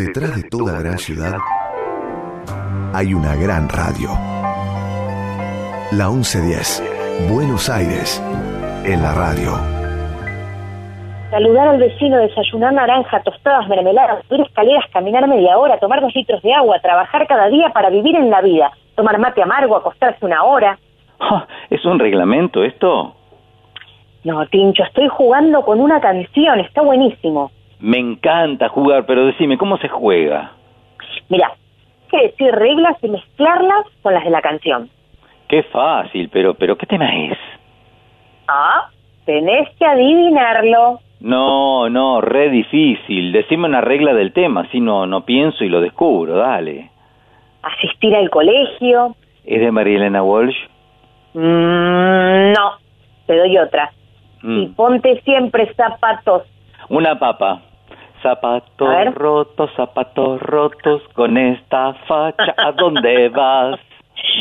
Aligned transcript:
Detrás 0.00 0.34
de 0.34 0.48
toda 0.48 0.80
gran 0.80 0.96
ciudad 0.96 1.36
hay 2.94 3.12
una 3.12 3.36
gran 3.36 3.68
radio. 3.68 4.08
La 5.92 6.08
1110, 6.08 7.28
Buenos 7.30 7.68
Aires, 7.68 8.18
en 8.86 9.02
la 9.02 9.12
radio. 9.12 9.50
Saludar 11.30 11.68
al 11.68 11.78
vecino, 11.78 12.16
desayunar 12.16 12.72
naranja, 12.72 13.22
tostadas, 13.22 13.68
mermeladas, 13.68 14.24
subir 14.26 14.40
escaleras, 14.40 14.86
caminar 14.90 15.28
media 15.28 15.58
hora, 15.58 15.78
tomar 15.78 16.00
dos 16.00 16.14
litros 16.14 16.40
de 16.40 16.54
agua, 16.54 16.80
trabajar 16.80 17.26
cada 17.26 17.50
día 17.50 17.68
para 17.68 17.90
vivir 17.90 18.16
en 18.16 18.30
la 18.30 18.40
vida, 18.40 18.72
tomar 18.94 19.18
mate 19.18 19.42
amargo, 19.42 19.76
acostarse 19.76 20.24
una 20.24 20.44
hora. 20.44 20.78
¿Es 21.68 21.84
un 21.84 21.98
reglamento 21.98 22.64
esto? 22.64 23.16
No, 24.24 24.46
Tincho, 24.46 24.82
estoy 24.82 25.08
jugando 25.08 25.60
con 25.60 25.78
una 25.78 26.00
canción, 26.00 26.58
está 26.60 26.80
buenísimo. 26.80 27.50
Me 27.80 27.98
encanta 27.98 28.68
jugar, 28.68 29.06
pero 29.06 29.26
decime, 29.26 29.56
¿cómo 29.56 29.78
se 29.78 29.88
juega? 29.88 30.52
Mira, 31.28 31.48
hay 31.48 32.08
que 32.10 32.26
decir 32.28 32.52
reglas 32.54 32.96
y 33.02 33.08
mezclarlas 33.08 33.86
con 34.02 34.12
las 34.12 34.24
de 34.24 34.30
la 34.30 34.42
canción. 34.42 34.90
Qué 35.48 35.62
fácil, 35.64 36.28
pero, 36.30 36.54
pero 36.54 36.76
¿qué 36.76 36.86
tema 36.86 37.08
es? 37.24 37.38
Ah, 38.46 38.88
tenés 39.24 39.68
que 39.78 39.84
adivinarlo. 39.84 41.00
No, 41.20 41.88
no, 41.88 42.20
re 42.20 42.50
difícil. 42.50 43.32
Decime 43.32 43.66
una 43.66 43.80
regla 43.80 44.14
del 44.14 44.32
tema, 44.32 44.66
si 44.70 44.80
no, 44.80 45.06
no 45.06 45.24
pienso 45.24 45.64
y 45.64 45.68
lo 45.68 45.80
descubro, 45.80 46.36
dale. 46.36 46.90
Asistir 47.62 48.14
al 48.14 48.30
colegio. 48.30 49.16
¿Es 49.44 49.60
de 49.60 49.70
María 49.70 49.96
Elena 49.96 50.22
Walsh? 50.22 50.56
Mm, 51.34 52.52
no, 52.52 52.72
te 53.26 53.36
doy 53.36 53.58
otra. 53.58 53.90
Mm. 54.42 54.58
Y 54.58 54.66
ponte 54.68 55.20
siempre 55.22 55.72
zapatos. 55.74 56.42
Una 56.88 57.18
papa. 57.18 57.62
Zapatos 58.22 59.14
rotos, 59.14 59.70
zapatos 59.76 60.40
rotos, 60.40 61.02
con 61.14 61.38
esta 61.38 61.94
facha, 62.06 62.54
¿a 62.56 62.72
dónde 62.72 63.28
vas? 63.34 63.80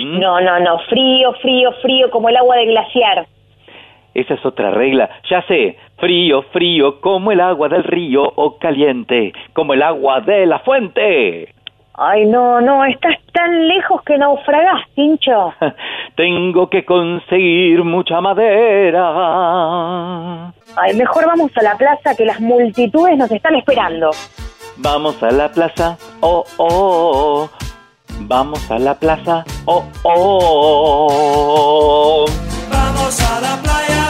¿Mm? 0.03 0.19
No, 0.19 0.41
no, 0.41 0.59
no, 0.59 0.79
frío, 0.89 1.33
frío, 1.41 1.71
frío, 1.81 2.09
como 2.09 2.29
el 2.29 2.37
agua 2.37 2.57
de 2.57 2.65
glaciar. 2.65 3.27
Esa 4.13 4.33
es 4.33 4.45
otra 4.45 4.71
regla. 4.71 5.09
Ya 5.29 5.41
sé, 5.43 5.77
frío, 5.97 6.41
frío, 6.51 6.99
como 6.99 7.31
el 7.31 7.39
agua 7.39 7.69
del 7.69 7.83
río, 7.83 8.23
o 8.35 8.57
caliente, 8.57 9.33
como 9.53 9.73
el 9.73 9.83
agua 9.83 10.19
de 10.21 10.45
la 10.45 10.59
fuente. 10.59 11.53
Ay, 12.01 12.25
no, 12.27 12.61
no, 12.61 12.85
estás 12.85 13.17
tan 13.33 13.67
lejos 13.67 14.01
que 14.03 14.17
naufragás, 14.17 14.87
Tincho. 14.95 15.53
Tengo 16.15 16.69
que 16.69 16.85
conseguir 16.85 17.83
mucha 17.83 18.21
madera. 18.21 19.03
Ay, 20.77 20.95
mejor 20.95 21.25
vamos 21.25 21.51
a 21.57 21.61
la 21.61 21.75
plaza 21.75 22.15
que 22.15 22.23
las 22.23 22.39
multitudes 22.39 23.17
nos 23.17 23.29
están 23.29 23.55
esperando. 23.55 24.11
Vamos 24.77 25.21
a 25.21 25.29
la 25.31 25.51
plaza, 25.51 25.97
oh, 26.21 26.45
oh, 26.55 26.69
oh. 26.69 27.49
Vamos 28.21 28.71
a 28.71 28.79
la 28.79 28.93
plaza, 28.95 29.43
oh, 29.65 29.83
oh. 30.03 31.15
Vamos 32.71 33.21
a 33.29 33.41
la 33.41 33.57
playa, 33.61 34.09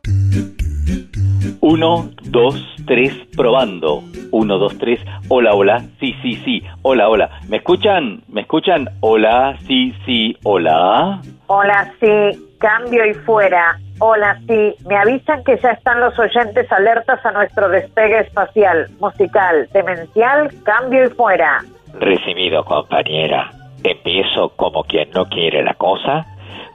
Uno, 1.61 2.09
dos, 2.23 2.55
tres, 2.87 3.13
probando. 3.37 4.01
Uno, 4.31 4.57
dos, 4.57 4.75
tres. 4.79 4.99
Hola, 5.29 5.53
hola. 5.53 5.79
Sí, 5.99 6.15
sí, 6.23 6.33
sí. 6.43 6.63
Hola, 6.81 7.07
hola. 7.07 7.29
¿Me 7.49 7.57
escuchan? 7.57 8.23
¿Me 8.29 8.41
escuchan? 8.41 8.89
Hola, 9.01 9.55
sí, 9.67 9.93
sí. 10.03 10.35
Hola. 10.43 11.21
Hola, 11.45 11.93
sí, 11.99 12.57
cambio 12.59 13.05
y 13.05 13.13
fuera. 13.13 13.77
Hola, 13.99 14.39
sí, 14.47 14.73
me 14.87 14.97
avisan 14.97 15.43
que 15.43 15.55
ya 15.57 15.69
están 15.69 15.99
los 15.99 16.17
oyentes 16.17 16.71
alertas 16.71 17.23
a 17.23 17.31
nuestro 17.31 17.69
despegue 17.69 18.21
espacial, 18.21 18.87
musical, 18.99 19.69
demencial, 19.71 20.49
cambio 20.63 21.05
y 21.05 21.09
fuera. 21.09 21.59
Recibido, 21.99 22.65
compañera. 22.65 23.51
Empiezo 23.83 24.49
como 24.55 24.83
quien 24.85 25.11
no 25.11 25.25
quiere 25.29 25.61
la 25.61 25.75
cosa, 25.75 26.25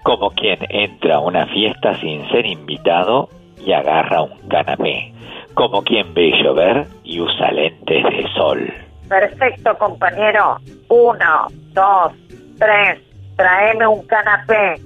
como 0.05 0.31
quien 0.31 0.59
entra 0.69 1.17
a 1.17 1.21
una 1.21 1.47
fiesta 1.47 1.97
sin 1.97 2.29
ser 2.31 2.47
invitado 2.47 3.29
y 3.67 3.73
agarra 3.73 4.23
un 4.23 4.49
canapé, 4.49 5.13
como 5.55 5.83
quien 5.83 6.15
ve 6.15 6.31
llover 6.43 6.87
y 7.03 7.21
usa 7.21 7.51
lentes 7.51 8.05
de 8.05 8.27
sol. 8.35 8.73
Perfecto, 9.09 9.77
compañero. 9.77 10.57
Uno, 10.89 11.49
dos, 11.73 12.13
tres, 12.59 13.01
tráeme 13.37 13.87
un 13.89 14.07
canapé. 14.07 14.81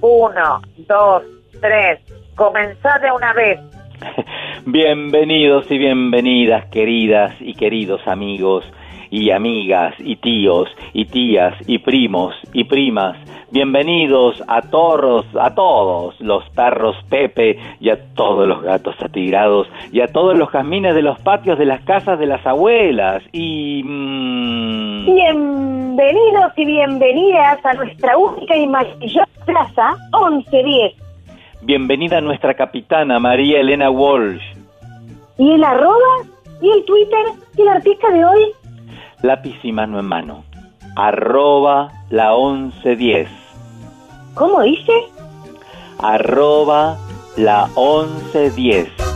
Uno, 0.00 0.60
dos, 0.88 1.22
tres. 1.60 2.00
Comenzá 2.34 2.98
de 2.98 3.12
una 3.12 3.32
vez. 3.32 3.60
Bienvenidos 4.66 5.70
y 5.70 5.78
bienvenidas, 5.78 6.66
queridas 6.66 7.32
y 7.40 7.54
queridos 7.54 8.00
amigos 8.06 8.64
y 9.16 9.30
amigas 9.30 9.94
y 9.98 10.16
tíos 10.16 10.68
y 10.92 11.06
tías 11.06 11.54
y 11.66 11.78
primos 11.78 12.34
y 12.52 12.64
primas. 12.64 13.16
Bienvenidos 13.50 14.42
a 14.46 14.60
todos, 14.60 15.24
a 15.40 15.54
todos 15.54 16.20
los 16.20 16.46
perros 16.50 16.96
Pepe 17.08 17.58
y 17.80 17.88
a 17.88 17.98
todos 18.14 18.46
los 18.46 18.60
gatos 18.62 18.94
atigrados 19.00 19.68
y 19.90 20.02
a 20.02 20.08
todos 20.08 20.36
los 20.36 20.50
jazmines 20.50 20.94
de 20.94 21.00
los 21.00 21.18
patios 21.20 21.58
de 21.58 21.64
las 21.64 21.80
casas 21.84 22.18
de 22.18 22.26
las 22.26 22.46
abuelas 22.46 23.22
y... 23.32 23.82
mm, 23.84 25.06
Bienvenidos 25.06 26.52
y 26.56 26.64
bienvenidas 26.66 27.64
a 27.64 27.72
nuestra 27.72 28.18
única 28.18 28.54
y 28.54 28.66
maravillosa 28.66 29.26
plaza 29.46 29.96
1110. 30.12 30.92
bienvenida 31.62 32.20
nuestra 32.20 32.52
capitana 32.52 33.18
María 33.18 33.60
Elena 33.60 33.88
Walsh. 33.88 34.42
¿Y 35.38 35.52
el 35.52 35.64
arroba? 35.64 36.26
¿Y 36.60 36.70
el 36.70 36.84
Twitter? 36.84 37.24
¿Y 37.56 37.62
el 37.62 37.68
artista 37.68 38.10
de 38.10 38.22
hoy? 38.22 38.52
Lápiz 39.22 39.56
y 39.62 39.72
mano 39.72 39.98
en 39.98 40.06
mano. 40.06 40.44
Arroba 40.96 41.92
la 42.10 42.34
1110. 42.34 43.28
¿Cómo 44.34 44.62
dice? 44.62 44.92
Arroba 45.98 46.96
la 47.36 47.66
1110. 47.76 49.15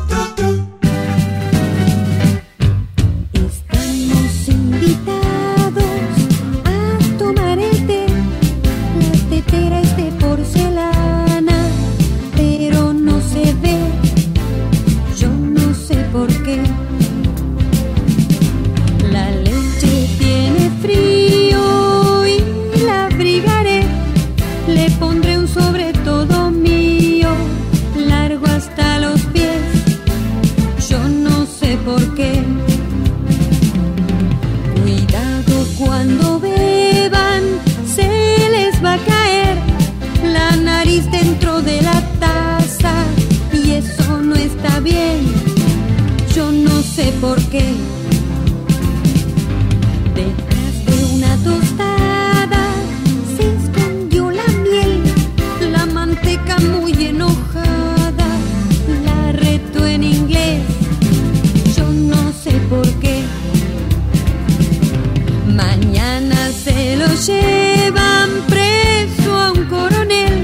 Llevan 67.30 68.30
preso 68.48 69.30
a 69.44 69.52
un 69.52 69.64
coronel 69.66 70.34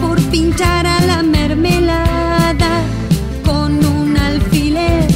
por 0.00 0.20
pinchar 0.30 0.86
a 0.86 1.00
la 1.06 1.22
mermelada 1.22 2.72
con 3.44 3.84
un 3.84 4.16
alfiler 4.16 5.06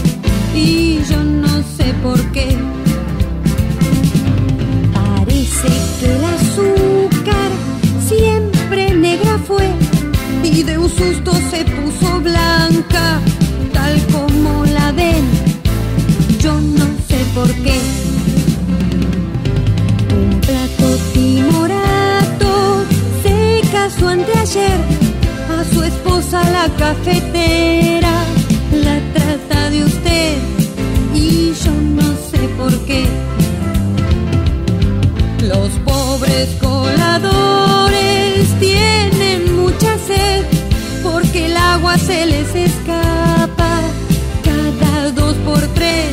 y 0.55 1.01
yo 1.11 1.23
no 1.23 1.55
sé 1.77 1.87
por 2.03 2.21
qué. 2.33 2.49
Parece 4.93 5.71
que 5.99 6.07
el 6.17 6.25
azúcar 6.37 7.51
siempre 8.09 8.95
negra 8.95 9.39
fue 9.47 9.69
y 10.43 10.63
de 10.63 10.79
un 10.79 10.89
susto 10.89 11.33
se 11.51 11.65
puso 11.65 12.21
blanca, 12.21 13.21
tal 13.73 13.95
como 14.13 14.65
la 14.67 14.93
ven. 14.93 15.25
Yo 16.41 16.53
no 16.61 16.87
sé 17.09 17.19
por 17.35 17.51
qué. 17.65 17.98
Cafetera. 26.79 28.25
La 28.73 28.99
trata 29.15 29.71
de 29.71 29.85
usted 29.85 30.37
y 31.15 31.53
yo 31.65 31.73
no 31.73 32.09
sé 32.31 32.39
por 32.57 32.73
qué. 32.87 33.07
Los 35.43 35.71
pobres 35.85 36.49
coladores 36.61 38.49
tienen 38.61 39.57
mucha 39.57 39.99
sed 40.07 40.45
porque 41.03 41.47
el 41.47 41.57
agua 41.57 41.97
se 41.99 42.27
les 42.27 42.55
escapa 42.55 43.81
cada 44.45 45.11
dos 45.13 45.35
por 45.47 45.61
tres. 45.75 46.13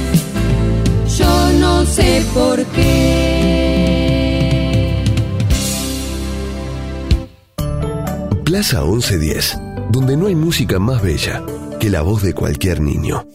Yo 1.18 1.52
no 1.60 1.86
sé 1.86 2.24
por 2.34 2.64
qué. 2.68 3.46
Plaza 8.46 8.84
1110, 8.84 9.58
donde 9.96 10.18
no 10.18 10.28
hay 10.28 10.36
música 10.36 10.78
más 10.78 11.02
bella 11.02 11.42
que 11.80 11.90
la 11.90 12.02
voz 12.02 12.22
de 12.22 12.34
cualquier 12.34 12.82
niño. 12.82 13.26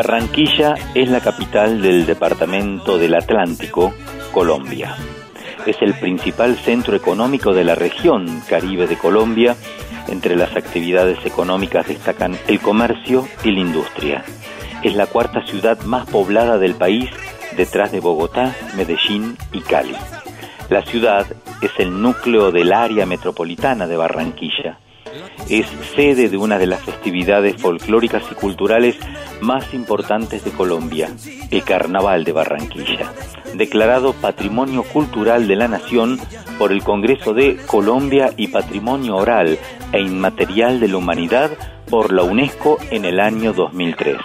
Barranquilla 0.00 0.76
es 0.94 1.10
la 1.10 1.20
capital 1.20 1.82
del 1.82 2.06
departamento 2.06 2.96
del 2.96 3.14
Atlántico, 3.14 3.92
Colombia. 4.32 4.96
Es 5.66 5.76
el 5.82 5.92
principal 5.92 6.56
centro 6.56 6.96
económico 6.96 7.52
de 7.52 7.64
la 7.64 7.74
región 7.74 8.40
Caribe 8.48 8.86
de 8.86 8.96
Colombia. 8.96 9.56
Entre 10.08 10.36
las 10.36 10.56
actividades 10.56 11.18
económicas 11.26 11.86
destacan 11.86 12.38
el 12.48 12.60
comercio 12.60 13.28
y 13.44 13.50
la 13.50 13.60
industria. 13.60 14.24
Es 14.82 14.94
la 14.94 15.04
cuarta 15.04 15.44
ciudad 15.44 15.78
más 15.82 16.08
poblada 16.08 16.56
del 16.56 16.76
país 16.76 17.10
detrás 17.58 17.92
de 17.92 18.00
Bogotá, 18.00 18.56
Medellín 18.78 19.36
y 19.52 19.60
Cali. 19.60 19.96
La 20.70 20.80
ciudad 20.80 21.26
es 21.60 21.72
el 21.76 22.00
núcleo 22.00 22.50
del 22.52 22.72
área 22.72 23.04
metropolitana 23.04 23.86
de 23.86 23.98
Barranquilla. 23.98 24.78
Es 25.48 25.66
sede 25.96 26.28
de 26.28 26.36
una 26.36 26.58
de 26.58 26.66
las 26.66 26.82
festividades 26.82 27.60
folclóricas 27.60 28.22
y 28.30 28.34
culturales 28.34 28.96
más 29.40 29.72
importantes 29.74 30.44
de 30.44 30.50
Colombia, 30.52 31.10
el 31.50 31.64
Carnaval 31.64 32.24
de 32.24 32.32
Barranquilla, 32.32 33.12
declarado 33.54 34.12
Patrimonio 34.12 34.82
Cultural 34.82 35.48
de 35.48 35.56
la 35.56 35.68
Nación 35.68 36.20
por 36.58 36.72
el 36.72 36.82
Congreso 36.82 37.34
de 37.34 37.56
Colombia 37.66 38.32
y 38.36 38.48
Patrimonio 38.48 39.16
Oral 39.16 39.58
e 39.92 40.00
Inmaterial 40.00 40.78
de 40.78 40.88
la 40.88 40.98
Humanidad 40.98 41.50
por 41.88 42.12
la 42.12 42.22
UNESCO 42.22 42.78
en 42.90 43.04
el 43.04 43.18
año 43.18 43.52
2003. 43.52 44.18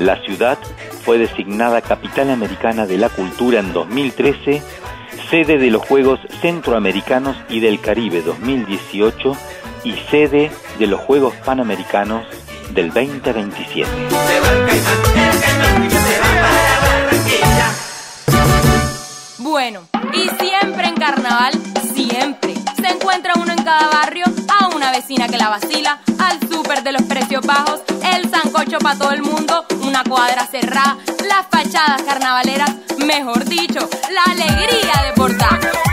La 0.00 0.20
ciudad 0.22 0.58
fue 1.04 1.18
designada 1.18 1.80
Capital 1.82 2.30
Americana 2.30 2.86
de 2.86 2.98
la 2.98 3.10
Cultura 3.10 3.60
en 3.60 3.72
2013, 3.72 4.60
sede 5.30 5.58
de 5.58 5.70
los 5.70 5.82
Juegos 5.82 6.18
Centroamericanos 6.40 7.36
y 7.48 7.60
del 7.60 7.80
Caribe 7.80 8.22
2018 8.22 9.36
y 9.84 9.92
sede 10.10 10.50
de 10.78 10.86
los 10.86 11.00
Juegos 11.00 11.34
Panamericanos 11.44 12.24
del 12.70 12.92
2027. 12.92 13.88
Bueno, 19.38 19.80
y 20.12 20.28
siempre 20.42 20.88
en 20.88 20.94
carnaval, 20.94 21.52
siempre. 21.94 22.54
Se 22.76 22.88
encuentra 22.88 23.34
uno 23.36 23.52
en 23.52 23.62
cada 23.62 23.88
barrio, 23.88 24.24
a 24.48 24.68
una 24.74 24.90
vecina 24.90 25.28
que 25.28 25.36
la 25.36 25.50
vacila, 25.50 26.00
al 26.18 26.40
súper 26.48 26.82
de 26.82 26.92
los 26.92 27.02
precios 27.02 27.46
bajos, 27.46 27.82
el 28.14 28.28
sancocho 28.30 28.78
para 28.78 28.98
todo 28.98 29.12
el 29.12 29.22
mundo, 29.22 29.64
una 29.82 30.02
cuadra 30.02 30.46
cerrada, 30.46 30.96
las 31.28 31.46
fachadas 31.50 32.02
carnavaleras, 32.02 32.74
mejor 32.98 33.44
dicho, 33.44 33.88
la 34.10 34.32
alegría 34.32 35.04
de 35.06 35.12
portar. 35.14 35.83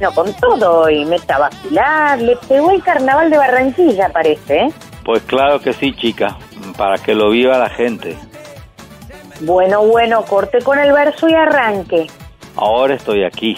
No, 0.00 0.12
con 0.12 0.32
todo 0.34 0.90
y 0.90 1.04
meta 1.04 1.36
a 1.36 1.38
vacilar. 1.38 2.20
Le 2.20 2.36
pegó 2.36 2.70
el 2.70 2.82
carnaval 2.82 3.30
de 3.30 3.38
Barranquilla, 3.38 4.08
parece, 4.10 4.56
¿eh? 4.56 4.72
Pues 5.04 5.22
claro 5.22 5.60
que 5.60 5.72
sí, 5.72 5.94
chica, 5.94 6.36
para 6.76 6.98
que 6.98 7.14
lo 7.14 7.30
viva 7.30 7.58
la 7.58 7.70
gente. 7.70 8.16
Bueno, 9.40 9.84
bueno, 9.84 10.24
corte 10.24 10.58
con 10.62 10.78
el 10.78 10.92
verso 10.92 11.28
y 11.28 11.34
arranque. 11.34 12.06
Ahora 12.56 12.94
estoy 12.94 13.24
aquí. 13.24 13.56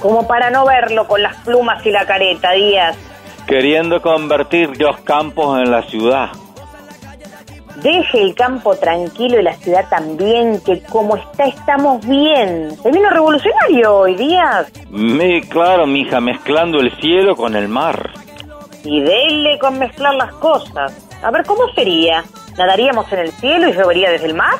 Como 0.00 0.26
para 0.26 0.50
no 0.50 0.66
verlo 0.66 1.06
con 1.08 1.22
las 1.22 1.36
plumas 1.38 1.84
y 1.84 1.90
la 1.90 2.06
careta, 2.06 2.52
Díaz. 2.52 2.96
Queriendo 3.46 4.00
convertir 4.00 4.80
los 4.80 5.00
campos 5.00 5.58
en 5.58 5.70
la 5.70 5.82
ciudad. 5.82 6.30
Deje 7.82 8.22
el 8.22 8.34
campo 8.34 8.76
tranquilo 8.76 9.40
y 9.40 9.42
la 9.42 9.54
ciudad 9.54 9.88
también, 9.88 10.60
que 10.60 10.82
como 10.82 11.16
está 11.16 11.44
estamos 11.44 12.06
bien. 12.06 12.76
Se 12.82 12.90
vino 12.90 13.08
revolucionario 13.10 13.96
hoy, 13.96 14.16
Díaz. 14.16 14.70
Me, 14.90 15.40
claro, 15.42 15.86
mija, 15.86 16.20
mezclando 16.20 16.80
el 16.80 16.90
cielo 17.00 17.36
con 17.36 17.56
el 17.56 17.68
mar. 17.68 18.10
Y 18.84 19.00
dele 19.00 19.58
con 19.58 19.78
mezclar 19.78 20.14
las 20.14 20.32
cosas. 20.34 21.08
A 21.22 21.30
ver, 21.30 21.44
¿cómo 21.44 21.68
sería? 21.74 22.24
¿Nadaríamos 22.58 23.10
en 23.12 23.20
el 23.20 23.32
cielo 23.32 23.68
y 23.68 23.72
llovería 23.72 24.10
desde 24.10 24.26
el 24.26 24.34
mar? 24.34 24.58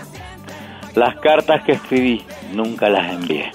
Las 0.94 1.16
cartas 1.16 1.62
que 1.64 1.72
escribí 1.72 2.24
nunca 2.52 2.88
las 2.88 3.12
envié. 3.12 3.50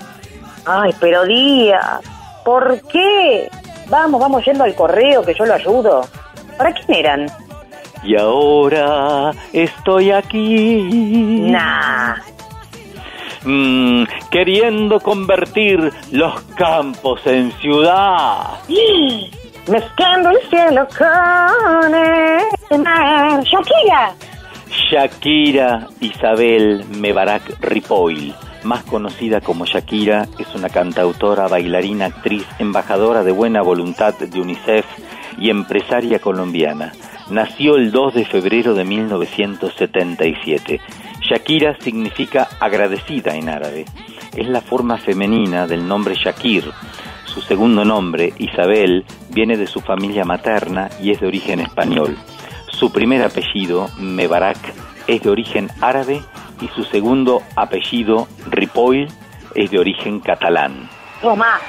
Ay, 0.65 0.93
pero 0.99 1.25
Díaz, 1.25 2.01
¿Por 2.45 2.79
qué? 2.83 3.49
Vamos, 3.89 4.21
vamos 4.21 4.45
yendo 4.45 4.63
al 4.63 4.75
correo 4.75 5.23
que 5.23 5.33
yo 5.33 5.47
lo 5.47 5.55
ayudo. 5.55 6.07
¿Para 6.57 6.71
quién 6.71 6.99
eran? 6.99 7.27
Y 8.05 8.15
ahora 8.15 9.31
estoy 9.51 10.11
aquí. 10.11 10.77
Nah. 11.49 12.15
Mm, 13.43 14.03
queriendo 14.29 14.99
convertir 14.99 15.91
los 16.11 16.39
campos 16.55 17.21
en 17.25 17.51
ciudad. 17.53 18.59
Mezclando 19.67 20.29
el 20.29 20.37
cielo 20.49 20.87
con 20.95 21.95
el 21.95 22.83
mar. 22.83 23.43
Shakira. 23.43 24.13
Shakira 24.69 25.87
Isabel 25.99 26.85
Mebarak 26.99 27.59
Ripoll, 27.61 28.35
más 28.63 28.83
conocida 28.83 29.41
como 29.41 29.65
Shakira, 29.65 30.27
es 30.37 30.53
una 30.53 30.69
cantautora, 30.69 31.47
bailarina, 31.47 32.05
actriz, 32.05 32.45
embajadora 32.59 33.23
de 33.23 33.31
buena 33.31 33.63
voluntad 33.63 34.13
de 34.13 34.39
UNICEF 34.39 34.85
y 35.37 35.49
empresaria 35.49 36.19
colombiana. 36.19 36.93
Nació 37.29 37.75
el 37.75 37.91
2 37.91 38.13
de 38.13 38.25
febrero 38.25 38.73
de 38.73 38.83
1977. 38.85 40.79
Shakira 41.21 41.77
significa 41.79 42.47
agradecida 42.59 43.35
en 43.35 43.49
árabe. 43.49 43.85
Es 44.35 44.47
la 44.47 44.61
forma 44.61 44.97
femenina 44.97 45.65
del 45.65 45.87
nombre 45.87 46.15
Shakir. 46.15 46.71
Su 47.25 47.41
segundo 47.41 47.83
nombre, 47.83 48.33
Isabel, 48.37 49.05
viene 49.29 49.57
de 49.57 49.67
su 49.67 49.81
familia 49.81 50.23
materna 50.23 50.89
y 51.01 51.11
es 51.11 51.19
de 51.19 51.27
origen 51.27 51.59
español. 51.59 52.15
Su 52.69 52.91
primer 52.91 53.23
apellido, 53.23 53.89
Mebarak, 53.99 54.57
es 55.07 55.21
de 55.21 55.29
origen 55.29 55.69
árabe 55.81 56.21
y 56.61 56.67
su 56.69 56.83
segundo 56.83 57.41
apellido, 57.55 58.27
Ripoll, 58.49 59.07
es 59.55 59.71
de 59.71 59.79
origen 59.79 60.19
catalán. 60.19 60.89
Toma. 61.21 61.59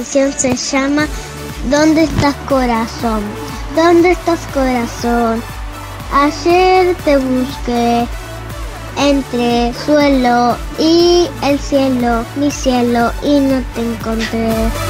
Canción 0.00 0.32
se 0.32 0.56
llama 0.56 1.06
¿Dónde 1.70 2.04
estás 2.04 2.34
corazón? 2.48 3.20
¿Dónde 3.76 4.12
estás 4.12 4.40
corazón? 4.54 5.42
Ayer 6.10 6.96
te 7.04 7.18
busqué 7.18 8.06
entre 8.96 9.74
suelo 9.84 10.56
y 10.78 11.28
el 11.42 11.58
cielo, 11.58 12.24
mi 12.36 12.50
cielo, 12.50 13.12
y 13.22 13.40
no 13.40 13.62
te 13.74 13.80
encontré. 13.82 14.89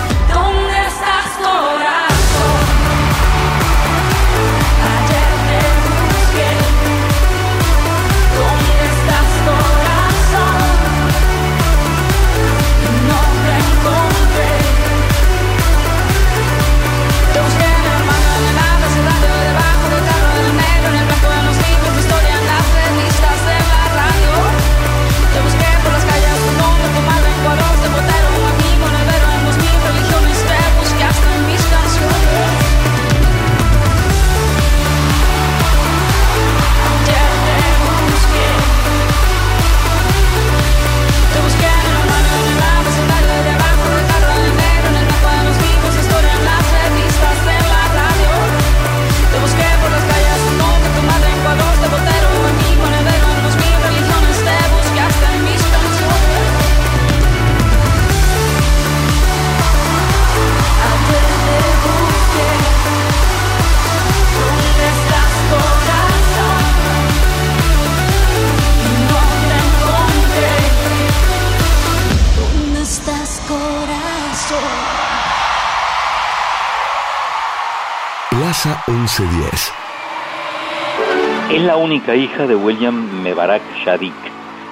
Única 81.91 82.15
hija 82.15 82.47
de 82.47 82.55
William 82.55 83.21
Mebarak 83.21 83.63
Shadik, 83.85 84.15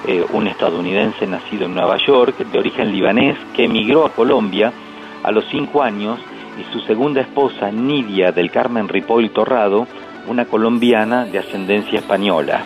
eh, 0.07 0.25
un 0.31 0.47
estadounidense 0.47 1.27
nacido 1.27 1.65
en 1.65 1.75
Nueva 1.75 1.97
York, 1.97 2.37
de 2.37 2.57
origen 2.57 2.93
libanés, 2.93 3.37
que 3.53 3.65
emigró 3.65 4.05
a 4.05 4.13
Colombia 4.13 4.71
a 5.21 5.29
los 5.29 5.43
cinco 5.51 5.83
años 5.83 6.17
y 6.57 6.63
su 6.71 6.79
segunda 6.79 7.19
esposa, 7.19 7.71
Nidia 7.71 8.31
del 8.31 8.49
Carmen 8.49 8.87
Ripoll 8.87 9.31
Torrado, 9.31 9.85
una 10.29 10.45
colombiana 10.45 11.25
de 11.25 11.39
ascendencia 11.39 11.99
española. 11.99 12.63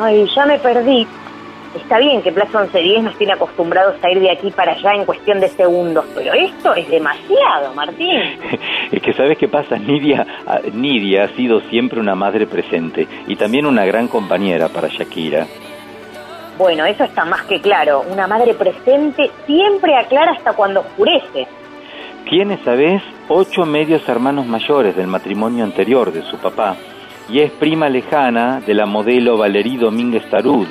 Ay, 0.00 0.30
ya 0.32 0.46
me 0.46 0.60
perdí. 0.60 1.04
Está 1.74 1.98
bien 1.98 2.20
que 2.20 2.32
Plaza 2.32 2.60
1110 2.60 3.02
nos 3.02 3.16
tiene 3.16 3.32
acostumbrados 3.32 3.96
a 4.02 4.10
ir 4.10 4.20
de 4.20 4.30
aquí 4.30 4.50
para 4.50 4.72
allá 4.72 4.92
en 4.92 5.06
cuestión 5.06 5.40
de 5.40 5.48
segundos, 5.48 6.04
pero 6.14 6.34
esto 6.34 6.74
es 6.74 6.88
demasiado, 6.88 7.74
Martín. 7.74 8.20
Es 8.92 9.00
que 9.00 9.14
sabes 9.14 9.38
qué 9.38 9.48
pasa, 9.48 9.76
Nidia, 9.78 10.26
ah, 10.46 10.60
Nidia 10.70 11.24
ha 11.24 11.28
sido 11.28 11.60
siempre 11.70 11.98
una 11.98 12.14
madre 12.14 12.46
presente 12.46 13.08
y 13.26 13.36
también 13.36 13.64
una 13.64 13.86
gran 13.86 14.06
compañera 14.06 14.68
para 14.68 14.88
Shakira. 14.88 15.46
Bueno, 16.58 16.84
eso 16.84 17.04
está 17.04 17.24
más 17.24 17.42
que 17.44 17.58
claro. 17.60 18.04
Una 18.10 18.26
madre 18.26 18.52
presente 18.52 19.30
siempre 19.46 19.96
aclara 19.96 20.32
hasta 20.32 20.52
cuando 20.52 20.80
oscurece. 20.80 21.46
Tiene, 22.28 22.58
sabes, 22.58 23.02
ocho 23.28 23.64
medios 23.64 24.06
hermanos 24.06 24.46
mayores 24.46 24.94
del 24.94 25.06
matrimonio 25.06 25.64
anterior 25.64 26.12
de 26.12 26.22
su 26.22 26.36
papá 26.36 26.76
y 27.28 27.40
es 27.40 27.50
prima 27.52 27.88
lejana 27.88 28.60
de 28.60 28.74
la 28.74 28.84
modelo 28.84 29.38
Valerie 29.38 29.78
Domínguez 29.78 30.28
Tarud, 30.28 30.68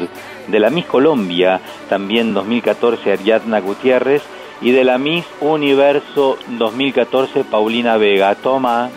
de 0.48 0.60
la 0.60 0.70
Miss 0.70 0.86
Colombia, 0.86 1.62
también 1.90 2.34
2014 2.34 3.14
Ariadna 3.14 3.60
Gutiérrez, 3.60 4.24
y 4.62 4.72
de 4.72 4.84
la 4.84 4.98
Miss 4.98 5.26
Universo 5.42 6.38
2014 6.48 7.44
Paulina 7.46 7.98
Vega. 7.98 8.36
Toma. 8.36 8.90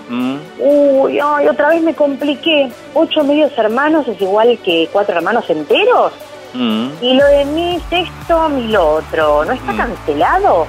Uy, 0.59 1.18
ay, 1.18 1.48
otra 1.48 1.70
vez 1.70 1.83
me 1.83 1.94
compliqué. 1.94 2.70
¿Ocho 2.92 3.24
medios 3.24 3.57
hermanos 3.57 4.07
es 4.07 4.20
igual 4.20 4.59
que 4.62 4.88
cuatro 4.92 5.16
hermanos 5.16 5.48
enteros? 5.48 6.12
Y 6.54 7.14
lo 7.14 7.26
de 7.26 7.44
mí 7.46 7.76
es 7.76 8.07
esto, 8.07 8.48
mi 8.48 8.68
lo 8.68 8.96
otro. 8.96 9.44
¿No 9.44 9.52
está 9.52 9.74
cancelado? 9.74 10.66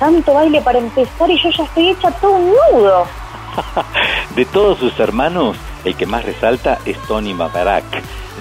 Tanto 0.00 0.34
baile 0.34 0.60
para 0.62 0.78
empezar 0.78 1.30
y 1.30 1.40
yo 1.40 1.50
ya 1.50 1.64
estoy 1.64 1.90
hecha 1.90 2.10
todo 2.12 2.32
un 2.32 2.50
nudo. 2.50 3.06
De 4.34 4.44
todos 4.46 4.78
sus 4.78 4.98
hermanos, 4.98 5.56
el 5.84 5.96
que 5.96 6.06
más 6.06 6.24
resalta 6.24 6.78
es 6.84 6.98
Tony 7.06 7.34
Babarak. 7.34 7.84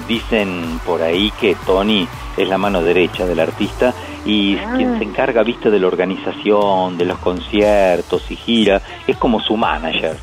Dicen 0.08 0.80
por 0.86 1.02
ahí 1.02 1.32
que 1.32 1.56
Tony 1.66 2.08
es 2.38 2.48
la 2.48 2.58
mano 2.58 2.82
derecha 2.82 3.26
del 3.26 3.40
artista 3.40 3.94
y 4.26 4.56
es 4.56 4.68
quien 4.76 4.98
se 4.98 5.04
encarga, 5.04 5.44
viste, 5.44 5.70
de 5.70 5.80
la 5.80 5.88
organización, 5.88 6.98
de 6.98 7.06
los 7.06 7.18
conciertos 7.20 8.30
y 8.30 8.36
gira. 8.36 8.82
Es 9.06 9.18
como 9.18 9.40
su 9.42 9.58
manager. 9.58 10.18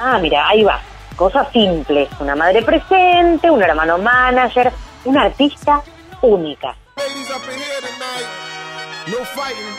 Ah, 0.00 0.18
mira, 0.20 0.48
ahí 0.48 0.62
va. 0.62 0.80
Cosas 1.16 1.48
simples. 1.52 2.08
Una 2.20 2.36
madre 2.36 2.62
presente, 2.62 3.50
un 3.50 3.62
hermano 3.62 3.98
manager, 3.98 4.72
una 5.04 5.22
artista 5.22 5.82
única. 6.22 6.74
No 9.06 9.24
fighting. 9.24 9.74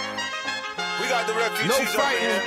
We 1.01 1.09
got 1.09 1.27
the 1.27 1.33
refugees 1.33 1.67
no 1.67 1.85
fighting. 1.85 2.41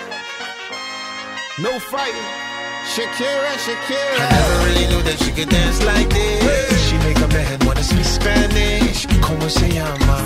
No 1.59 1.79
fighting. 1.79 2.50
Shakira, 2.87 3.53
Shakira. 3.65 4.17
I 4.19 4.29
never 4.31 4.57
really 4.67 4.87
knew 4.89 5.03
that 5.03 5.19
she 5.23 5.31
could 5.33 5.49
dance 5.49 5.83
like 5.85 6.09
this. 6.11 6.89
She 6.89 6.97
make 6.99 7.19
a 7.19 7.29
man 7.29 7.59
wanna 7.67 7.83
speak 7.83 8.05
Spanish. 8.05 9.07
Como 9.21 9.49
se 9.49 9.69
llama? 9.69 10.17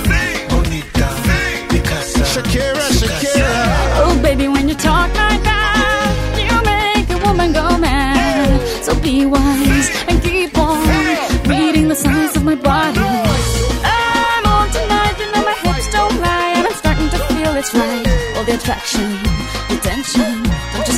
Bonita. 0.48 1.08
Picasa. 1.68 2.24
Shakira, 2.24 2.86
Shakira. 2.98 3.52
Oh, 4.02 4.18
baby, 4.22 4.48
when 4.48 4.68
you 4.68 4.74
talk 4.74 5.08
like 5.14 5.42
that, 5.42 6.14
you 6.38 6.56
make 6.64 7.10
a 7.10 7.18
woman 7.26 7.52
go 7.52 7.76
mad. 7.78 8.60
So 8.84 8.94
be 9.00 9.26
wise 9.26 9.90
and 10.08 10.22
keep 10.22 10.56
on 10.56 10.86
reading 11.46 11.88
the 11.88 11.96
signs 11.96 12.36
of 12.36 12.44
my 12.44 12.54
body. 12.54 13.00
I'm 13.84 14.46
on 14.46 14.70
tonight, 14.70 15.14
you 15.18 15.26
know 15.32 15.44
my 15.44 15.56
hips 15.64 15.90
don't 15.90 16.20
lie, 16.20 16.54
and 16.56 16.66
I'm 16.66 16.74
starting 16.74 17.10
to 17.10 17.18
feel 17.28 17.52
it's 17.56 17.74
right. 17.74 18.06
All 18.36 18.44
the 18.44 18.54
attraction, 18.54 19.10
the 19.68 19.76
tension. 19.82 20.44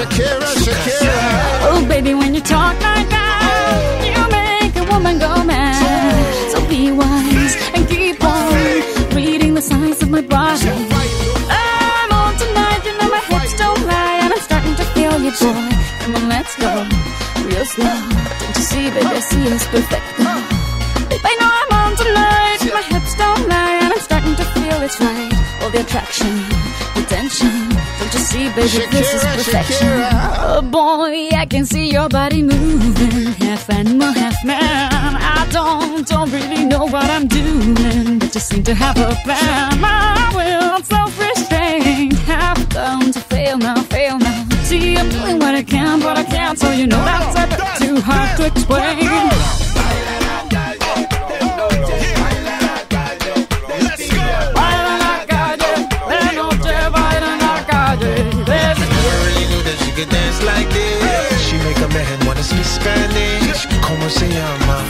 Shakira, 0.00 0.48
Shakira. 0.64 1.16
Oh, 1.68 1.84
baby, 1.86 2.14
when 2.14 2.34
you 2.34 2.40
talk 2.40 2.72
like 2.80 3.08
that, 3.10 4.00
you 4.00 4.16
make 4.32 4.74
a 4.74 4.84
woman 4.90 5.18
go 5.18 5.44
mad. 5.44 6.52
So 6.52 6.66
be 6.70 6.90
wise 6.90 7.54
and 7.74 7.86
keep 7.86 8.24
on 8.24 9.14
reading 9.14 9.52
the 9.52 9.60
signs 9.60 10.00
of 10.00 10.08
my 10.08 10.22
body. 10.22 10.70
I'm 11.52 12.12
on 12.16 12.32
tonight, 12.40 12.80
you 12.86 12.96
know 12.96 13.10
my 13.12 13.20
hips 13.28 13.52
don't 13.58 13.84
lie, 13.84 14.20
and 14.24 14.32
I'm 14.32 14.40
starting 14.40 14.74
to 14.76 14.84
feel 14.96 15.20
you, 15.20 15.32
boy. 15.36 15.68
Come 16.00 16.16
on, 16.16 16.28
let's 16.30 16.56
go, 16.56 16.72
real 17.44 17.66
slow. 17.66 18.00
Don't 18.40 18.56
you 18.56 18.64
see, 18.72 18.88
baby, 18.88 19.04
I 19.04 19.20
see 19.20 19.44
it's 19.52 19.66
perfect. 19.68 20.06
I 21.28 21.32
know 21.40 21.50
I'm 21.60 21.72
on 21.76 21.92
tonight, 22.00 22.60
my 22.72 22.84
hips 22.88 23.14
don't 23.16 23.48
lie, 23.52 23.84
and 23.84 23.92
I'm 23.92 24.00
starting 24.00 24.34
to 24.34 24.44
feel 24.56 24.80
it's 24.80 24.98
right. 24.98 25.32
All 25.60 25.68
the 25.68 25.80
attraction, 25.84 26.32
the 26.96 27.04
tension. 27.06 27.69
Don't 28.10 28.22
you 28.22 28.26
see, 28.26 28.48
baby, 28.48 28.86
this 28.90 29.14
is 29.14 29.22
perfection. 29.22 29.86
Shakira. 29.86 30.10
Oh 30.40 30.62
boy, 30.62 31.28
I 31.36 31.46
can 31.46 31.64
see 31.64 31.90
your 31.92 32.08
body 32.08 32.42
moving, 32.42 33.32
half 33.34 33.70
animal, 33.70 34.10
half 34.12 34.44
man. 34.44 34.58
I 35.16 35.46
don't, 35.52 36.04
don't 36.08 36.28
really 36.32 36.64
know 36.64 36.86
what 36.86 37.04
I'm 37.04 37.28
doing, 37.28 38.18
but 38.18 38.32
just 38.32 38.48
seem 38.48 38.64
to 38.64 38.74
have 38.74 38.98
a 38.98 39.14
plan. 39.22 39.80
My 39.80 40.32
will, 40.34 40.82
self-restraint, 40.82 42.14
have 42.26 42.68
come 42.70 43.12
to 43.12 43.20
fail 43.20 43.58
now, 43.58 43.80
fail 43.82 44.18
now. 44.18 44.44
See, 44.64 44.96
I'm 44.96 45.08
doing 45.08 45.38
what 45.38 45.54
I 45.54 45.62
can, 45.62 46.00
but 46.00 46.18
I 46.18 46.24
can't, 46.24 46.58
so 46.58 46.68
you 46.72 46.88
know 46.88 47.04
that's 47.04 47.36
a 47.38 47.46
bit 47.46 47.86
too 47.88 48.00
hard 48.00 48.36
to 48.38 48.46
explain. 48.46 49.69
Se 64.10 64.28
llama? 64.28 64.89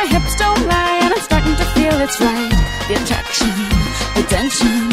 my 0.00 0.06
hips 0.06 0.34
don't 0.36 0.66
lie, 0.66 0.98
and 1.02 1.12
I'm 1.12 1.20
starting 1.20 1.56
to 1.56 1.66
feel 1.76 1.94
it's 2.00 2.18
right. 2.20 2.56
The 2.88 2.94
attraction, 3.00 3.52
the 4.16 4.24
tension. 4.34 4.88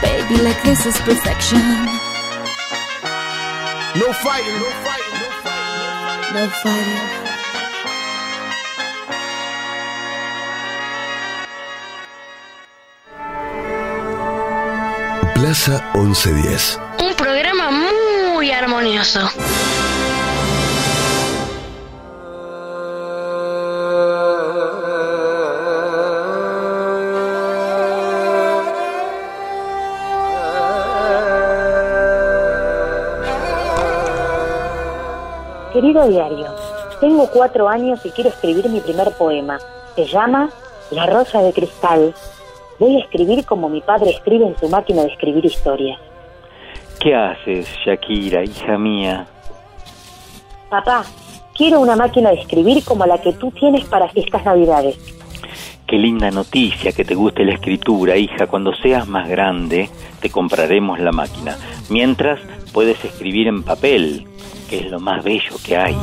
Baby, 0.00 0.36
like 0.46 0.60
this 0.62 0.86
is 0.86 0.96
perfection. 1.00 1.64
No 4.02 4.08
fighting, 4.24 4.56
no 4.64 4.70
fighting, 4.86 5.16
no 5.22 5.30
fighting. 5.44 6.34
No 6.36 6.44
fighting. 6.62 7.04
Plaza 15.34 15.76
1110. 15.94 16.78
Un 17.00 17.14
programa 17.16 17.70
muy 17.72 18.52
armonioso. 18.52 19.30
Diario, 36.02 36.46
tengo 37.00 37.28
cuatro 37.30 37.68
años 37.68 38.04
y 38.04 38.10
quiero 38.10 38.30
escribir 38.30 38.68
mi 38.68 38.80
primer 38.80 39.12
poema. 39.12 39.58
Se 39.94 40.06
llama 40.06 40.50
La 40.90 41.06
Rosa 41.06 41.40
de 41.40 41.52
Cristal. 41.52 42.12
Voy 42.80 42.96
a 42.96 43.04
escribir 43.04 43.44
como 43.44 43.68
mi 43.68 43.80
padre 43.80 44.10
escribe 44.10 44.44
en 44.44 44.58
su 44.58 44.68
máquina 44.68 45.02
de 45.02 45.08
escribir 45.08 45.44
historias. 45.44 45.98
¿Qué 46.98 47.14
haces, 47.14 47.68
Shakira, 47.84 48.42
hija 48.42 48.76
mía? 48.76 49.26
Papá, 50.68 51.04
quiero 51.54 51.78
una 51.80 51.94
máquina 51.94 52.30
de 52.30 52.40
escribir 52.40 52.84
como 52.84 53.06
la 53.06 53.18
que 53.18 53.32
tú 53.34 53.52
tienes 53.52 53.84
para 53.84 54.10
estas 54.14 54.44
navidades. 54.44 54.98
Qué 55.86 55.96
linda 55.96 56.30
noticia 56.32 56.92
que 56.92 57.04
te 57.04 57.14
guste 57.14 57.44
la 57.44 57.54
escritura, 57.54 58.16
hija. 58.16 58.48
Cuando 58.48 58.74
seas 58.74 59.06
más 59.06 59.28
grande, 59.28 59.88
te 60.20 60.30
compraremos 60.30 60.98
la 60.98 61.12
máquina. 61.12 61.56
Mientras, 61.88 62.40
puedes 62.72 63.04
escribir 63.04 63.46
en 63.46 63.62
papel, 63.62 64.26
que 64.68 64.80
es 64.80 64.90
lo 64.90 65.00
más 65.00 65.22
bello 65.24 65.56
que 65.64 65.76
hay. 65.76 65.94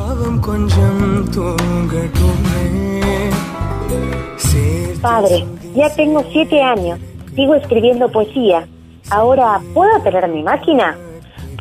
Padre, 5.01 5.45
ya 5.75 5.93
tengo 5.95 6.23
siete 6.31 6.61
años. 6.61 6.99
Sigo 7.35 7.55
escribiendo 7.55 8.09
poesía. 8.11 8.67
Ahora, 9.09 9.59
¿puedo 9.73 9.99
tener 10.01 10.27
mi 10.29 10.43
máquina? 10.43 10.95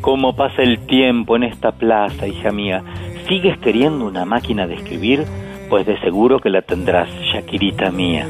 ¿Cómo 0.01 0.35
pasa 0.35 0.61
el 0.61 0.85
tiempo 0.85 1.35
en 1.35 1.43
esta 1.43 1.71
plaza, 1.71 2.27
hija 2.27 2.51
mía? 2.51 2.83
¿Sigues 3.27 3.57
queriendo 3.59 4.05
una 4.05 4.25
máquina 4.25 4.67
de 4.67 4.75
escribir? 4.75 5.25
Pues 5.69 5.85
de 5.85 5.99
seguro 6.01 6.39
que 6.39 6.49
la 6.49 6.61
tendrás, 6.61 7.09
Shakirita 7.33 7.91
mía. 7.91 8.27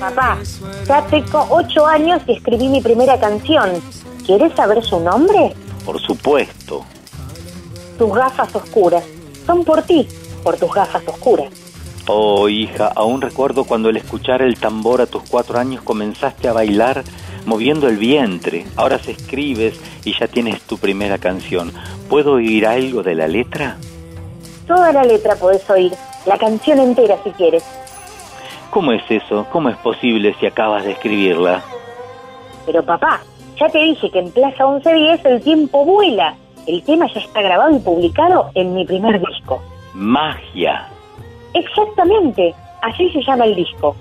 Papá, 0.00 0.38
ya 0.88 1.06
tengo 1.08 1.46
ocho 1.50 1.84
años 1.84 2.22
y 2.26 2.32
escribí 2.32 2.68
mi 2.68 2.80
primera 2.80 3.20
canción. 3.20 3.82
¿Quieres 4.24 4.54
saber 4.54 4.82
su 4.82 4.98
nombre? 4.98 5.54
Por 5.84 6.00
supuesto. 6.00 6.86
Tus 7.98 8.14
gafas 8.14 8.54
oscuras. 8.56 9.04
Son 9.44 9.62
por 9.62 9.82
ti, 9.82 10.08
por 10.42 10.56
tus 10.56 10.72
gafas 10.72 11.06
oscuras. 11.06 11.52
Oh, 12.06 12.48
hija, 12.48 12.90
aún 12.96 13.20
recuerdo 13.20 13.64
cuando 13.64 13.90
al 13.90 13.98
escuchar 13.98 14.40
el 14.40 14.58
tambor 14.58 15.02
a 15.02 15.06
tus 15.06 15.22
cuatro 15.28 15.58
años 15.58 15.82
comenzaste 15.82 16.48
a 16.48 16.54
bailar 16.54 17.04
moviendo 17.44 17.86
el 17.86 17.98
vientre. 17.98 18.64
Ahora 18.76 18.98
se 18.98 19.12
escribes 19.12 19.78
y 20.04 20.18
ya 20.18 20.28
tienes 20.28 20.62
tu 20.62 20.78
primera 20.78 21.18
canción. 21.18 21.72
¿Puedo 22.08 22.32
oír 22.32 22.66
algo 22.66 23.02
de 23.02 23.14
la 23.14 23.28
letra? 23.28 23.76
Toda 24.66 24.92
la 24.92 25.04
letra 25.04 25.36
podés 25.36 25.68
oír, 25.68 25.92
la 26.24 26.38
canción 26.38 26.78
entera 26.78 27.18
si 27.22 27.30
quieres. 27.32 27.64
¿Cómo 28.70 28.92
es 28.92 29.02
eso? 29.10 29.46
¿Cómo 29.50 29.68
es 29.68 29.76
posible 29.78 30.34
si 30.38 30.46
acabas 30.46 30.84
de 30.84 30.92
escribirla? 30.92 31.62
Pero 32.66 32.84
papá, 32.84 33.20
ya 33.58 33.68
te 33.68 33.78
dije 33.78 34.10
que 34.10 34.20
en 34.20 34.30
Plaza 34.30 34.64
1110 34.64 35.24
el 35.24 35.42
tiempo 35.42 35.84
vuela. 35.84 36.34
El 36.66 36.82
tema 36.84 37.06
ya 37.12 37.20
está 37.20 37.42
grabado 37.42 37.74
y 37.74 37.80
publicado 37.80 38.50
en 38.54 38.74
mi 38.74 38.84
primer 38.84 39.20
disco. 39.20 39.60
Magia. 39.92 40.88
Exactamente, 41.54 42.54
así 42.82 43.10
se 43.10 43.22
llama 43.22 43.44
el 43.44 43.56
disco. 43.56 43.96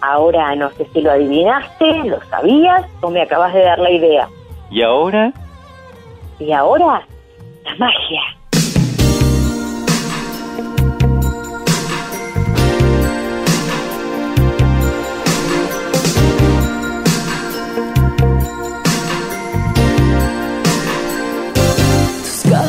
Ahora 0.00 0.54
no 0.54 0.70
sé 0.70 0.86
si 0.92 1.02
lo 1.02 1.10
adivinaste, 1.10 2.04
lo 2.04 2.20
sabías 2.30 2.86
o 3.02 3.10
me 3.10 3.22
acabas 3.22 3.52
de 3.52 3.62
dar 3.62 3.78
la 3.78 3.90
idea. 3.90 4.28
¿Y 4.70 4.82
ahora? 4.82 5.32
Y 6.38 6.50
ahora, 6.52 7.06
la 7.64 7.74
magia. 7.76 8.22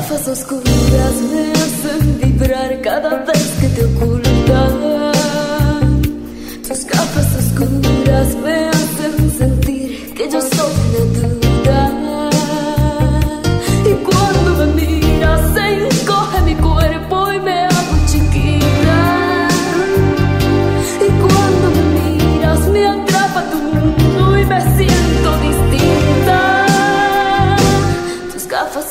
Gafas 0.08 0.28
oscuras 0.28 1.15
me 1.32 1.52
hacen 1.52 2.20
vibrar 2.22 2.82
cada 2.82 3.24
vez 3.24 3.48
que 3.60 3.68
te 3.70 3.86
ocultan. 3.86 5.12
Tus 6.68 6.86
gafas 6.86 7.36
oscuras 7.39 8.36
me 8.44 8.55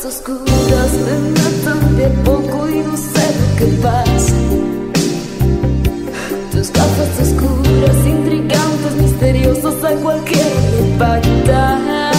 Oscuras 0.06 0.92
me 1.06 1.16
matan 1.30 1.96
de 1.96 2.08
poco 2.26 2.68
y 2.68 2.76
no 2.80 2.94
sé 2.94 3.26
lo 3.40 3.56
que 3.56 3.64
pasa. 3.80 4.36
Tus 6.52 6.70
gafas 6.70 7.20
oscuras, 7.22 8.06
intrigantes, 8.06 8.96
misteriosas, 9.00 9.82
a 9.82 9.94
cualquiera 9.94 10.60
le 10.72 10.80
impactan. 10.88 12.12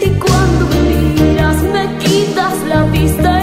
Y 0.00 0.10
cuando 0.10 0.66
me 0.68 0.80
miras, 1.20 1.60
me 1.74 1.98
quitas 1.98 2.54
la 2.68 2.84
vista 2.84 3.37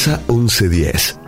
Plaza 0.00 0.22
1110. 0.28 1.19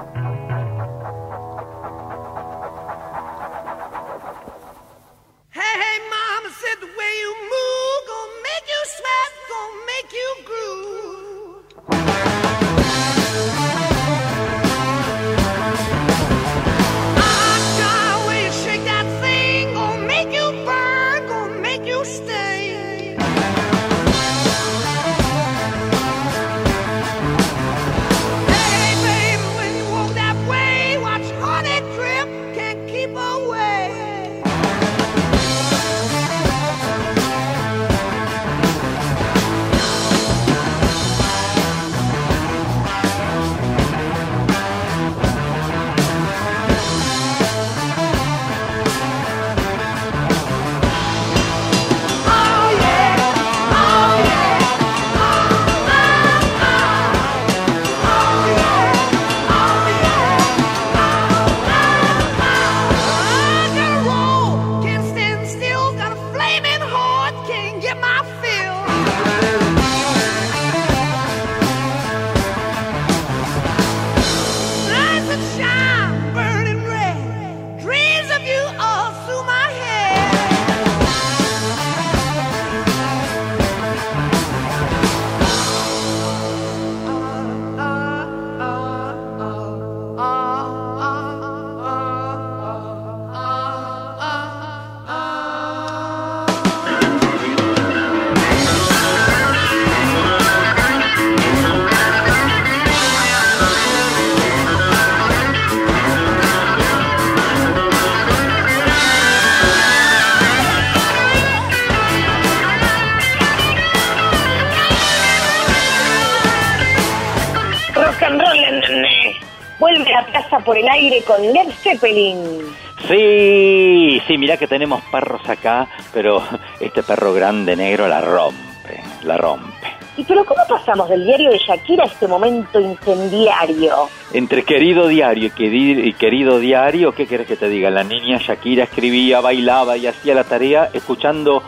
Zeppelin. 122.02 122.74
Sí, 123.08 124.20
sí, 124.26 124.38
mirá 124.38 124.56
que 124.56 124.66
tenemos 124.66 125.02
perros 125.04 125.48
acá, 125.48 125.88
pero 126.12 126.42
este 126.80 127.02
perro 127.02 127.32
grande 127.32 127.76
negro 127.76 128.08
la 128.08 128.20
rompe, 128.20 129.02
la 129.22 129.36
rompe. 129.36 129.72
¿Y 130.16 130.24
pero 130.24 130.44
cómo 130.44 130.60
pasamos 130.68 131.08
del 131.08 131.24
diario 131.24 131.50
de 131.50 131.58
Shakira 131.58 132.04
a 132.04 132.06
este 132.06 132.28
momento 132.28 132.78
incendiario? 132.78 134.08
Entre 134.34 134.62
querido 134.62 135.08
diario 135.08 135.50
y 135.56 136.12
querido 136.12 136.58
diario, 136.58 137.12
¿qué 137.12 137.26
querés 137.26 137.46
que 137.46 137.56
te 137.56 137.68
diga? 137.68 137.88
La 137.88 138.04
niña 138.04 138.36
Shakira 138.38 138.84
escribía, 138.84 139.40
bailaba 139.40 139.96
y 139.96 140.06
hacía 140.06 140.34
la 140.34 140.44
tarea 140.44 140.90
escuchando 140.92 141.62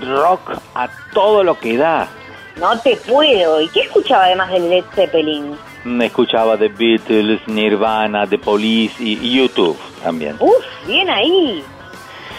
rock 0.00 0.52
a 0.74 0.88
todo 1.12 1.44
lo 1.44 1.58
que 1.58 1.76
da. 1.76 2.08
No 2.56 2.78
te 2.80 2.96
puedo. 2.96 3.60
¿Y 3.60 3.68
qué 3.68 3.80
escuchaba 3.82 4.24
además 4.24 4.50
del 4.52 4.70
Led 4.70 4.84
Zeppelin? 4.94 5.54
Escuchaba 5.84 6.56
The 6.56 6.68
Beatles, 6.68 7.46
Nirvana, 7.46 8.26
The 8.26 8.38
Police 8.38 9.02
y, 9.02 9.36
YouTube 9.36 9.78
también. 10.02 10.36
Uf, 10.40 10.64
bien 10.86 11.10
ahí. 11.10 11.62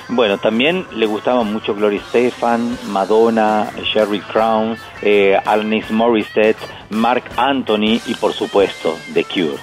Bueno, 0.09 0.37
también 0.37 0.85
le 0.91 1.05
gustaban 1.05 1.51
mucho 1.51 1.73
Gloria 1.75 2.01
Stefan, 2.09 2.77
Madonna, 2.87 3.71
Sherry 3.83 4.19
Crown, 4.19 4.77
eh, 5.01 5.37
Alanis 5.45 5.89
Morissette, 5.91 6.57
Mark 6.89 7.23
Anthony 7.37 7.99
y 8.05 8.15
por 8.19 8.33
supuesto 8.33 8.97
The 9.13 9.23
Cure. 9.23 9.57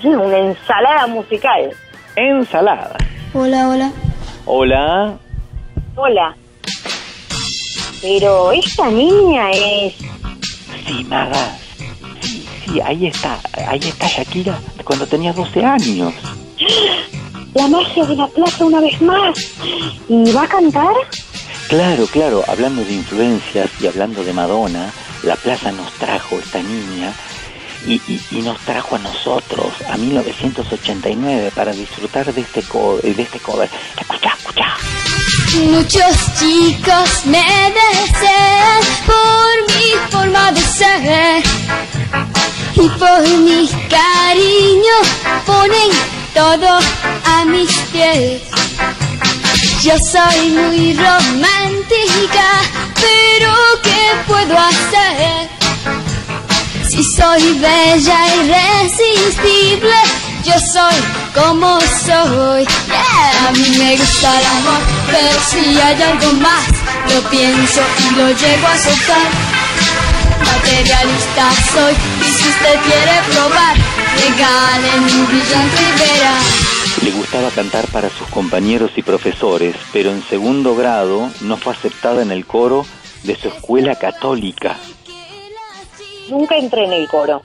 Sí, 0.00 0.08
Una 0.08 0.38
ensalada 0.38 1.06
musical. 1.06 1.70
Ensalada. 2.16 2.96
Hola, 3.34 3.68
hola. 3.68 3.92
Hola. 4.46 5.18
Hola. 5.96 6.36
Pero 8.00 8.52
esta 8.52 8.90
niña 8.90 9.50
es... 9.50 9.94
Sí, 10.86 11.04
Maga. 11.04 11.58
Sí, 12.68 12.80
ahí 12.82 13.06
está, 13.06 13.40
ahí 13.66 13.80
está 13.82 14.06
Shakira 14.06 14.60
cuando 14.84 15.06
tenía 15.06 15.32
12 15.32 15.64
años. 15.64 16.12
La 17.54 17.66
magia 17.66 18.04
de 18.04 18.14
la 18.14 18.26
plaza 18.26 18.64
una 18.66 18.80
vez 18.80 19.00
más. 19.00 19.38
¿Y 20.08 20.30
va 20.32 20.42
a 20.42 20.48
cantar? 20.48 20.94
Claro, 21.68 22.06
claro, 22.06 22.44
hablando 22.46 22.84
de 22.84 22.92
influencias 22.92 23.70
y 23.80 23.86
hablando 23.86 24.22
de 24.22 24.32
Madonna, 24.34 24.92
la 25.22 25.36
plaza 25.36 25.72
nos 25.72 25.90
trajo 25.94 26.36
esta 26.36 26.62
niña 26.62 27.14
y, 27.88 28.42
nos 28.42 28.58
trajo 28.60 28.96
a 28.96 28.98
nosotros, 28.98 29.72
a 29.90 29.96
1989, 29.96 31.52
para 31.54 31.72
disfrutar 31.72 32.32
de 32.32 32.40
este, 32.42 32.62
co- 32.62 32.98
de 33.02 33.22
este 33.22 33.38
cover. 33.40 33.68
Escucha, 33.98 34.34
escucha. 34.38 34.76
Muchos 35.70 36.16
chicos 36.38 37.24
me 37.26 37.42
desean 37.72 38.80
por 39.06 39.76
mi 39.76 40.10
forma 40.10 40.52
de 40.52 40.60
ser 40.60 41.42
y 42.74 42.88
por 42.90 43.20
mi 43.22 43.68
cariño 43.88 44.96
ponen 45.46 45.90
todo 46.34 46.78
a 47.24 47.44
mis 47.46 47.72
pies. 47.92 48.42
Yo 49.82 49.94
soy 49.98 50.50
muy 50.50 50.94
romántica, 50.94 52.60
pero 52.94 53.52
¿qué 53.82 54.10
puedo 54.26 54.58
hacer? 54.58 55.57
Si 56.88 57.04
soy 57.04 57.42
bella 57.58 58.18
irresistible, 58.36 59.94
yo 60.42 60.54
soy 60.72 60.94
como 61.34 61.78
soy. 61.80 62.64
Yeah, 62.86 63.48
a 63.48 63.52
mí 63.52 63.76
me 63.78 63.96
gusta 63.96 64.40
el 64.40 64.46
amor, 64.46 64.80
pero 65.06 65.40
si 65.50 65.78
hay 65.78 66.02
algo 66.02 66.32
más, 66.40 66.66
lo 67.14 67.20
pienso 67.28 67.80
y 67.98 68.14
lo 68.16 68.28
llego 68.28 68.66
a 68.66 68.78
soltar. 68.78 69.30
Materialista 70.40 71.50
soy, 71.72 71.92
y 71.92 72.32
si 72.32 72.48
usted 72.48 72.80
quiere 72.86 73.20
probar, 73.32 73.76
regalen 74.16 75.02
un 75.02 75.26
brillante 75.26 75.82
verá. 75.98 76.38
Le 77.02 77.10
gustaba 77.10 77.50
cantar 77.50 77.86
para 77.88 78.08
sus 78.08 78.26
compañeros 78.28 78.92
y 78.96 79.02
profesores, 79.02 79.76
pero 79.92 80.10
en 80.10 80.22
segundo 80.22 80.74
grado 80.74 81.30
no 81.42 81.58
fue 81.58 81.74
aceptada 81.74 82.22
en 82.22 82.32
el 82.32 82.46
coro 82.46 82.86
de 83.24 83.36
su 83.36 83.48
escuela 83.48 83.96
católica. 83.96 84.76
Nunca 86.28 86.56
entré 86.56 86.84
en 86.84 86.92
el 86.92 87.08
coro. 87.08 87.42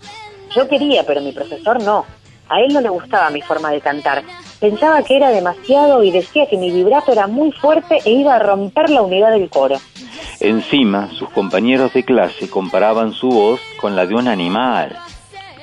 Yo 0.56 0.68
quería, 0.68 1.04
pero 1.06 1.22
mi 1.22 1.32
profesor 1.32 1.82
no. 1.82 2.06
A 2.50 2.62
él 2.62 2.74
no 2.74 2.82
le 2.82 2.90
gustaba 2.90 3.30
mi 3.30 3.42
forma 3.42 3.72
de 3.72 3.82
cantar. 3.82 4.24
Pensaba 4.60 5.02
que 5.04 5.16
era 5.16 5.30
demasiado 5.30 6.04
y 6.04 6.12
decía 6.12 6.46
que 6.48 6.58
mi 6.58 6.72
vibrato 6.72 7.12
era 7.12 7.28
muy 7.28 7.52
fuerte 7.52 8.00
e 8.06 8.12
iba 8.12 8.36
a 8.36 8.40
romper 8.40 8.90
la 8.90 9.02
unidad 9.02 9.32
del 9.32 9.50
coro. 9.50 9.78
Encima, 10.40 11.10
sus 11.18 11.30
compañeros 11.30 11.94
de 11.94 12.04
clase 12.04 12.50
comparaban 12.50 13.14
su 13.14 13.30
voz 13.30 13.62
con 13.80 13.96
la 13.96 14.06
de 14.06 14.16
un 14.16 14.28
animal. 14.28 14.96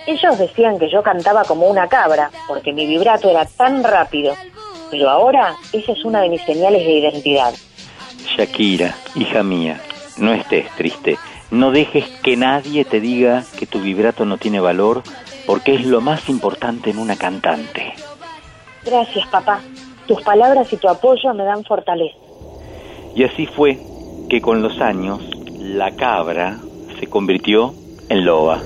Ellos 0.06 0.38
decían 0.38 0.78
que 0.78 0.90
yo 0.90 1.02
cantaba 1.02 1.44
como 1.44 1.68
una 1.68 1.86
cabra, 1.88 2.30
porque 2.48 2.72
mi 2.72 2.86
vibrato 2.86 3.28
era 3.30 3.44
tan 3.44 3.84
rápido. 3.84 4.34
Pero 4.90 5.08
ahora 5.08 5.54
esa 5.72 5.92
es 5.92 6.04
una 6.04 6.22
de 6.22 6.30
mis 6.30 6.42
señales 6.42 6.84
de 6.84 6.92
identidad. 6.92 7.54
Shakira, 8.36 8.94
hija 9.14 9.42
mía, 9.42 9.80
no 10.16 10.32
estés 10.32 10.68
triste. 10.76 11.16
No 11.50 11.72
dejes 11.72 12.08
que 12.22 12.36
nadie 12.36 12.84
te 12.84 13.00
diga 13.00 13.44
que 13.58 13.66
tu 13.66 13.80
vibrato 13.80 14.24
no 14.24 14.38
tiene 14.38 14.60
valor, 14.60 15.02
porque 15.46 15.74
es 15.74 15.84
lo 15.84 16.00
más 16.00 16.28
importante 16.28 16.90
en 16.90 16.98
una 16.98 17.16
cantante. 17.16 17.92
Gracias, 18.84 19.26
papá. 19.28 19.60
Tus 20.06 20.22
palabras 20.22 20.72
y 20.72 20.76
tu 20.76 20.88
apoyo 20.88 21.34
me 21.34 21.44
dan 21.44 21.64
fortaleza. 21.64 22.16
Y 23.14 23.24
así 23.24 23.46
fue 23.46 23.78
que 24.28 24.40
con 24.40 24.62
los 24.62 24.80
años 24.80 25.20
la 25.58 25.96
cabra 25.96 26.58
se 26.98 27.08
convirtió 27.08 27.74
en 28.08 28.24
loba. 28.24 28.62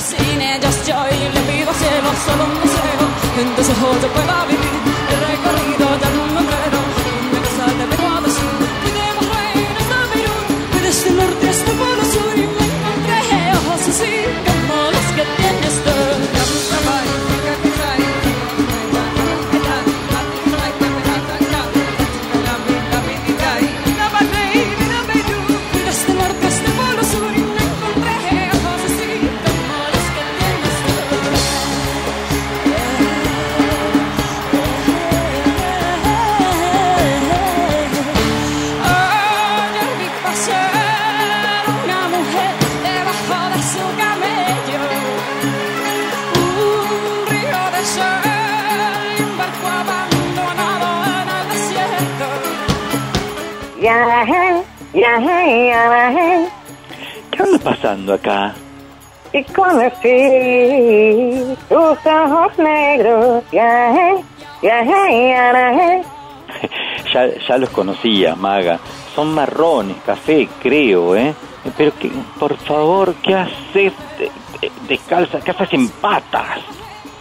sinne 0.00 0.60
just 0.64 0.88
joille 0.88 1.46
viivasella 1.46 2.14
salon 2.26 2.68
se 2.68 3.04
on 3.04 3.10
kun 3.34 3.54
tässä 3.56 3.74
hoito 3.74 4.08
vivir. 4.48 4.69
¿Qué 57.30 57.42
anda 57.42 57.58
pasando 57.62 58.14
acá? 58.14 58.54
Y 59.32 59.44
conocí 59.44 61.56
tus 61.68 62.06
ojos 62.06 62.58
negros, 62.58 63.44
ya, 63.52 64.16
ya, 67.46 67.58
los 67.58 67.70
conocía, 67.70 68.34
Maga. 68.34 68.80
Son 69.14 69.32
marrones, 69.32 69.96
café, 70.04 70.48
creo, 70.62 71.16
¿eh? 71.16 71.34
Pero, 71.76 71.92
que, 71.98 72.10
por 72.38 72.56
favor, 72.56 73.14
¿qué 73.22 73.34
haces 73.34 73.92
descalza? 74.88 75.40
¿Qué 75.40 75.52
haces 75.52 75.72
en 75.72 75.88
patas? 75.88 76.58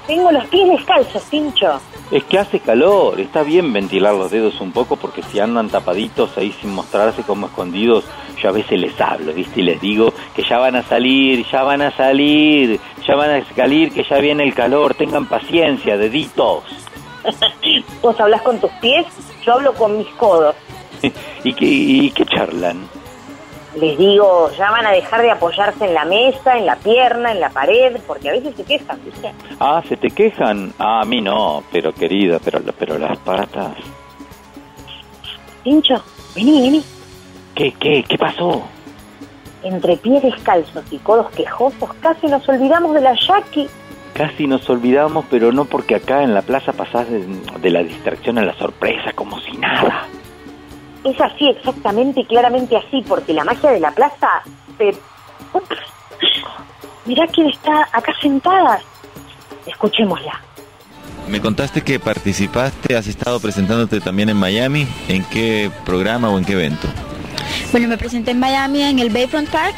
Tengo 0.08 0.32
los 0.32 0.46
pies 0.48 0.70
descalzos, 0.70 1.24
pincho. 1.24 1.80
Es 2.12 2.24
que 2.24 2.40
hace 2.40 2.60
calor, 2.60 3.20
está 3.20 3.44
bien 3.44 3.72
ventilar 3.72 4.16
los 4.16 4.32
dedos 4.32 4.60
un 4.62 4.72
poco 4.72 4.96
porque 4.96 5.22
si 5.22 5.40
andan 5.40 5.70
tapaditos 5.70 6.36
ahí 6.38 6.52
sin 6.60 6.74
mostrarse 6.74 7.22
como 7.22 7.48
escondidos, 7.48 8.04
yo 8.42 8.50
a 8.50 8.52
veces 8.52 8.80
les 8.80 9.00
hablo, 9.00 9.32
¿viste? 9.32 9.60
Y 9.60 9.64
les 9.64 9.80
digo 9.80 10.12
que 10.36 10.44
ya 10.44 10.58
van 10.58 10.76
a 10.76 10.84
salir, 10.84 11.46
ya 11.52 11.62
van 11.62 11.84
a 11.84 11.96
salir, 11.96 12.80
ya 13.08 13.16
van 13.16 13.30
a 13.30 13.56
salir, 13.56 13.92
que 13.92 14.04
ya 14.04 14.18
viene 14.18 14.44
el 14.44 14.56
calor, 14.56 14.96
tengan 14.96 15.28
paciencia, 15.28 15.98
deditos. 15.98 16.64
Vos 18.02 18.20
hablas 18.20 18.42
con 18.42 18.60
tus 18.60 18.72
pies, 18.82 19.06
yo 19.46 19.54
hablo 19.54 19.74
con 19.76 19.98
mis 19.98 20.10
codos. 20.16 20.56
¿Y 21.44 21.54
qué, 21.54 21.66
y 21.66 22.12
qué 22.12 22.26
charlan? 22.26 22.99
les 23.76 23.98
digo, 23.98 24.50
ya 24.58 24.72
van 24.72 24.86
a 24.86 24.92
dejar 24.92 25.22
de 25.22 25.32
apoyarse 25.32 25.86
en 25.86 25.94
la 25.94 26.06
mesa, 26.06 26.58
en 26.58 26.66
la 26.66 26.76
pierna, 26.76 27.32
en 27.32 27.40
la 27.40 27.50
pared, 27.50 27.98
porque 28.08 28.30
a 28.30 28.34
veces 28.34 28.56
se 28.56 28.64
quejan, 28.64 29.00
¿viste? 29.04 29.32
Ah, 29.60 29.82
¿se 29.88 29.98
te 29.98 30.10
quejan? 30.10 30.74
Ah, 30.80 31.02
a 31.02 31.06
mí 31.06 31.22
no, 31.22 31.64
pero 31.72 31.94
querida, 31.94 32.40
pero, 32.44 32.62
pero 32.78 32.98
las 32.98 33.18
patas. 33.20 33.76
Pincho, 35.64 36.04
vení, 36.36 36.62
vení. 36.62 36.84
¿Qué, 37.54 37.74
qué, 37.74 38.04
qué 38.08 38.18
pasó? 38.18 38.64
Entre 39.64 39.98
pies 39.98 40.24
descalzos 40.24 40.86
y 40.92 40.98
codos 41.00 41.30
quejosos, 41.32 41.94
casi 42.00 42.28
nos 42.28 42.48
olvidamos 42.48 42.96
de 42.96 43.02
la 43.02 43.14
Jackie. 43.14 43.68
Casi 44.14 44.48
nos 44.48 44.68
olvidamos, 44.70 45.26
pero 45.30 45.52
no 45.52 45.66
porque 45.66 45.96
acá 45.96 46.24
en 46.24 46.34
la 46.34 46.42
plaza 46.42 46.74
pasás 46.74 47.08
de 47.10 47.70
la 47.70 47.84
distracción 47.84 48.38
a 48.38 48.46
la 48.46 48.54
sorpresa, 48.56 49.14
como 49.14 49.40
si 49.42 49.52
nada. 49.58 50.08
Es 51.04 51.20
así, 51.22 51.48
exactamente 51.50 52.22
y 52.22 52.26
claramente 52.26 52.76
así, 52.78 53.04
porque 53.08 53.34
la 53.34 53.44
magia 53.44 53.72
de 53.72 53.80
la 53.80 53.92
plaza 53.92 54.28
se... 54.78 54.90
Ups. 55.54 55.78
Mirá 57.06 57.26
quién 57.28 57.48
está 57.48 57.88
acá 57.92 58.14
sentada. 58.22 58.80
Escuchémosla. 59.66 60.42
Me 61.30 61.40
contaste 61.40 61.82
que 61.82 62.00
participaste, 62.00 62.96
has 62.98 63.08
estado 63.08 63.40
presentándote 63.40 64.02
también 64.02 64.30
en 64.30 64.38
Miami. 64.38 64.88
¿En 65.08 65.24
qué 65.26 65.72
programa 65.86 66.30
o 66.30 66.38
en 66.38 66.46
qué 66.46 66.54
evento? 66.54 66.88
Bueno, 67.72 67.88
me 67.88 67.98
presenté 67.98 68.32
en 68.32 68.40
Miami 68.40 68.82
en 68.82 69.00
el 69.00 69.10
Bayfront 69.12 69.48
Park, 69.50 69.76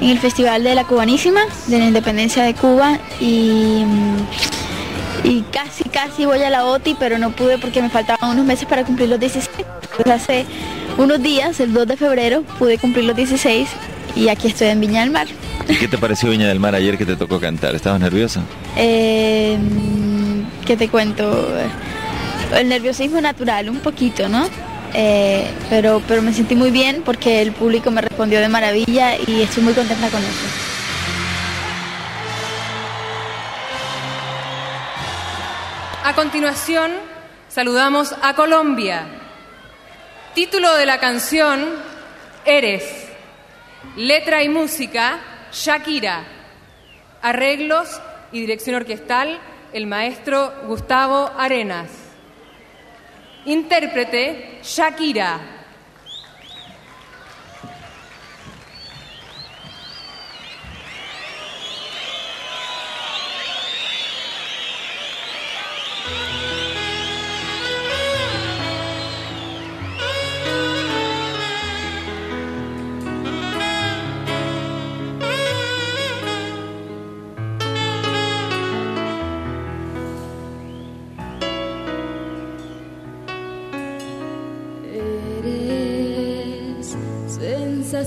en 0.00 0.10
el 0.10 0.18
Festival 0.18 0.62
de 0.62 0.74
la 0.74 0.84
Cubanísima, 0.84 1.40
de 1.68 1.78
la 1.78 1.86
Independencia 1.86 2.42
de 2.44 2.54
Cuba 2.54 2.98
y, 3.18 3.82
mm, 3.86 4.16
y 5.24 5.42
casi, 5.42 5.84
casi 5.84 6.24
voy 6.26 6.42
a 6.42 6.50
la 6.50 6.64
OTI, 6.64 6.96
pero 6.98 7.18
no 7.18 7.30
pude 7.30 7.58
porque 7.58 7.82
me 7.82 7.90
faltaban 7.90 8.30
unos 8.30 8.44
meses 8.44 8.66
para 8.66 8.84
cumplir 8.84 9.08
los 9.08 9.20
16. 9.20 9.48
Entonces 9.56 10.12
hace 10.12 10.46
unos 10.98 11.22
días, 11.22 11.60
el 11.60 11.72
2 11.72 11.86
de 11.86 11.96
febrero, 11.96 12.42
pude 12.58 12.78
cumplir 12.78 13.04
los 13.04 13.16
16 13.16 13.68
y 14.16 14.28
aquí 14.28 14.48
estoy 14.48 14.68
en 14.68 14.80
Viña 14.80 15.00
del 15.00 15.10
Mar. 15.10 15.26
¿Y 15.68 15.76
qué 15.76 15.88
te 15.88 15.98
pareció 15.98 16.30
Viña 16.30 16.48
del 16.48 16.60
Mar 16.60 16.74
ayer 16.74 16.96
que 16.98 17.06
te 17.06 17.16
tocó 17.16 17.38
cantar? 17.38 17.74
¿Estabas 17.74 18.00
nerviosa? 18.00 18.42
Eh, 18.76 19.58
¿Qué 20.66 20.76
te 20.76 20.88
cuento? 20.88 21.48
El 22.56 22.68
nerviosismo 22.68 23.20
natural, 23.20 23.68
un 23.68 23.78
poquito, 23.78 24.28
¿no? 24.28 24.48
Eh, 24.94 25.46
pero, 25.68 26.02
pero 26.08 26.20
me 26.22 26.32
sentí 26.32 26.56
muy 26.56 26.70
bien 26.70 27.02
porque 27.04 27.42
el 27.42 27.52
público 27.52 27.90
me 27.90 28.00
respondió 28.00 28.40
de 28.40 28.48
maravilla 28.48 29.16
y 29.16 29.42
estoy 29.42 29.62
muy 29.62 29.74
contenta 29.74 30.08
con 30.08 30.20
eso. 30.20 30.69
A 36.02 36.14
continuación, 36.14 36.92
saludamos 37.48 38.14
a 38.22 38.34
Colombia. 38.34 39.06
Título 40.34 40.74
de 40.76 40.86
la 40.86 40.98
canción, 40.98 41.68
Eres. 42.46 43.06
Letra 43.96 44.42
y 44.42 44.48
música, 44.48 45.20
Shakira. 45.52 46.24
Arreglos 47.20 48.00
y 48.32 48.40
dirección 48.40 48.76
orquestal, 48.76 49.38
el 49.74 49.86
maestro 49.86 50.54
Gustavo 50.66 51.30
Arenas. 51.36 51.90
Intérprete, 53.44 54.60
Shakira. 54.62 55.59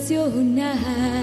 Sensacional, 0.03 1.22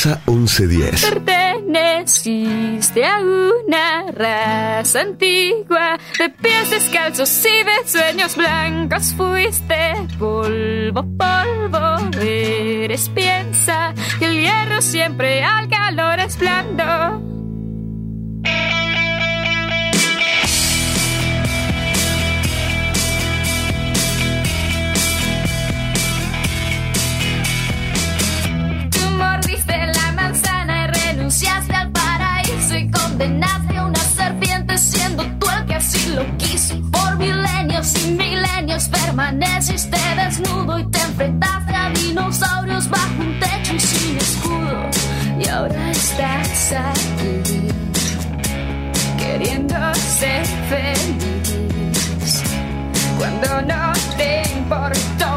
Plaza 0.00 0.20
1110. 0.26 1.10
Perteneciste 1.10 3.04
a 3.04 3.18
una 3.20 4.12
raza 4.12 5.00
antigua 5.00 5.98
de 6.16 6.30
pies 6.30 6.70
descalzos 6.70 7.44
y 7.44 7.64
de 7.64 7.88
sueños 7.88 8.36
blancos. 8.36 9.12
Fuiste 9.14 9.94
polvo, 10.16 11.04
polvo. 11.18 12.16
Eres 12.20 13.08
piensa 13.08 13.92
que 14.20 14.26
el 14.26 14.40
hierro 14.40 14.80
siempre 14.82 15.42
al 15.42 15.68
calor 15.68 16.20
es 16.20 16.38
blando. 16.38 17.27
Y 37.94 38.12
milenios 38.12 38.88
permaneciste 38.88 39.98
desnudo 40.16 40.78
y 40.78 40.84
te 40.86 41.00
enfrentaste 41.00 41.74
a 41.74 41.90
dinosaurios 41.90 42.88
bajo 42.90 43.20
un 43.20 43.38
techo 43.40 43.74
y 43.74 43.80
sin 43.80 44.16
escudo. 44.16 44.90
Y 45.38 45.48
ahora 45.48 45.90
estás 45.90 46.72
aquí 46.72 47.68
queriendo 49.18 49.94
ser 49.94 50.44
feliz 50.68 52.42
cuando 53.18 53.62
no 53.62 53.92
te 54.16 54.42
importó 54.56 55.27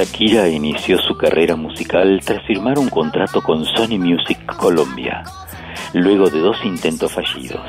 Shakira 0.00 0.48
inició 0.48 0.96
su 0.96 1.14
carrera 1.14 1.56
musical 1.56 2.22
tras 2.24 2.42
firmar 2.46 2.78
un 2.78 2.88
contrato 2.88 3.42
con 3.42 3.66
Sony 3.66 3.98
Music 3.98 4.38
Colombia, 4.46 5.22
luego 5.92 6.30
de 6.30 6.40
dos 6.40 6.56
intentos 6.64 7.12
fallidos. 7.12 7.60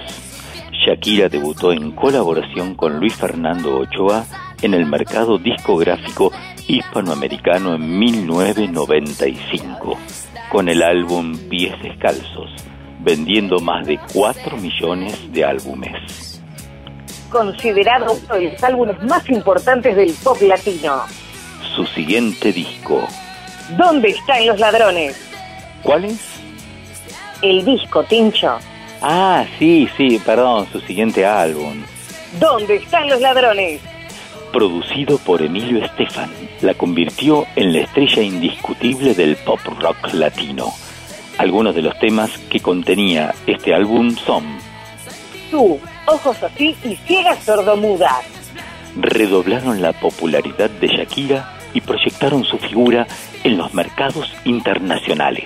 Shakira 0.71 1.27
debutó 1.27 1.73
en 1.73 1.91
colaboración 1.91 2.75
con 2.75 3.01
Luis 3.01 3.17
Fernando 3.17 3.79
Ochoa 3.79 4.23
en 4.61 4.73
el 4.73 4.85
mercado 4.85 5.37
discográfico 5.39 6.31
hispanoamericano 6.69 7.75
en 7.75 7.99
1995, 7.99 9.97
con 10.49 10.69
el 10.69 10.83
álbum 10.83 11.37
Pies 11.49 11.73
Descalzos, 11.83 12.49
vendiendo 13.01 13.59
más 13.59 13.85
de 13.85 13.99
4 14.13 14.55
millones 14.55 15.33
de 15.33 15.43
álbumes. 15.43 16.41
Considerado 17.29 18.13
uno 18.13 18.35
de 18.35 18.51
los 18.51 18.63
álbumes 18.63 19.03
más 19.03 19.29
importantes 19.29 19.97
del 19.97 20.13
pop 20.23 20.41
latino. 20.43 21.03
Su 21.75 21.85
siguiente 21.85 22.51
disco, 22.51 23.07
¿Dónde 23.77 24.09
están 24.09 24.45
los 24.45 24.59
ladrones? 24.59 25.15
¿cuál 25.83 26.05
es? 26.05 26.19
El 27.41 27.63
disco, 27.65 28.03
Tincho. 28.03 28.59
Ah, 29.01 29.45
sí, 29.57 29.87
sí, 29.97 30.21
perdón, 30.23 30.67
su 30.71 30.79
siguiente 30.81 31.25
álbum. 31.25 31.81
¿Dónde 32.39 32.75
están 32.75 33.09
los 33.09 33.19
ladrones? 33.19 33.81
producido 34.51 35.17
por 35.19 35.41
Emilio 35.41 35.83
Estefan, 35.83 36.29
la 36.61 36.73
convirtió 36.73 37.45
en 37.55 37.71
la 37.73 37.79
estrella 37.79 38.21
indiscutible 38.21 39.13
del 39.13 39.37
pop 39.37 39.59
rock 39.79 40.13
latino. 40.13 40.73
Algunos 41.37 41.73
de 41.73 41.81
los 41.81 41.97
temas 41.99 42.29
que 42.49 42.59
contenía 42.59 43.33
este 43.47 43.73
álbum 43.73 44.13
son 44.15 44.43
Tú, 45.49 45.79
ojos 46.05 46.43
así 46.43 46.75
y 46.83 46.95
ciegas 47.07 47.43
sordomudas. 47.43 48.25
Redoblaron 48.95 49.81
la 49.81 49.93
popularidad 49.93 50.69
de 50.69 50.87
Shakira 50.87 51.57
y 51.73 51.81
proyectaron 51.81 52.43
su 52.43 52.57
figura 52.57 53.07
en 53.43 53.57
los 53.57 53.73
mercados 53.73 54.31
internacionales. 54.45 55.45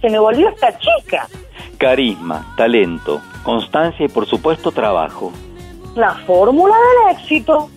Se 0.00 0.10
me 0.10 0.18
volvió 0.18 0.48
esta 0.48 0.76
chica. 0.78 1.28
Carisma, 1.78 2.54
talento, 2.56 3.20
constancia 3.42 4.06
y 4.06 4.08
por 4.08 4.26
supuesto 4.26 4.72
trabajo. 4.72 5.32
La 5.94 6.14
fórmula 6.26 6.74
del 6.74 7.16
éxito. 7.16 7.70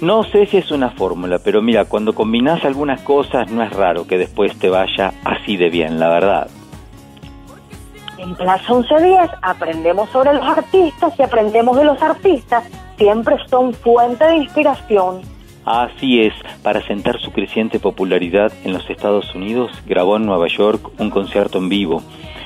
No 0.00 0.24
sé 0.24 0.46
si 0.46 0.58
es 0.58 0.70
una 0.70 0.90
fórmula, 0.90 1.38
pero 1.38 1.62
mira, 1.62 1.86
cuando 1.86 2.14
combinas 2.14 2.64
algunas 2.64 3.00
cosas 3.00 3.50
no 3.50 3.62
es 3.62 3.72
raro 3.72 4.06
que 4.06 4.18
después 4.18 4.58
te 4.58 4.68
vaya 4.68 5.14
así 5.24 5.56
de 5.56 5.70
bien, 5.70 5.98
la 5.98 6.10
verdad. 6.10 6.48
En 8.18 8.34
Plaza 8.34 8.74
1110 8.74 9.30
aprendemos 9.40 10.10
sobre 10.10 10.34
los 10.34 10.46
artistas 10.46 11.14
y 11.18 11.22
aprendemos 11.22 11.76
de 11.76 11.84
los 11.84 12.02
artistas. 12.02 12.64
Siempre 12.98 13.36
son 13.48 13.72
fuente 13.72 14.24
de 14.24 14.36
inspiración. 14.36 15.35
Así 15.66 16.20
es, 16.20 16.32
para 16.62 16.80
sentar 16.86 17.20
su 17.20 17.32
creciente 17.32 17.80
popularidad 17.80 18.52
en 18.62 18.72
los 18.72 18.88
Estados 18.88 19.34
Unidos, 19.34 19.72
grabó 19.84 20.16
en 20.16 20.24
Nueva 20.24 20.46
York 20.46 20.92
un 20.98 21.10
concierto 21.10 21.58
en 21.58 21.68
vivo, 21.68 22.04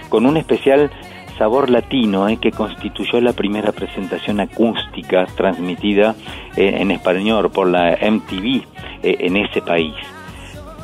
con 0.08 0.24
un 0.24 0.38
especial 0.38 0.90
sabor 1.36 1.68
latino 1.68 2.30
eh, 2.30 2.38
que 2.40 2.50
constituyó 2.50 3.20
la 3.20 3.34
primera 3.34 3.72
presentación 3.72 4.40
acústica 4.40 5.26
transmitida 5.36 6.14
eh, 6.56 6.78
en 6.80 6.90
español 6.90 7.50
por 7.50 7.68
la 7.68 7.90
MTV 7.90 8.64
eh, 9.02 9.16
en 9.20 9.36
ese 9.36 9.60
país. 9.60 9.94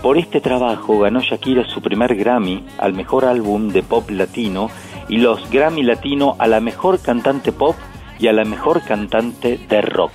Por 0.02 0.18
este 0.18 0.42
trabajo 0.42 0.98
ganó 0.98 1.20
Shakira 1.20 1.64
su 1.64 1.80
primer 1.80 2.16
Grammy 2.16 2.62
al 2.76 2.92
mejor 2.92 3.24
álbum 3.24 3.68
de 3.68 3.82
pop 3.82 4.10
latino 4.10 4.68
y 5.08 5.16
los 5.16 5.50
Grammy 5.50 5.82
Latino 5.82 6.36
a 6.38 6.46
la 6.46 6.60
mejor 6.60 7.00
cantante 7.00 7.50
pop 7.50 7.76
y 8.18 8.26
a 8.26 8.34
la 8.34 8.44
mejor 8.44 8.82
cantante 8.82 9.56
de 9.56 9.80
rock. 9.80 10.12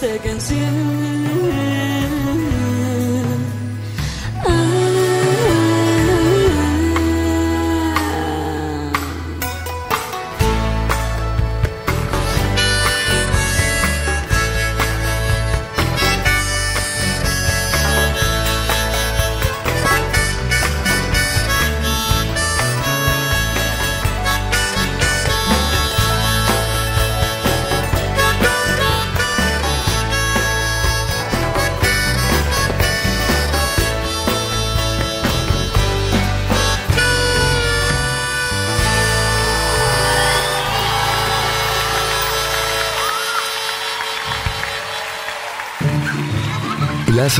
este 0.00 0.20
que 0.20 0.40
see 0.40 1.17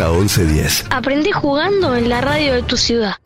a 0.00 0.10
Aprendí 0.90 1.32
jugando 1.32 1.96
en 1.96 2.08
la 2.08 2.20
radio 2.20 2.54
de 2.54 2.62
tu 2.62 2.76
ciudad. 2.76 3.16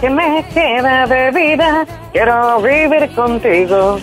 que 0.00 0.10
me 0.10 0.44
queda 0.52 1.06
de 1.06 1.30
vida, 1.30 1.86
quiero 2.12 2.60
vivir 2.60 3.08
contigo. 3.14 3.98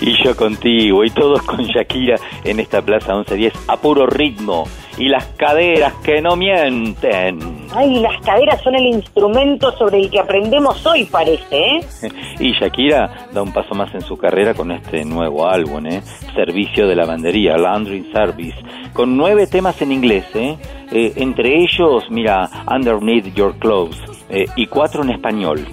Y 0.00 0.22
yo 0.24 0.34
contigo, 0.34 1.04
y 1.04 1.10
todos 1.10 1.42
con 1.42 1.64
Shakira 1.64 2.16
en 2.44 2.60
esta 2.60 2.82
Plaza 2.82 3.14
1110 3.14 3.52
a 3.68 3.76
puro 3.76 4.06
ritmo. 4.06 4.64
Y 4.96 5.08
las 5.08 5.26
caderas 5.36 5.94
que 6.02 6.20
no 6.20 6.36
mienten. 6.36 7.49
Ay, 7.72 8.00
las 8.00 8.20
caderas 8.24 8.60
son 8.62 8.74
el 8.74 8.86
instrumento 8.86 9.70
sobre 9.78 10.00
el 10.00 10.10
que 10.10 10.18
aprendemos 10.18 10.84
hoy, 10.86 11.04
parece, 11.04 11.56
¿eh? 11.56 11.80
Y 12.40 12.52
Shakira 12.52 13.28
da 13.32 13.42
un 13.42 13.52
paso 13.52 13.74
más 13.74 13.94
en 13.94 14.00
su 14.00 14.16
carrera 14.16 14.54
con 14.54 14.72
este 14.72 15.04
nuevo 15.04 15.48
álbum, 15.48 15.86
¿eh? 15.86 16.02
Servicio 16.34 16.88
de 16.88 16.96
lavandería, 16.96 17.56
Laundry 17.56 18.10
Service, 18.12 18.56
con 18.92 19.16
nueve 19.16 19.46
temas 19.46 19.80
en 19.82 19.92
inglés, 19.92 20.24
¿eh? 20.34 20.56
eh 20.90 21.12
entre 21.16 21.58
ellos, 21.58 22.04
mira, 22.10 22.48
Underneath 22.66 23.32
Your 23.34 23.56
Clothes 23.58 23.98
eh, 24.28 24.46
y 24.56 24.66
cuatro 24.66 25.02
en 25.02 25.10
español. 25.10 25.64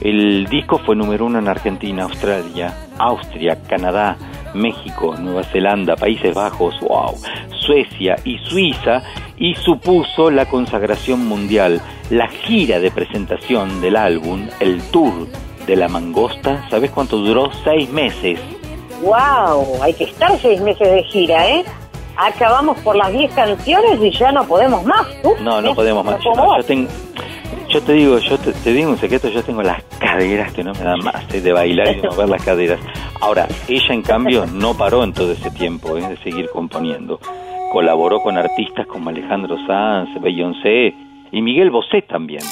El 0.00 0.46
disco 0.46 0.78
fue 0.78 0.96
número 0.96 1.26
uno 1.26 1.40
en 1.40 1.48
Argentina, 1.48 2.04
Australia, 2.04 2.72
Austria, 2.98 3.58
Canadá, 3.68 4.16
México, 4.54 5.16
Nueva 5.18 5.44
Zelanda, 5.44 5.96
Países 5.96 6.34
Bajos, 6.34 6.78
wow, 6.80 7.14
Suecia 7.66 8.16
y 8.24 8.38
Suiza 8.38 9.02
y 9.36 9.54
supuso 9.54 10.30
la 10.30 10.46
consagración 10.46 11.26
mundial, 11.26 11.80
la 12.10 12.28
gira 12.28 12.78
de 12.80 12.90
presentación 12.90 13.80
del 13.80 13.96
álbum, 13.96 14.48
el 14.60 14.82
tour 14.90 15.28
de 15.66 15.76
la 15.76 15.88
mangosta. 15.88 16.68
¿Sabes 16.68 16.90
cuánto 16.90 17.16
duró? 17.18 17.50
Seis 17.64 17.90
meses. 17.90 18.38
¡Wow! 19.02 19.82
Hay 19.82 19.94
que 19.94 20.04
estar 20.04 20.38
seis 20.38 20.60
meses 20.60 20.90
de 20.90 21.02
gira, 21.04 21.48
¿eh? 21.48 21.64
Acabamos 22.16 22.78
por 22.80 22.96
las 22.96 23.10
diez 23.12 23.32
canciones 23.32 23.98
y 24.02 24.10
ya 24.10 24.30
no 24.30 24.44
podemos 24.44 24.84
más. 24.84 25.06
No, 25.40 25.62
no 25.62 25.74
podemos 25.74 26.04
más. 26.04 26.22
Yo 26.22 26.64
tengo, 26.66 26.90
yo 27.70 27.80
te 27.80 27.92
digo, 27.92 28.18
yo 28.18 28.36
te, 28.36 28.72
digo 28.72 28.90
un 28.90 28.98
secreto, 28.98 29.28
yo 29.28 29.42
tengo 29.44 29.62
las 29.62 29.82
caderas 30.00 30.52
que 30.52 30.64
no 30.64 30.72
me 30.72 30.80
dan 30.80 30.98
más 31.04 31.32
eh, 31.32 31.40
de 31.40 31.52
bailar 31.52 31.96
y 31.96 32.00
de 32.00 32.08
mover 32.08 32.28
las 32.28 32.44
caderas. 32.44 32.80
Ahora, 33.20 33.46
ella 33.68 33.94
en 33.94 34.02
cambio 34.02 34.44
no 34.46 34.74
paró 34.76 35.04
en 35.04 35.12
todo 35.12 35.32
ese 35.32 35.50
tiempo 35.52 35.96
eh, 35.96 36.06
de 36.06 36.16
seguir 36.18 36.48
componiendo. 36.50 37.20
Colaboró 37.72 38.20
con 38.20 38.36
artistas 38.36 38.86
como 38.88 39.10
Alejandro 39.10 39.56
Sanz, 39.66 40.20
Beyoncé 40.20 40.94
y 41.30 41.42
Miguel 41.42 41.70
Bosé 41.70 42.02
también. 42.02 42.42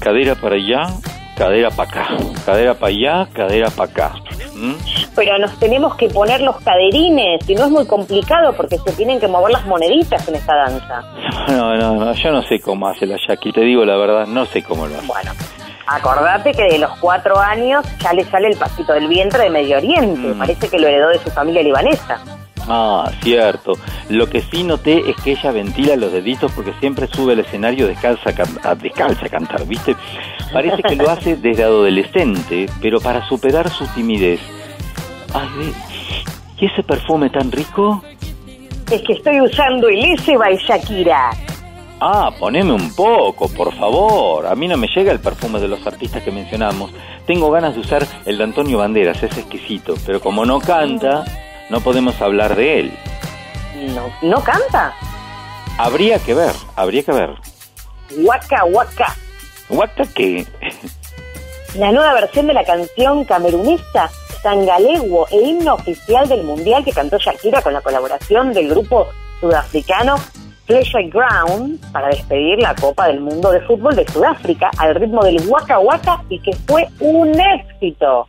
Cadera 0.00 0.34
para 0.34 0.54
allá, 0.54 0.86
cadera 1.36 1.70
para 1.70 1.90
acá. 1.90 2.08
Cadera 2.46 2.74
para 2.74 2.88
allá, 2.88 3.28
cadera 3.32 3.70
para 3.70 3.90
acá. 3.90 4.14
¿Mm? 4.54 4.74
Pero 5.14 5.38
nos 5.38 5.58
tenemos 5.58 5.96
que 5.96 6.08
poner 6.08 6.40
los 6.40 6.56
caderines 6.60 7.46
y 7.48 7.54
no 7.54 7.64
es 7.64 7.70
muy 7.70 7.86
complicado 7.86 8.54
porque 8.54 8.78
se 8.78 8.92
tienen 8.92 9.20
que 9.20 9.28
mover 9.28 9.52
las 9.52 9.66
moneditas 9.66 10.26
en 10.28 10.36
esta 10.36 10.54
danza. 10.54 11.02
No, 11.48 11.76
no, 11.76 11.94
no, 11.96 12.12
yo 12.14 12.32
no 12.32 12.42
sé 12.42 12.60
cómo 12.60 12.88
hace 12.88 13.06
la 13.06 13.16
Jackie, 13.16 13.52
te 13.52 13.60
digo 13.60 13.84
la 13.84 13.96
verdad, 13.96 14.26
no 14.26 14.46
sé 14.46 14.62
cómo 14.62 14.86
lo 14.86 14.96
hace. 14.96 15.06
Bueno, 15.06 15.32
acordate 15.86 16.52
que 16.52 16.64
de 16.64 16.78
los 16.78 16.98
cuatro 16.98 17.38
años 17.38 17.84
ya 17.98 18.12
le 18.14 18.24
sale 18.24 18.48
el 18.48 18.56
pasito 18.56 18.94
del 18.94 19.08
vientre 19.08 19.44
de 19.44 19.50
Medio 19.50 19.76
Oriente. 19.76 20.28
Mm. 20.28 20.38
Parece 20.38 20.68
que 20.68 20.78
lo 20.78 20.88
heredó 20.88 21.10
de 21.10 21.18
su 21.18 21.30
familia 21.30 21.62
libanesa. 21.62 22.20
Ah, 22.68 23.10
cierto. 23.22 23.72
Lo 24.08 24.28
que 24.28 24.40
sí 24.40 24.62
noté 24.62 25.10
es 25.10 25.16
que 25.16 25.32
ella 25.32 25.50
ventila 25.50 25.96
los 25.96 26.12
deditos 26.12 26.52
porque 26.52 26.72
siempre 26.80 27.08
sube 27.08 27.32
al 27.32 27.40
escenario 27.40 27.86
descalza 27.88 28.30
a, 28.30 28.32
can- 28.34 28.58
a- 28.62 28.74
descalza 28.74 29.26
a 29.26 29.28
cantar, 29.28 29.66
¿viste? 29.66 29.96
Parece 30.52 30.82
que 30.82 30.96
lo 30.96 31.10
hace 31.10 31.36
desde 31.36 31.64
adolescente, 31.64 32.68
pero 32.80 33.00
para 33.00 33.26
superar 33.28 33.68
su 33.70 33.86
timidez. 33.88 34.40
Ay, 35.34 35.72
¿y 36.58 36.66
ese 36.66 36.82
perfume 36.82 37.30
tan 37.30 37.50
rico? 37.50 38.02
Es 38.90 39.02
que 39.02 39.14
estoy 39.14 39.40
usando 39.40 39.88
Elise 39.88 40.36
by 40.36 40.56
Shakira. 40.58 41.30
Ah, 42.00 42.30
poneme 42.38 42.72
un 42.72 42.94
poco, 42.94 43.48
por 43.48 43.72
favor. 43.74 44.46
A 44.46 44.54
mí 44.54 44.68
no 44.68 44.76
me 44.76 44.88
llega 44.88 45.10
el 45.12 45.20
perfume 45.20 45.58
de 45.60 45.68
los 45.68 45.84
artistas 45.86 46.22
que 46.22 46.30
mencionamos. 46.30 46.90
Tengo 47.26 47.50
ganas 47.50 47.74
de 47.74 47.80
usar 47.80 48.06
el 48.26 48.38
de 48.38 48.44
Antonio 48.44 48.78
Banderas, 48.78 49.22
es 49.22 49.36
exquisito, 49.38 49.94
pero 50.04 50.20
como 50.20 50.44
no 50.44 50.58
canta, 50.60 51.24
no 51.72 51.80
podemos 51.80 52.20
hablar 52.20 52.54
de 52.54 52.80
él. 52.80 52.92
No, 53.94 54.12
¿no 54.20 54.44
canta? 54.44 54.92
Habría 55.78 56.18
que 56.18 56.34
ver, 56.34 56.52
habría 56.76 57.02
que 57.02 57.12
ver. 57.12 57.30
Waka 58.18 58.66
Waka. 58.66 59.16
¿Waka 59.70 60.04
qué? 60.14 60.46
La 61.78 61.90
nueva 61.90 62.12
versión 62.12 62.46
de 62.46 62.52
la 62.52 62.62
canción 62.62 63.24
camerunista 63.24 64.10
Sangalewo, 64.42 65.26
el 65.30 65.46
himno 65.46 65.72
oficial 65.72 66.28
del 66.28 66.44
mundial 66.44 66.84
que 66.84 66.92
cantó 66.92 67.16
Shakira 67.16 67.62
con 67.62 67.72
la 67.72 67.80
colaboración 67.80 68.52
del 68.52 68.68
grupo 68.68 69.06
sudafricano 69.40 70.16
Pleasure 70.66 71.08
Ground 71.08 71.80
para 71.90 72.08
despedir 72.08 72.58
la 72.58 72.74
Copa 72.74 73.06
del 73.06 73.20
Mundo 73.20 73.50
de 73.50 73.62
Fútbol 73.62 73.96
de 73.96 74.06
Sudáfrica 74.08 74.70
al 74.76 74.94
ritmo 74.94 75.24
del 75.24 75.40
Waka 75.48 75.78
Waka 75.78 76.22
y 76.28 76.38
que 76.38 76.52
fue 76.66 76.86
un 77.00 77.32
éxito. 77.40 78.28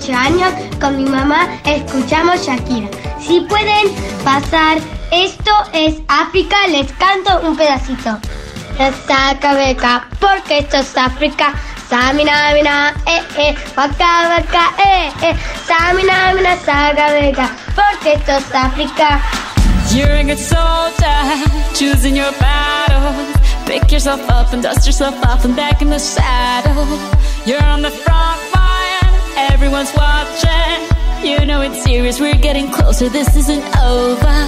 8 0.00 0.14
años. 0.14 0.52
Con 0.80 0.96
mi 0.96 1.04
mamá 1.04 1.48
escuchamos 1.64 2.46
Shakira. 2.46 2.88
Si 3.20 3.40
pueden 3.40 3.88
pasar, 4.24 4.78
esto 5.10 5.50
es 5.72 5.96
África, 6.08 6.56
les 6.68 6.90
canto 6.92 7.40
un 7.46 7.56
pedacito. 7.56 8.18
Saca 9.06 9.54
beca, 9.54 10.08
porque 10.18 10.58
esto 10.60 10.78
es 10.78 10.96
África. 10.96 11.52
Samina, 11.88 12.54
mina, 12.54 12.94
eh, 13.06 13.20
eh, 13.36 13.54
waka, 13.76 14.36
waka, 14.36 14.72
eh, 14.78 15.12
eh. 15.22 15.36
Samina, 15.66 16.32
mina, 16.34 16.56
saca 16.64 17.12
beca, 17.12 17.50
porque 17.74 18.14
esto 18.14 18.32
es 18.32 18.54
África. 18.54 19.20
You're 19.92 20.20
a 20.20 20.22
good 20.22 20.38
soldier, 20.38 21.20
choosing 21.74 22.16
your 22.16 22.32
battles. 22.38 23.36
Pick 23.66 23.92
yourself 23.92 24.20
up 24.30 24.52
and 24.52 24.62
dust 24.62 24.86
yourself 24.86 25.16
off 25.26 25.44
and 25.44 25.54
back 25.54 25.82
in 25.82 25.90
the 25.90 25.98
saddle. 25.98 26.86
You're 27.44 27.62
on 27.64 27.82
the 27.82 27.90
front 27.90 28.39
everyone's 29.52 29.92
watching. 29.94 30.78
You 31.22 31.44
know 31.46 31.60
it's 31.60 31.82
serious, 31.82 32.20
we're 32.20 32.34
getting 32.48 32.70
closer, 32.70 33.08
this 33.08 33.34
isn't 33.36 33.64
over. 33.78 34.38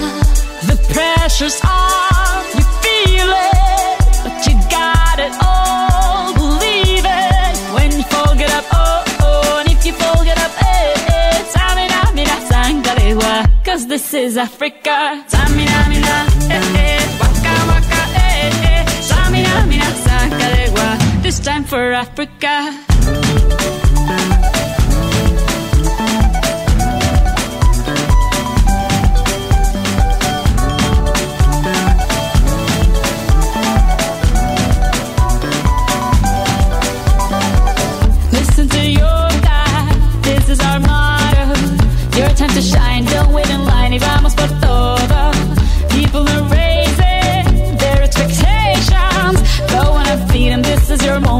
The 0.69 0.77
pressure's 0.93 1.59
on, 1.63 2.41
you 2.57 2.63
feel 2.83 3.29
it, 3.29 3.97
but 4.23 4.35
you 4.47 4.55
got 4.69 5.17
it 5.27 5.33
all. 5.41 6.33
Believe 6.33 7.05
it 7.05 7.55
when 7.75 7.91
you 7.91 8.03
fall, 8.11 8.33
get 8.35 8.51
up, 8.51 8.65
oh 8.71 9.03
oh, 9.21 9.59
and 9.59 9.69
if 9.71 9.85
you 9.85 9.93
fall, 9.93 10.23
get 10.23 10.37
up, 10.45 10.51
eh 10.61 10.93
eh. 11.17 11.43
Tamina, 11.53 11.99
mina, 12.17 12.37
sangalewa, 12.49 13.33
cause 13.65 13.85
this 13.87 14.13
is 14.13 14.37
Africa. 14.37 14.97
Tamina, 15.29 15.79
mina, 15.91 16.15
eh 16.55 16.77
eh, 16.85 17.01
waka 17.19 17.53
waka, 17.69 18.01
eh 18.15 18.49
eh. 18.71 18.83
Tamina, 19.09 19.53
mina, 19.71 19.89
sangalewa, 20.05 21.21
this 21.21 21.39
time 21.39 21.63
for 21.63 21.91
Africa. 21.93 22.53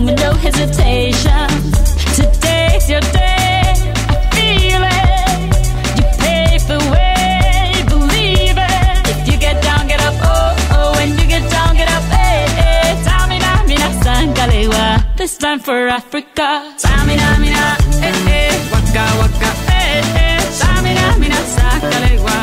Your 0.07 0.15
no 0.17 0.33
hesitation. 0.33 1.47
Today's 2.15 2.89
your 2.89 3.01
day, 3.11 3.73
I 4.11 4.15
feel 4.35 4.83
it. 4.83 5.39
You 5.97 6.03
pave 6.19 6.67
the 6.67 6.79
way, 6.91 7.83
believe 7.87 8.57
it. 8.57 9.09
If 9.11 9.27
you 9.27 9.37
get 9.37 9.61
down, 9.63 9.87
get 9.87 10.01
up, 10.01 10.15
oh, 10.21 10.55
oh. 10.71 10.91
When 10.97 11.09
you 11.17 11.27
get 11.27 11.49
down, 11.49 11.75
get 11.75 11.89
up. 11.89 12.03
Tamina, 13.05 13.65
mina. 13.67 15.05
This 15.17 15.37
for 15.59 15.87
Africa. 15.87 16.73
Tamina, 16.77 17.39
mina, 17.39 17.77
eh, 18.01 18.27
eh. 18.27 18.71
Waka, 18.71 19.03
waka, 19.19 19.49
eh, 19.71 20.01
eh. 20.15 20.39
Tamina, 20.59 21.17
mina, 21.19 21.35
sangalewa. 21.55 22.42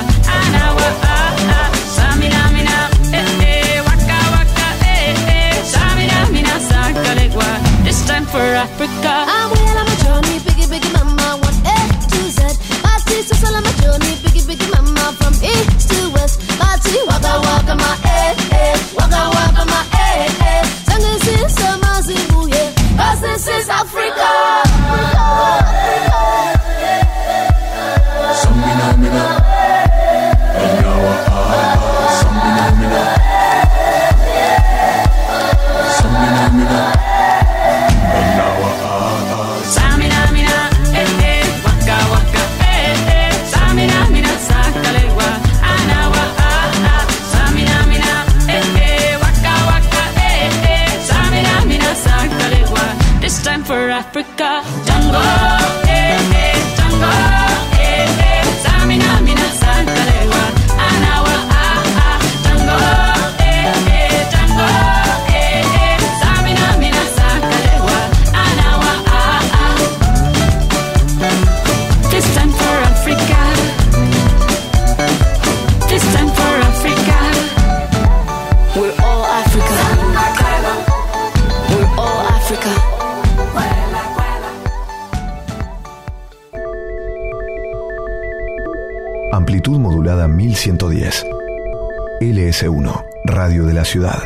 LS1, 92.51 93.05
Radio 93.27 93.65
de 93.65 93.75
la 93.75 93.85
Ciudad. 93.85 94.19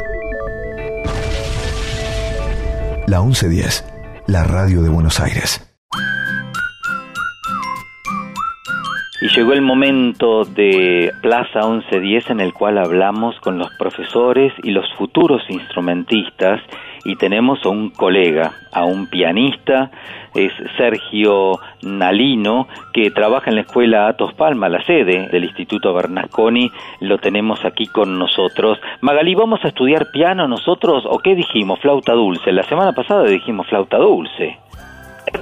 La 3.06 3.20
1110, 3.20 3.84
la 4.28 4.44
radio 4.44 4.80
de 4.80 4.88
Buenos 4.88 5.20
Aires. 5.20 5.60
Y 9.20 9.28
llegó 9.28 9.52
el 9.52 9.60
momento 9.60 10.44
de 10.46 11.12
Plaza 11.20 11.68
1110 11.68 12.30
en 12.30 12.40
el 12.40 12.54
cual 12.54 12.78
hablamos 12.78 13.38
con 13.40 13.58
los 13.58 13.68
profesores 13.78 14.54
y 14.62 14.70
los 14.70 14.86
futuros 14.96 15.42
instrumentistas 15.50 16.62
y 17.04 17.16
tenemos 17.16 17.58
a 17.66 17.68
un 17.68 17.90
colega, 17.90 18.52
a 18.72 18.84
un 18.84 19.06
pianista, 19.06 19.90
es 20.34 20.52
Sergio 20.78 21.60
Nalino, 21.84 22.66
que 22.92 23.10
trabaja 23.10 23.50
en 23.50 23.56
la 23.56 23.62
escuela 23.62 24.08
Atos 24.08 24.34
Palma, 24.34 24.68
la 24.68 24.84
sede 24.84 25.28
del 25.28 25.44
Instituto 25.44 25.92
Bernasconi, 25.94 26.70
lo 27.00 27.18
tenemos 27.18 27.64
aquí 27.64 27.86
con 27.86 28.18
nosotros. 28.18 28.78
Magalí, 29.00 29.34
¿vamos 29.34 29.64
a 29.64 29.68
estudiar 29.68 30.10
piano 30.10 30.48
nosotros 30.48 31.04
o 31.08 31.18
qué 31.18 31.34
dijimos? 31.34 31.80
Flauta 31.80 32.12
dulce. 32.12 32.52
La 32.52 32.62
semana 32.64 32.92
pasada 32.92 33.24
dijimos 33.24 33.66
flauta 33.68 33.98
dulce. 33.98 34.58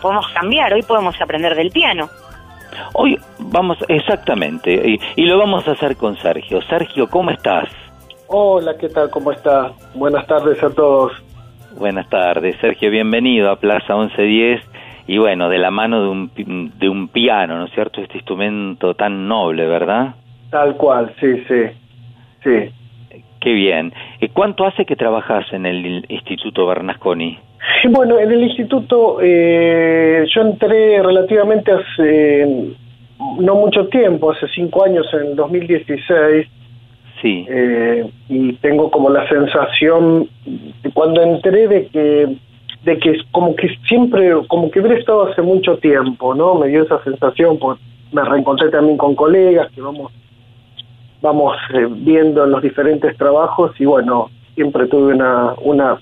Podemos 0.00 0.28
cambiar, 0.28 0.72
hoy 0.74 0.82
podemos 0.82 1.20
aprender 1.20 1.54
del 1.54 1.70
piano. 1.70 2.08
Hoy 2.94 3.18
vamos, 3.38 3.78
exactamente, 3.88 4.72
y, 4.72 5.00
y 5.16 5.26
lo 5.26 5.38
vamos 5.38 5.66
a 5.68 5.72
hacer 5.72 5.96
con 5.96 6.16
Sergio. 6.16 6.62
Sergio, 6.62 7.08
¿cómo 7.08 7.30
estás? 7.30 7.68
Hola, 8.28 8.76
¿qué 8.78 8.88
tal? 8.88 9.10
¿Cómo 9.10 9.30
está? 9.30 9.72
Buenas 9.94 10.26
tardes 10.26 10.62
a 10.62 10.70
todos. 10.70 11.12
Buenas 11.76 12.08
tardes, 12.08 12.56
Sergio, 12.60 12.90
bienvenido 12.90 13.50
a 13.50 13.56
Plaza 13.56 13.94
1110 13.94 14.71
y 15.06 15.18
bueno, 15.18 15.48
de 15.48 15.58
la 15.58 15.70
mano 15.70 16.02
de 16.02 16.08
un, 16.08 16.72
de 16.78 16.88
un 16.88 17.08
piano, 17.08 17.58
¿no 17.58 17.66
es 17.66 17.72
cierto? 17.72 18.00
Este 18.00 18.18
instrumento 18.18 18.94
tan 18.94 19.26
noble, 19.28 19.66
¿verdad? 19.66 20.14
Tal 20.50 20.76
cual, 20.76 21.12
sí, 21.20 21.42
sí. 21.48 21.62
Sí. 22.44 22.70
Qué 23.40 23.52
bien. 23.52 23.92
¿Y 24.20 24.28
cuánto 24.28 24.64
hace 24.64 24.84
que 24.84 24.96
trabajas 24.96 25.44
en 25.52 25.66
el 25.66 26.04
Instituto 26.08 26.66
Bernasconi? 26.66 27.38
Bueno, 27.90 28.18
en 28.18 28.30
el 28.30 28.42
instituto 28.42 29.18
eh, 29.20 30.24
yo 30.32 30.42
entré 30.42 31.02
relativamente 31.02 31.72
hace 31.72 32.74
no 33.38 33.54
mucho 33.54 33.86
tiempo, 33.88 34.32
hace 34.32 34.46
cinco 34.54 34.84
años, 34.84 35.06
en 35.12 35.36
2016. 35.36 36.46
Sí. 37.20 37.46
Eh, 37.48 38.04
y 38.28 38.52
tengo 38.54 38.90
como 38.90 39.10
la 39.10 39.28
sensación, 39.28 40.28
cuando 40.92 41.22
entré, 41.22 41.68
de 41.68 41.86
que 41.86 42.36
de 42.84 42.98
que 42.98 43.16
como 43.30 43.54
que 43.54 43.68
siempre, 43.88 44.32
como 44.48 44.70
que 44.70 44.80
hubiera 44.80 44.98
estado 44.98 45.28
hace 45.28 45.42
mucho 45.42 45.76
tiempo, 45.78 46.34
¿no? 46.34 46.54
Me 46.56 46.68
dio 46.68 46.82
esa 46.82 47.02
sensación, 47.04 47.58
porque 47.58 47.82
me 48.12 48.24
reencontré 48.24 48.70
también 48.70 48.96
con 48.96 49.14
colegas 49.14 49.70
que 49.72 49.80
vamos 49.80 50.12
vamos 51.22 51.56
eh, 51.72 51.86
viendo 51.88 52.44
en 52.44 52.50
los 52.50 52.62
diferentes 52.62 53.16
trabajos 53.16 53.80
y 53.80 53.84
bueno, 53.84 54.28
siempre 54.54 54.86
tuve 54.88 55.14
una, 55.14 55.54
una 55.62 55.96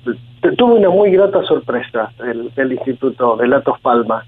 tuve 0.56 0.74
una 0.74 0.88
muy 0.88 1.10
grata 1.10 1.42
sorpresa 1.44 2.10
del, 2.18 2.52
del 2.54 2.72
Instituto 2.72 3.36
de 3.36 3.46
Latos 3.46 3.78
Palma. 3.80 4.24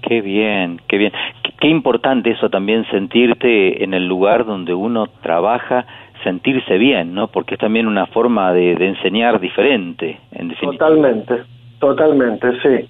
Qué 0.00 0.22
bien, 0.22 0.80
qué 0.88 0.96
bien. 0.96 1.12
Qué, 1.42 1.52
qué 1.60 1.68
importante 1.68 2.30
eso 2.30 2.48
también, 2.48 2.86
sentirte 2.90 3.84
en 3.84 3.92
el 3.92 4.06
lugar 4.06 4.46
donde 4.46 4.72
uno 4.72 5.06
trabaja, 5.22 5.84
sentirse 6.24 6.78
bien, 6.78 7.14
¿no? 7.14 7.28
Porque 7.28 7.54
es 7.54 7.60
también 7.60 7.86
una 7.86 8.06
forma 8.06 8.52
de, 8.52 8.74
de 8.76 8.88
enseñar 8.88 9.38
diferente, 9.40 10.18
en 10.32 10.48
definitiva. 10.48 10.88
Totalmente, 10.88 11.42
totalmente, 11.78 12.48
sí. 12.62 12.88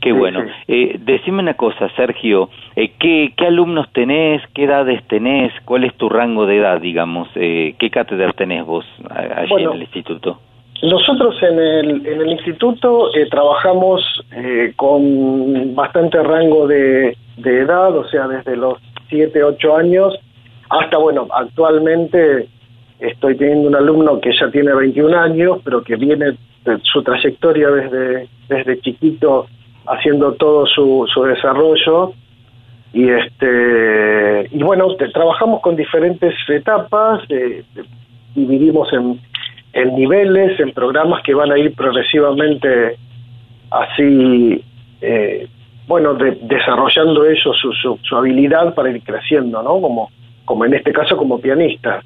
Qué 0.00 0.12
bueno. 0.12 0.44
Eh, 0.68 0.98
decime 1.00 1.40
una 1.40 1.54
cosa, 1.54 1.88
Sergio, 1.96 2.48
eh, 2.76 2.92
¿qué, 2.98 3.32
¿qué 3.36 3.46
alumnos 3.46 3.90
tenés? 3.92 4.40
¿Qué 4.54 4.64
edades 4.64 5.02
tenés? 5.08 5.52
¿Cuál 5.64 5.84
es 5.84 5.94
tu 5.94 6.08
rango 6.08 6.46
de 6.46 6.58
edad, 6.58 6.80
digamos? 6.80 7.28
Eh, 7.34 7.74
¿Qué 7.78 7.90
cátedra 7.90 8.32
tenés 8.32 8.64
vos 8.64 8.84
allí 9.10 9.48
Bueno. 9.50 9.70
en 9.70 9.76
el 9.76 9.82
instituto? 9.82 10.38
Nosotros 10.82 11.34
en 11.42 11.58
el, 11.58 12.06
en 12.06 12.20
el 12.20 12.28
instituto 12.28 13.08
eh, 13.16 13.26
trabajamos 13.30 14.02
eh, 14.32 14.74
con 14.76 15.74
bastante 15.74 16.22
rango 16.22 16.66
de, 16.66 17.16
de 17.38 17.58
edad, 17.60 17.96
o 17.96 18.06
sea, 18.08 18.28
desde 18.28 18.56
los 18.56 18.78
7, 19.08 19.42
8 19.42 19.76
años 19.76 20.14
hasta, 20.68 20.98
bueno, 20.98 21.26
actualmente 21.32 22.48
estoy 22.98 23.36
teniendo 23.36 23.68
un 23.68 23.76
alumno 23.76 24.20
que 24.20 24.32
ya 24.38 24.50
tiene 24.50 24.74
21 24.74 25.16
años, 25.16 25.58
pero 25.64 25.82
que 25.82 25.96
viene 25.96 26.32
de 26.66 26.78
su 26.82 27.02
trayectoria 27.02 27.70
desde, 27.70 28.28
desde 28.48 28.80
chiquito 28.80 29.46
haciendo 29.86 30.32
todo 30.34 30.66
su, 30.66 31.06
su 31.12 31.22
desarrollo. 31.22 32.12
Y 32.92 33.08
este 33.10 34.48
y 34.50 34.62
bueno, 34.62 34.86
trabajamos 35.12 35.60
con 35.60 35.76
diferentes 35.76 36.34
etapas, 36.48 37.20
eh, 37.28 37.62
dividimos 38.34 38.92
en, 38.92 39.20
en 39.72 39.94
niveles, 39.94 40.58
en 40.60 40.72
programas 40.72 41.22
que 41.22 41.34
van 41.34 41.52
a 41.52 41.58
ir 41.58 41.74
progresivamente 41.74 42.96
así, 43.70 44.62
eh, 45.02 45.46
bueno, 45.86 46.14
de- 46.14 46.38
desarrollando 46.42 47.26
ellos 47.26 47.56
su, 47.60 47.72
su, 47.72 47.98
su 48.02 48.16
habilidad 48.16 48.74
para 48.74 48.90
ir 48.90 49.02
creciendo, 49.02 49.62
¿no? 49.62 49.80
Como, 49.80 50.10
como 50.44 50.64
en 50.64 50.74
este 50.74 50.92
caso 50.92 51.16
como 51.16 51.38
pianista. 51.40 52.02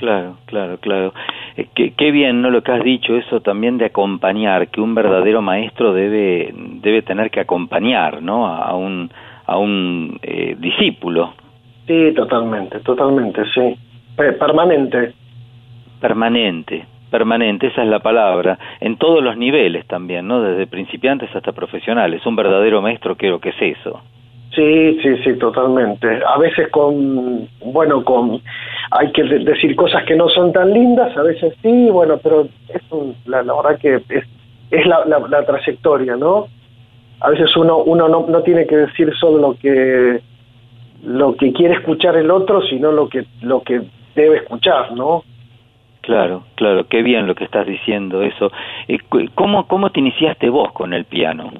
Claro, 0.00 0.38
claro, 0.46 0.78
claro. 0.78 1.12
Eh, 1.58 1.66
qué, 1.74 1.92
qué 1.92 2.10
bien, 2.10 2.40
¿no? 2.40 2.48
Lo 2.48 2.62
que 2.62 2.72
has 2.72 2.82
dicho, 2.82 3.14
eso 3.16 3.40
también 3.40 3.76
de 3.76 3.84
acompañar, 3.84 4.68
que 4.68 4.80
un 4.80 4.94
verdadero 4.94 5.42
maestro 5.42 5.92
debe, 5.92 6.54
debe 6.54 7.02
tener 7.02 7.30
que 7.30 7.40
acompañar, 7.40 8.22
¿no? 8.22 8.46
A, 8.46 8.74
un, 8.74 9.10
a 9.44 9.58
un 9.58 10.18
eh, 10.22 10.56
discípulo. 10.58 11.34
Sí, 11.86 12.14
totalmente, 12.16 12.80
totalmente, 12.80 13.42
sí. 13.52 13.76
Pe- 14.16 14.32
permanente. 14.32 15.12
Permanente, 16.00 16.86
permanente, 17.10 17.66
esa 17.66 17.82
es 17.82 17.88
la 17.88 17.98
palabra, 17.98 18.58
en 18.80 18.96
todos 18.96 19.22
los 19.22 19.36
niveles 19.36 19.86
también, 19.86 20.26
¿no? 20.26 20.40
Desde 20.40 20.66
principiantes 20.66 21.28
hasta 21.36 21.52
profesionales. 21.52 22.24
Un 22.24 22.36
verdadero 22.36 22.80
maestro 22.80 23.16
creo 23.16 23.38
que 23.38 23.50
es 23.50 23.60
eso. 23.78 24.00
Sí, 24.54 24.98
sí, 25.00 25.16
sí, 25.22 25.34
totalmente. 25.38 26.08
A 26.26 26.36
veces 26.38 26.68
con, 26.70 27.48
bueno, 27.64 28.02
con, 28.04 28.40
hay 28.90 29.12
que 29.12 29.22
de- 29.22 29.40
decir 29.40 29.76
cosas 29.76 30.04
que 30.04 30.16
no 30.16 30.28
son 30.28 30.52
tan 30.52 30.72
lindas, 30.72 31.16
a 31.16 31.22
veces 31.22 31.54
sí, 31.62 31.88
bueno, 31.90 32.18
pero 32.22 32.48
es 32.68 32.82
un- 32.90 33.14
la, 33.26 33.42
la 33.42 33.54
verdad 33.54 33.78
que 33.78 33.94
es, 34.08 34.24
es 34.72 34.86
la, 34.86 35.04
la, 35.04 35.20
la 35.20 35.44
trayectoria, 35.46 36.16
¿no? 36.16 36.46
A 37.20 37.30
veces 37.30 37.56
uno, 37.56 37.78
uno 37.78 38.08
no, 38.08 38.26
no 38.28 38.42
tiene 38.42 38.66
que 38.66 38.76
decir 38.76 39.12
solo 39.20 39.38
lo 39.38 39.54
que, 39.58 40.20
lo 41.04 41.36
que 41.36 41.52
quiere 41.52 41.74
escuchar 41.74 42.16
el 42.16 42.30
otro, 42.30 42.60
sino 42.62 42.90
lo 42.90 43.08
que, 43.08 43.24
lo 43.42 43.62
que 43.62 43.82
debe 44.16 44.38
escuchar, 44.38 44.92
¿no? 44.92 45.22
Claro, 46.00 46.44
claro, 46.56 46.86
qué 46.88 47.02
bien 47.02 47.26
lo 47.28 47.34
que 47.36 47.44
estás 47.44 47.66
diciendo 47.66 48.22
eso. 48.22 48.50
Eh, 48.88 48.98
¿Cómo, 49.36 49.68
cómo 49.68 49.90
te 49.90 50.00
iniciaste 50.00 50.48
vos 50.48 50.72
con 50.72 50.92
el 50.94 51.04
piano? 51.04 51.52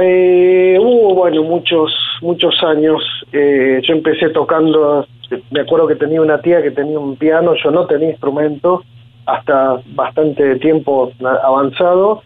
Eh, 0.00 0.78
hubo, 0.80 1.14
bueno, 1.14 1.42
muchos, 1.42 1.92
muchos 2.22 2.54
años. 2.62 3.02
Eh, 3.32 3.80
yo 3.82 3.94
empecé 3.94 4.28
tocando, 4.30 5.06
me 5.50 5.60
acuerdo 5.60 5.86
que 5.88 5.96
tenía 5.96 6.20
una 6.20 6.40
tía 6.40 6.62
que 6.62 6.70
tenía 6.70 6.98
un 6.98 7.16
piano, 7.16 7.54
yo 7.62 7.70
no 7.70 7.86
tenía 7.86 8.10
instrumento 8.10 8.82
hasta 9.26 9.80
bastante 9.94 10.56
tiempo 10.56 11.12
avanzado 11.42 12.22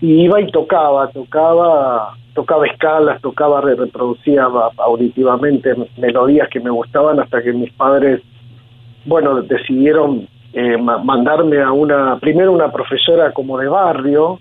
y 0.00 0.22
iba 0.24 0.40
y 0.40 0.50
tocaba, 0.50 1.08
tocaba, 1.10 2.14
tocaba 2.34 2.66
escalas, 2.66 3.20
tocaba, 3.20 3.60
re- 3.60 3.76
reproducía 3.76 4.48
va- 4.48 4.70
auditivamente 4.78 5.74
melodías 5.98 6.48
que 6.48 6.60
me 6.60 6.70
gustaban 6.70 7.20
hasta 7.20 7.42
que 7.42 7.52
mis 7.52 7.72
padres, 7.74 8.20
bueno, 9.04 9.40
decidieron 9.42 10.26
eh, 10.54 10.76
ma- 10.76 10.98
mandarme 10.98 11.60
a 11.62 11.72
una, 11.72 12.18
primero 12.18 12.52
una 12.52 12.70
profesora 12.72 13.32
como 13.32 13.58
de 13.58 13.68
barrio, 13.68 14.38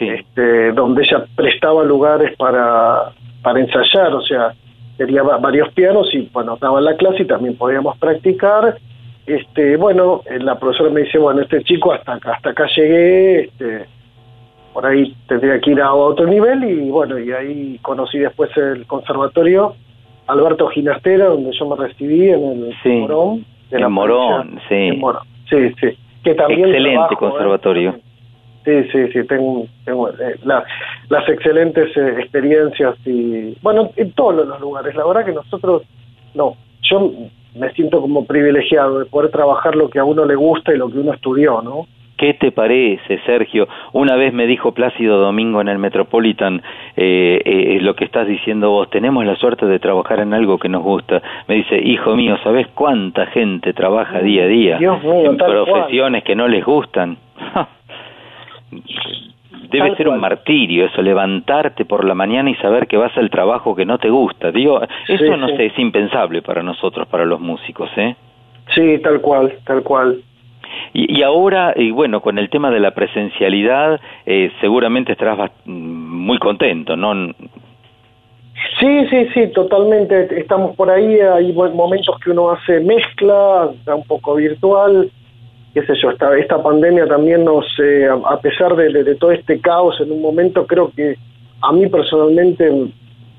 este, 0.00 0.72
donde 0.72 1.02
ella 1.02 1.24
prestaba 1.36 1.84
lugares 1.84 2.36
para, 2.36 3.12
para 3.42 3.60
ensayar, 3.60 4.14
o 4.14 4.20
sea, 4.22 4.52
tenía 4.96 5.22
va- 5.22 5.38
varios 5.38 5.72
pianos 5.72 6.08
y 6.14 6.28
bueno, 6.32 6.56
daba 6.60 6.80
la 6.80 6.96
clase 6.96 7.22
y 7.22 7.26
también 7.26 7.56
podíamos 7.56 7.96
practicar. 7.98 8.76
Este, 9.26 9.76
bueno, 9.76 10.20
eh, 10.30 10.38
la 10.38 10.58
profesora 10.58 10.90
me 10.90 11.02
dice, 11.02 11.18
bueno, 11.18 11.40
este 11.42 11.62
chico 11.64 11.92
hasta 11.92 12.14
acá, 12.14 12.32
hasta 12.34 12.50
acá 12.50 12.66
llegué, 12.76 13.40
este, 13.44 13.86
por 14.72 14.84
ahí 14.86 15.14
tendría 15.28 15.58
que 15.60 15.70
ir 15.70 15.80
a 15.80 15.94
otro 15.94 16.26
nivel 16.26 16.64
y 16.64 16.90
bueno, 16.90 17.18
y 17.18 17.32
ahí 17.32 17.78
conocí 17.80 18.18
después 18.18 18.50
el 18.56 18.86
conservatorio 18.86 19.74
Alberto 20.26 20.68
Ginastera, 20.68 21.26
donde 21.26 21.52
yo 21.58 21.66
me 21.66 21.76
recibí 21.86 22.28
en 22.30 22.42
el 22.64 22.74
Sí, 22.82 22.90
Morón. 22.90 23.44
de 23.70 23.78
la 23.80 23.86
en 23.86 23.92
Morón, 23.92 24.42
provincia- 24.42 24.68
sí. 24.68 24.74
en 24.74 25.00
Morón. 25.00 25.22
Sí, 25.48 25.74
sí. 25.80 25.98
Que 26.22 26.34
también 26.34 26.60
Excelente 26.70 26.94
trabajo, 26.94 27.14
¿eh? 27.28 28.00
Sí, 28.64 28.84
sí, 28.90 29.08
sí, 29.12 29.24
tengo, 29.26 29.66
tengo 29.84 30.08
eh, 30.08 30.36
la- 30.44 30.64
las 31.10 31.28
excelentes 31.28 31.94
eh, 31.96 32.14
experiencias 32.18 32.96
y, 33.04 33.56
bueno, 33.62 33.90
en 33.96 34.12
todos 34.12 34.46
los 34.46 34.60
lugares. 34.60 34.94
La 34.94 35.04
verdad 35.06 35.24
que 35.26 35.32
nosotros, 35.32 35.82
no, 36.34 36.54
yo 36.90 37.12
me 37.54 37.70
siento 37.72 38.00
como 38.00 38.24
privilegiado 38.26 39.00
de 39.00 39.04
poder 39.06 39.30
trabajar 39.30 39.76
lo 39.76 39.88
que 39.90 39.98
a 39.98 40.04
uno 40.04 40.24
le 40.24 40.34
gusta 40.34 40.72
y 40.74 40.78
lo 40.78 40.88
que 40.88 40.98
uno 40.98 41.12
estudió, 41.12 41.60
¿no? 41.62 41.86
¿Qué 42.16 42.32
te 42.34 42.52
parece, 42.52 43.18
Sergio? 43.26 43.66
Una 43.92 44.14
vez 44.14 44.32
me 44.32 44.46
dijo 44.46 44.72
Plácido 44.72 45.18
Domingo 45.18 45.60
en 45.60 45.66
el 45.68 45.78
Metropolitan 45.78 46.62
eh, 46.96 47.40
eh, 47.44 47.78
lo 47.82 47.94
que 47.96 48.04
estás 48.04 48.26
diciendo 48.28 48.70
vos, 48.70 48.88
tenemos 48.88 49.26
la 49.26 49.34
suerte 49.34 49.66
de 49.66 49.80
trabajar 49.80 50.20
en 50.20 50.32
algo 50.32 50.56
que 50.58 50.68
nos 50.68 50.82
gusta. 50.84 51.20
Me 51.48 51.56
dice, 51.56 51.76
hijo 51.76 52.14
mío, 52.14 52.36
¿sabes 52.44 52.68
cuánta 52.68 53.26
gente 53.26 53.72
trabaja 53.72 54.20
día 54.20 54.44
a 54.44 54.46
día 54.46 54.78
Dios 54.78 55.02
mío, 55.02 55.32
en 55.32 55.38
cual. 55.38 55.50
profesiones 55.64 56.22
que 56.22 56.36
no 56.36 56.46
les 56.48 56.64
gustan? 56.64 57.18
Debe 59.70 59.88
Tal 59.88 59.96
ser 59.96 60.08
un 60.08 60.20
martirio 60.20 60.86
eso, 60.86 61.00
levantarte 61.02 61.84
por 61.84 62.04
la 62.04 62.14
mañana 62.14 62.50
y 62.50 62.54
saber 62.56 62.86
que 62.86 62.96
vas 62.96 63.16
al 63.16 63.30
trabajo 63.30 63.74
que 63.74 63.84
no 63.84 63.98
te 63.98 64.10
gusta. 64.10 64.50
Digo, 64.52 64.80
eso 65.08 65.24
Sí, 65.24 65.30
no 65.38 65.48
sí. 65.48 65.56
sé, 65.56 65.66
es 65.66 65.78
impensable 65.78 66.42
para 66.42 66.62
nosotros, 66.62 67.08
para 67.08 67.24
los 67.24 67.40
músicos, 67.40 67.90
¿eh? 67.96 68.14
Sí, 68.74 68.98
tal 69.02 69.20
cual, 69.20 69.52
tal 69.64 69.82
cual. 69.82 70.20
Y, 70.92 71.18
y 71.18 71.22
ahora, 71.22 71.72
y 71.76 71.90
bueno, 71.90 72.20
con 72.20 72.38
el 72.38 72.50
tema 72.50 72.70
de 72.70 72.80
la 72.80 72.92
presencialidad, 72.92 74.00
eh, 74.26 74.50
seguramente 74.60 75.12
estarás 75.12 75.38
bast- 75.38 75.64
muy 75.66 76.38
contento, 76.38 76.96
¿no? 76.96 77.32
Sí, 78.80 79.06
sí, 79.10 79.28
sí, 79.34 79.48
totalmente. 79.52 80.38
Estamos 80.40 80.74
por 80.76 80.90
ahí, 80.90 81.18
hay 81.20 81.52
momentos 81.52 82.18
que 82.20 82.30
uno 82.30 82.50
hace 82.50 82.80
mezcla, 82.80 83.68
un 83.86 84.04
poco 84.04 84.36
virtual, 84.36 85.10
qué 85.74 85.84
sé 85.84 85.94
yo, 86.00 86.10
esta, 86.10 86.36
esta 86.38 86.62
pandemia 86.62 87.06
también 87.06 87.44
nos, 87.44 87.66
eh, 87.82 88.08
a 88.08 88.40
pesar 88.40 88.76
de, 88.76 89.14
todo 89.16 89.32
este 89.32 89.60
caos 89.60 90.00
en 90.00 90.12
un 90.12 90.22
momento, 90.22 90.66
creo 90.66 90.90
que 90.94 91.16
a 91.60 91.72
mí 91.72 91.88
personalmente 91.88 92.70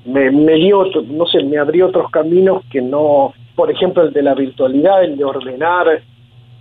me, 0.04 0.54
dio, 0.54 0.84
no 1.08 1.26
sé, 1.26 1.42
me 1.42 1.56
abrió 1.56 1.86
otros 1.86 2.10
caminos 2.10 2.62
que 2.70 2.82
no, 2.82 3.32
por 3.54 3.70
ejemplo, 3.70 4.02
el 4.02 4.12
de 4.12 4.22
la 4.22 4.34
virtualidad, 4.34 5.02
el 5.02 5.16
de 5.16 5.24
ordenar 5.24 6.02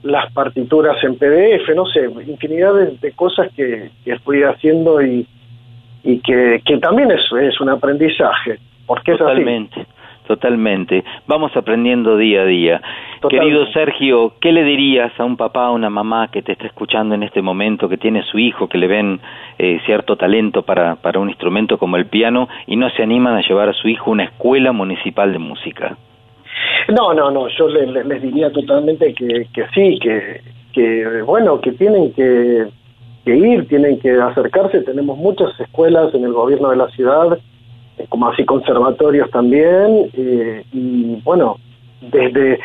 las 0.04 0.32
partituras 0.32 1.04
en 1.04 1.16
PDF, 1.16 1.76
no 1.76 1.86
sé, 1.88 2.10
infinidad 2.26 2.74
de, 2.74 3.12
cosas 3.12 3.52
que, 3.54 3.90
que 4.06 4.18
fui 4.20 4.44
haciendo 4.44 5.02
y, 5.02 5.28
y 6.04 6.20
que, 6.20 6.62
que 6.66 6.78
también 6.78 7.12
es, 7.12 7.22
es 7.42 7.60
un 7.60 7.70
aprendizaje, 7.70 8.60
porque 8.86 9.12
es 9.12 9.22
así. 9.22 9.44
Totalmente. 10.28 11.04
Vamos 11.28 11.56
aprendiendo 11.56 12.18
día 12.18 12.42
a 12.42 12.46
día. 12.46 12.82
Totalmente. 13.22 13.38
Querido 13.56 13.72
Sergio, 13.74 14.34
¿qué 14.42 14.52
le 14.52 14.64
dirías 14.64 15.12
a 15.20 15.24
un 15.24 15.38
papá, 15.38 15.68
a 15.68 15.72
una 15.72 15.90
mamá 15.90 16.30
que 16.32 16.42
te 16.42 16.54
está 16.54 16.66
escuchando 16.66 17.14
en 17.16 17.24
este 17.24 17.42
momento, 17.42 17.88
que 17.88 17.98
tiene 17.98 18.24
su 18.24 18.40
hijo, 18.40 18.68
que 18.68 18.78
le 18.78 18.88
ven 18.88 19.20
eh, 19.60 19.80
cierto 19.86 20.16
talento 20.16 20.64
para, 20.64 20.96
para 20.96 21.20
un 21.20 21.30
instrumento 21.30 21.78
como 21.78 21.98
el 21.98 22.08
piano 22.08 22.48
y 22.68 22.76
no 22.76 22.90
se 22.90 23.04
animan 23.04 23.36
a 23.36 23.42
llevar 23.42 23.70
a 23.70 23.74
su 23.74 23.88
hijo 23.88 24.10
a 24.10 24.14
una 24.14 24.24
escuela 24.26 24.72
municipal 24.72 25.32
de 25.32 25.40
música? 25.40 25.96
No, 26.90 27.14
no, 27.14 27.32
no, 27.32 27.48
yo 27.50 27.68
le- 27.68 27.88
le- 27.88 28.04
les 28.04 28.22
diría 28.22 28.52
totalmente 28.52 29.14
que, 29.14 29.48
que 29.54 29.66
sí, 29.74 30.00
que, 30.00 30.42
que 30.74 31.22
bueno, 31.24 31.60
que 31.62 31.72
tienen 31.74 32.14
que, 32.14 32.66
que 33.26 33.36
ir, 33.36 33.68
tienen 33.68 34.00
que 34.00 34.12
acercarse. 34.12 34.82
Tenemos 34.82 35.18
muchas 35.18 35.60
escuelas 35.60 36.14
en 36.14 36.24
el 36.26 36.34
gobierno 36.34 36.70
de 36.70 36.78
la 36.78 36.88
ciudad, 36.90 37.38
como 38.10 38.30
así 38.30 38.44
conservatorios 38.46 39.30
también, 39.32 40.10
eh, 40.14 40.64
y 40.74 41.22
bueno, 41.24 41.58
desde, 42.02 42.60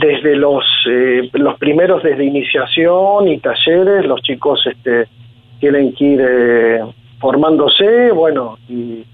desde 0.00 0.36
los, 0.36 0.64
eh, 0.88 1.28
los 1.32 1.58
primeros, 1.58 2.02
desde 2.02 2.24
iniciación 2.24 3.28
y 3.28 3.38
talleres, 3.38 4.06
los 4.06 4.22
chicos 4.22 4.64
este, 4.66 5.06
tienen 5.60 5.94
que 5.94 6.04
ir 6.04 6.20
eh, 6.22 6.80
formándose, 7.18 8.12
bueno, 8.12 8.58
y, 8.68 9.04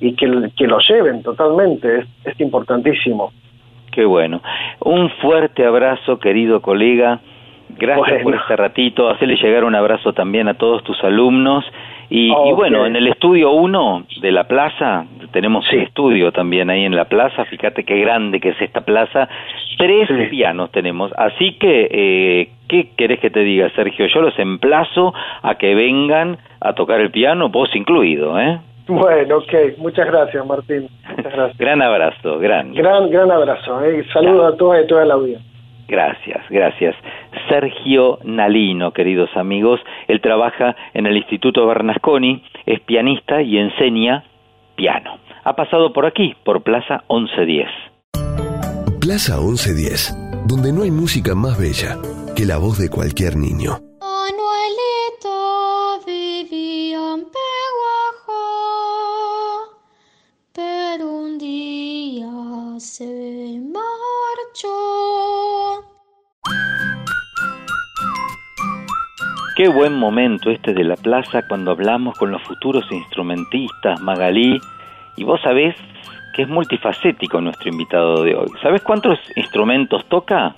y 0.00 0.14
que, 0.14 0.50
que 0.56 0.66
lo 0.66 0.78
lleven 0.78 1.22
totalmente, 1.22 2.00
es, 2.00 2.06
es 2.24 2.40
importantísimo. 2.40 3.32
Qué 3.90 4.04
bueno. 4.04 4.42
Un 4.80 5.08
fuerte 5.22 5.64
abrazo, 5.64 6.18
querido 6.18 6.60
colega. 6.60 7.20
Gracias 7.78 8.22
por 8.22 8.34
este 8.34 8.56
ratito. 8.56 9.08
Hacerle 9.08 9.36
llegar 9.36 9.64
un 9.64 9.74
abrazo 9.74 10.12
también 10.12 10.48
a 10.48 10.54
todos 10.54 10.82
tus 10.82 11.02
alumnos 11.04 11.64
Y, 12.10 12.30
y 12.30 12.52
bueno, 12.52 12.86
en 12.86 12.96
el 12.96 13.08
estudio 13.08 13.52
1 13.52 14.06
de 14.20 14.32
la 14.32 14.44
plaza, 14.44 15.06
tenemos 15.32 15.64
el 15.72 15.82
estudio 15.82 16.32
también 16.32 16.70
ahí 16.70 16.84
en 16.84 16.94
la 16.94 17.06
plaza, 17.06 17.44
fíjate 17.44 17.84
qué 17.84 17.98
grande 18.00 18.40
que 18.40 18.50
es 18.50 18.60
esta 18.60 18.82
plaza, 18.82 19.28
tres 19.78 20.08
pianos 20.30 20.70
tenemos, 20.70 21.12
así 21.16 21.54
que, 21.58 21.88
eh, 21.90 22.48
¿qué 22.68 22.90
querés 22.96 23.20
que 23.20 23.30
te 23.30 23.40
diga, 23.40 23.70
Sergio? 23.70 24.06
Yo 24.06 24.20
los 24.20 24.38
emplazo 24.38 25.12
a 25.42 25.56
que 25.56 25.74
vengan 25.74 26.38
a 26.60 26.74
tocar 26.74 27.00
el 27.00 27.10
piano, 27.10 27.48
vos 27.48 27.74
incluido, 27.74 28.38
¿eh? 28.38 28.60
Bueno, 28.86 29.38
ok. 29.38 29.78
Muchas 29.78 30.06
gracias, 30.06 30.46
Martín. 30.46 30.88
Muchas 31.16 31.32
gracias. 31.32 31.58
Gran 31.58 31.80
abrazo, 31.80 32.38
gran. 32.38 32.74
Gran, 32.74 33.10
gran 33.10 33.30
abrazo. 33.30 33.82
¿eh? 33.84 34.04
Saludos 34.12 34.54
a 34.54 34.56
todos 34.56 34.76
y 34.76 34.84
a 34.84 34.86
toda 34.86 35.04
la 35.06 35.14
audiencia. 35.14 35.53
Gracias, 35.88 36.42
gracias. 36.48 36.94
Sergio 37.48 38.18
Nalino, 38.24 38.92
queridos 38.92 39.30
amigos, 39.36 39.80
él 40.08 40.20
trabaja 40.20 40.74
en 40.94 41.06
el 41.06 41.16
Instituto 41.16 41.66
Bernasconi, 41.66 42.42
es 42.66 42.80
pianista 42.80 43.42
y 43.42 43.58
enseña 43.58 44.24
piano. 44.76 45.18
Ha 45.44 45.54
pasado 45.54 45.92
por 45.92 46.06
aquí, 46.06 46.34
por 46.44 46.62
Plaza 46.62 47.04
1110. 47.10 47.68
Plaza 49.00 49.36
1110, 49.36 50.46
donde 50.46 50.72
no 50.72 50.82
hay 50.82 50.90
música 50.90 51.34
más 51.34 51.58
bella 51.58 51.98
que 52.34 52.46
la 52.46 52.56
voz 52.56 52.78
de 52.78 52.88
cualquier 52.88 53.36
niño. 53.36 53.78
Manuelito 54.00 55.36
vivía 56.06 57.14
en 57.14 57.24
Peguajó, 57.34 58.32
pero 60.54 61.06
un 61.06 61.38
día 61.38 62.30
se 62.78 63.60
marchó. 63.60 65.53
Qué 69.56 69.68
buen 69.68 69.94
momento 69.94 70.50
este 70.50 70.74
de 70.74 70.82
la 70.82 70.96
plaza 70.96 71.42
cuando 71.48 71.70
hablamos 71.70 72.18
con 72.18 72.32
los 72.32 72.42
futuros 72.42 72.90
instrumentistas, 72.90 74.00
Magalí, 74.00 74.60
y 75.16 75.22
vos 75.22 75.40
sabés 75.42 75.76
que 76.34 76.42
es 76.42 76.48
multifacético 76.48 77.40
nuestro 77.40 77.68
invitado 77.68 78.24
de 78.24 78.34
hoy. 78.34 78.48
¿Sabés 78.60 78.82
cuántos 78.82 79.16
instrumentos 79.36 80.04
toca? 80.06 80.56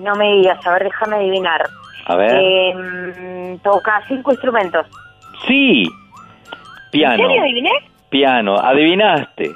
No 0.00 0.16
me 0.16 0.32
digas, 0.32 0.66
a 0.66 0.72
ver, 0.72 0.84
déjame 0.84 1.16
adivinar. 1.16 1.62
A 2.06 2.16
ver. 2.16 2.32
Eh, 2.34 3.58
toca 3.62 4.02
cinco 4.08 4.32
instrumentos. 4.32 4.84
Sí, 5.46 5.84
piano. 6.90 7.22
¿En 7.22 7.28
serio 7.28 7.42
adiviné? 7.42 7.70
Piano, 8.10 8.56
adivinaste. 8.56 9.52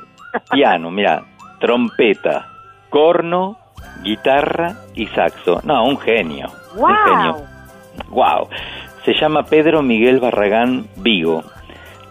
Piano, 0.52 0.92
mira, 0.92 1.24
trompeta, 1.58 2.46
corno, 2.88 3.58
guitarra 4.04 4.74
y 4.94 5.06
saxo. 5.08 5.60
No, 5.64 5.84
un 5.84 5.98
genio. 5.98 6.46
Un 6.76 6.82
¡Wow! 6.82 6.96
genio. 7.04 7.55
Wow. 8.10 8.48
Se 9.04 9.14
llama 9.14 9.44
Pedro 9.44 9.82
Miguel 9.82 10.20
Barragán 10.20 10.86
Vigo. 10.96 11.42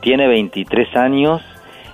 Tiene 0.01 0.27
23 0.27 0.95
años 0.95 1.41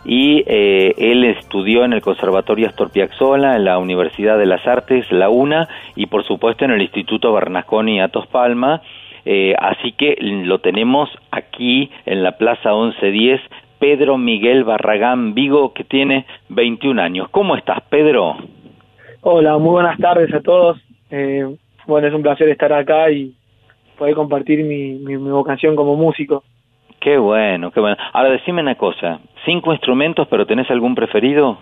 y 0.04 0.44
eh, 0.48 0.94
él 0.98 1.24
estudió 1.26 1.86
en 1.86 1.94
el 1.94 2.02
Conservatorio 2.02 2.68
Astor 2.68 2.92
Piazzolla, 2.92 3.56
en 3.56 3.66
la 3.66 3.78
Universidad 3.78 4.38
de 4.38 4.46
las 4.46 4.66
Artes, 4.66 5.12
la 5.12 5.30
UNA, 5.30 5.68
y 5.96 6.08
por 6.08 6.26
supuesto 6.26 6.66
en 6.66 6.72
el 6.72 6.82
Instituto 6.82 7.34
Bernasconi 7.34 8.02
Atos 8.02 8.28
Palma. 8.28 8.82
Eh, 9.26 9.54
así 9.60 9.92
que 9.92 10.18
lo 10.20 10.60
tenemos 10.60 11.10
aquí 11.30 11.92
en 12.06 12.24
la 12.24 12.38
Plaza 12.38 12.72
1110, 12.72 13.40
Pedro 13.80 14.18
Miguel 14.18 14.64
Barragán 14.64 15.34
Vigo, 15.34 15.74
que 15.74 15.84
tiene 15.84 16.26
21 16.50 17.02
años. 17.02 17.30
¿Cómo 17.30 17.56
estás, 17.56 17.82
Pedro? 17.90 18.38
Hola, 19.22 19.58
muy 19.60 19.72
buenas 19.72 20.00
tardes 20.00 20.34
a 20.34 20.42
todos. 20.42 20.80
Eh, 21.12 21.46
bueno, 21.86 22.08
es 22.08 22.14
un 22.14 22.24
placer 22.24 22.50
estar 22.50 22.74
acá 22.74 23.12
y 23.12 23.36
poder 24.02 24.16
compartir 24.16 24.64
mi, 24.64 24.94
mi, 24.94 25.16
mi 25.16 25.30
vocación 25.30 25.76
como 25.76 25.96
músico. 25.96 26.44
Qué 27.00 27.20
bueno, 27.20 27.70
qué 27.70 27.80
bueno. 27.80 27.96
Ahora 28.14 28.32
decime 28.32 28.64
una 28.64 28.74
cosa, 28.74 29.20
cinco 29.46 29.74
instrumentos, 29.74 30.28
pero 30.28 30.48
¿tenés 30.48 30.72
algún 30.72 30.96
preferido? 30.96 31.60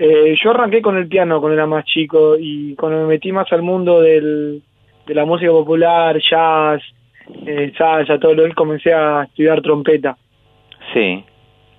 Eh, 0.00 0.34
yo 0.42 0.50
arranqué 0.50 0.82
con 0.82 0.96
el 0.96 1.06
piano 1.06 1.38
cuando 1.38 1.54
era 1.54 1.66
más 1.68 1.84
chico 1.84 2.34
y 2.36 2.74
cuando 2.74 2.98
me 2.98 3.06
metí 3.06 3.30
más 3.30 3.52
al 3.52 3.62
mundo 3.62 4.00
del, 4.00 4.60
de 5.06 5.14
la 5.14 5.24
música 5.24 5.52
popular, 5.52 6.18
jazz, 6.18 6.82
eh, 7.46 7.72
salsa, 7.78 8.18
todo 8.18 8.34
lo 8.34 8.44
que 8.44 8.54
comencé 8.54 8.92
a 8.92 9.22
estudiar 9.22 9.62
trompeta. 9.62 10.16
Sí. 10.92 11.24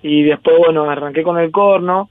Y 0.02 0.22
después, 0.22 0.56
bueno, 0.56 0.88
arranqué 0.88 1.22
con 1.22 1.38
el 1.38 1.50
corno, 1.50 2.08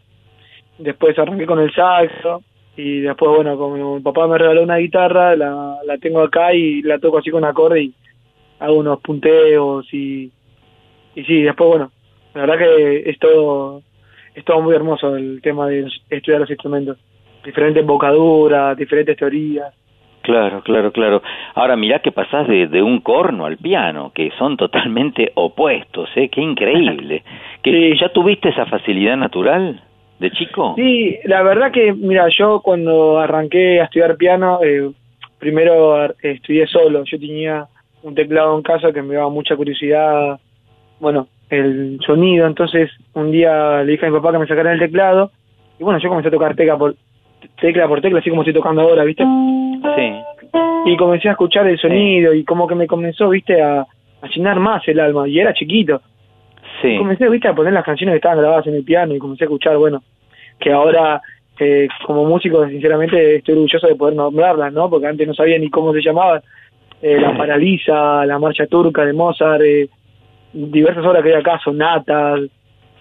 después 0.78 1.18
arranqué 1.18 1.48
con 1.48 1.58
el 1.58 1.74
saxo 1.74 2.44
y 2.76 3.02
después, 3.02 3.32
bueno, 3.36 3.58
como 3.58 3.96
mi 3.96 4.02
papá 4.02 4.28
me 4.28 4.38
regaló 4.38 4.64
una 4.64 4.78
guitarra, 4.78 5.36
la, 5.36 5.78
la 5.86 5.98
tengo 5.98 6.22
acá 6.22 6.54
y 6.54 6.82
la 6.82 7.00
toco 7.00 7.18
así 7.18 7.30
con 7.30 7.44
acorde 7.44 7.82
y 7.84 7.94
hago 8.60 8.76
unos 8.76 9.02
punteos 9.02 9.86
y, 9.94 10.32
y 11.16 11.24
sí, 11.24 11.42
después, 11.42 11.70
bueno, 11.70 11.92
la 12.34 12.42
verdad 12.42 12.58
que 12.58 13.10
es 13.10 13.20
todo, 13.20 13.82
es 14.36 14.46
todo 14.46 14.62
muy 14.62 14.76
hermoso 14.76 15.16
el 15.16 15.42
tema 15.42 15.68
de 15.68 15.88
estudiar 16.10 16.42
los 16.42 16.50
instrumentos. 16.50 16.98
Diferentes 17.44 17.86
bocaduras, 17.86 18.78
diferentes 18.78 19.18
teorías. 19.18 19.74
Claro, 20.22 20.62
claro, 20.62 20.92
claro. 20.92 21.22
Ahora 21.56 21.76
mirá 21.76 22.00
que 22.00 22.12
pasás 22.12 22.48
de, 22.48 22.68
de 22.68 22.84
un 22.84 23.00
corno 23.00 23.46
al 23.46 23.58
piano, 23.58 24.12
que 24.14 24.32
son 24.38 24.58
totalmente 24.58 25.32
opuestos, 25.36 26.10
¿eh? 26.16 26.30
Qué 26.30 26.42
increíble. 26.42 27.24
¿Que 27.64 27.98
¿Ya 28.00 28.10
tuviste 28.10 28.50
esa 28.50 28.66
facilidad 28.66 29.18
natural 29.18 29.82
de 30.20 30.32
chico? 30.32 30.74
Sí, 30.76 31.18
la 31.26 31.42
verdad 31.44 31.72
que, 31.72 31.94
mira, 31.94 32.28
yo 32.38 32.62
cuando 32.62 33.20
arranqué 33.20 33.80
a 33.80 33.86
estudiar 33.86 34.18
piano, 34.18 34.60
eh, 34.64 34.92
primero 35.40 36.14
estudié 36.22 36.68
solo. 36.68 37.04
Yo 37.06 37.20
tenía 37.20 37.68
un 38.04 38.16
teclado 38.16 38.56
en 38.56 38.62
casa 38.62 38.92
que 38.92 39.02
me 39.02 39.16
daba 39.16 39.30
mucha 39.30 39.56
curiosidad, 39.56 40.40
bueno, 41.00 41.28
el 41.50 42.00
sonido. 42.06 42.46
Entonces, 42.48 42.92
un 43.14 43.32
día 43.32 43.82
le 43.84 43.94
dije 43.94 44.06
a 44.06 44.10
mi 44.10 44.18
papá 44.18 44.34
que 44.34 44.40
me 44.40 44.48
sacara 44.48 44.74
el 44.74 44.80
teclado. 44.80 45.32
Y 45.80 45.84
bueno, 45.84 46.00
yo 46.00 46.10
comencé 46.10 46.28
a 46.28 46.32
tocar 46.32 46.56
tecla 46.56 46.78
por 46.78 46.96
tecla, 47.60 47.88
por 47.88 48.02
tecla 48.02 48.20
así 48.20 48.30
como 48.30 48.42
estoy 48.42 48.54
tocando 48.54 48.82
ahora, 48.82 49.04
¿viste? 49.06 49.24
Sí. 49.24 50.12
Y 50.86 50.98
comencé 50.98 51.30
a 51.30 51.34
escuchar 51.34 51.68
el 51.68 51.80
sonido 51.80 52.34
y 52.34 52.44
como 52.44 52.68
que 52.68 52.76
me 52.76 52.88
comenzó, 52.88 53.30
¿viste? 53.30 53.62
A, 53.62 53.82
a 53.82 54.28
llenar 54.36 54.60
más 54.60 54.86
el 54.88 55.00
alma. 55.00 55.28
Y 55.28 55.40
era 55.40 55.54
chiquito. 55.54 56.02
Sí. 56.82 56.98
Comencé, 56.98 57.30
¿viste? 57.30 57.48
A 57.48 57.56
poner 57.56 57.74
las 57.74 57.86
canciones 57.86 58.14
que 58.14 58.18
estaban 58.18 58.40
grabadas 58.40 58.68
en 58.68 58.76
el 58.76 58.84
piano 58.84 59.14
y 59.14 59.20
comencé 59.20 59.44
a 59.44 59.48
escuchar, 59.48 59.78
bueno, 59.78 60.02
que 60.60 60.72
ahora 60.72 61.22
eh, 61.60 61.88
como 62.06 62.26
músico, 62.26 62.66
sinceramente, 62.68 63.36
estoy 63.36 63.56
orgulloso 63.56 63.88
de 63.88 63.96
poder 63.96 64.16
nombrarlas, 64.16 64.72
¿no? 64.72 64.90
Porque 64.90 65.08
antes 65.08 65.28
no 65.28 65.34
sabía 65.34 65.60
ni 65.60 65.70
cómo 65.70 65.94
se 65.94 66.02
llamaban. 66.02 66.42
Eh, 67.02 67.20
la 67.20 67.38
Paralisa, 67.38 68.26
la 68.26 68.40
Marcha 68.40 68.68
Turca 68.68 69.06
de 69.06 69.14
Mozart, 69.14 69.62
eh, 69.62 69.90
diversas 70.54 71.06
obras 71.06 71.24
que 71.24 71.30
hay 71.30 71.40
acá, 71.40 71.60
sonatas 71.64 72.42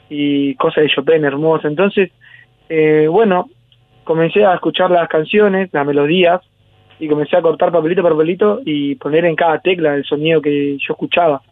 y 0.09 0.55
cosas 0.55 0.85
de 0.85 0.91
Chopin 0.91 1.25
hermosas. 1.25 1.71
Entonces, 1.71 2.11
eh, 2.69 3.07
bueno, 3.09 3.47
comencé 4.05 4.45
a 4.45 4.55
escuchar 4.55 4.91
las 4.91 5.09
canciones, 5.09 5.71
las 5.73 5.87
melodías, 5.87 6.41
y 7.01 7.09
comencé 7.09 7.37
a 7.37 7.43
cortar 7.43 7.71
papelito 7.71 8.03
por 8.03 8.13
papelito 8.13 8.61
y 8.65 8.97
poner 8.97 9.25
en 9.25 9.37
cada 9.37 9.61
tecla 9.61 9.95
el 9.95 10.05
sonido 10.05 10.41
que 10.41 10.77
yo 10.79 10.93
escuchaba. 10.93 11.43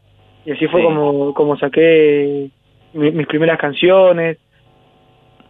Y 0.46 0.52
así 0.52 0.66
fue 0.68 0.80
Sí. 0.80 0.86
como, 0.86 1.34
como 1.34 1.56
saqué 1.58 2.48
mi- 2.94 3.10
mis 3.10 3.26
primeras 3.26 3.58
canciones. 3.58 4.38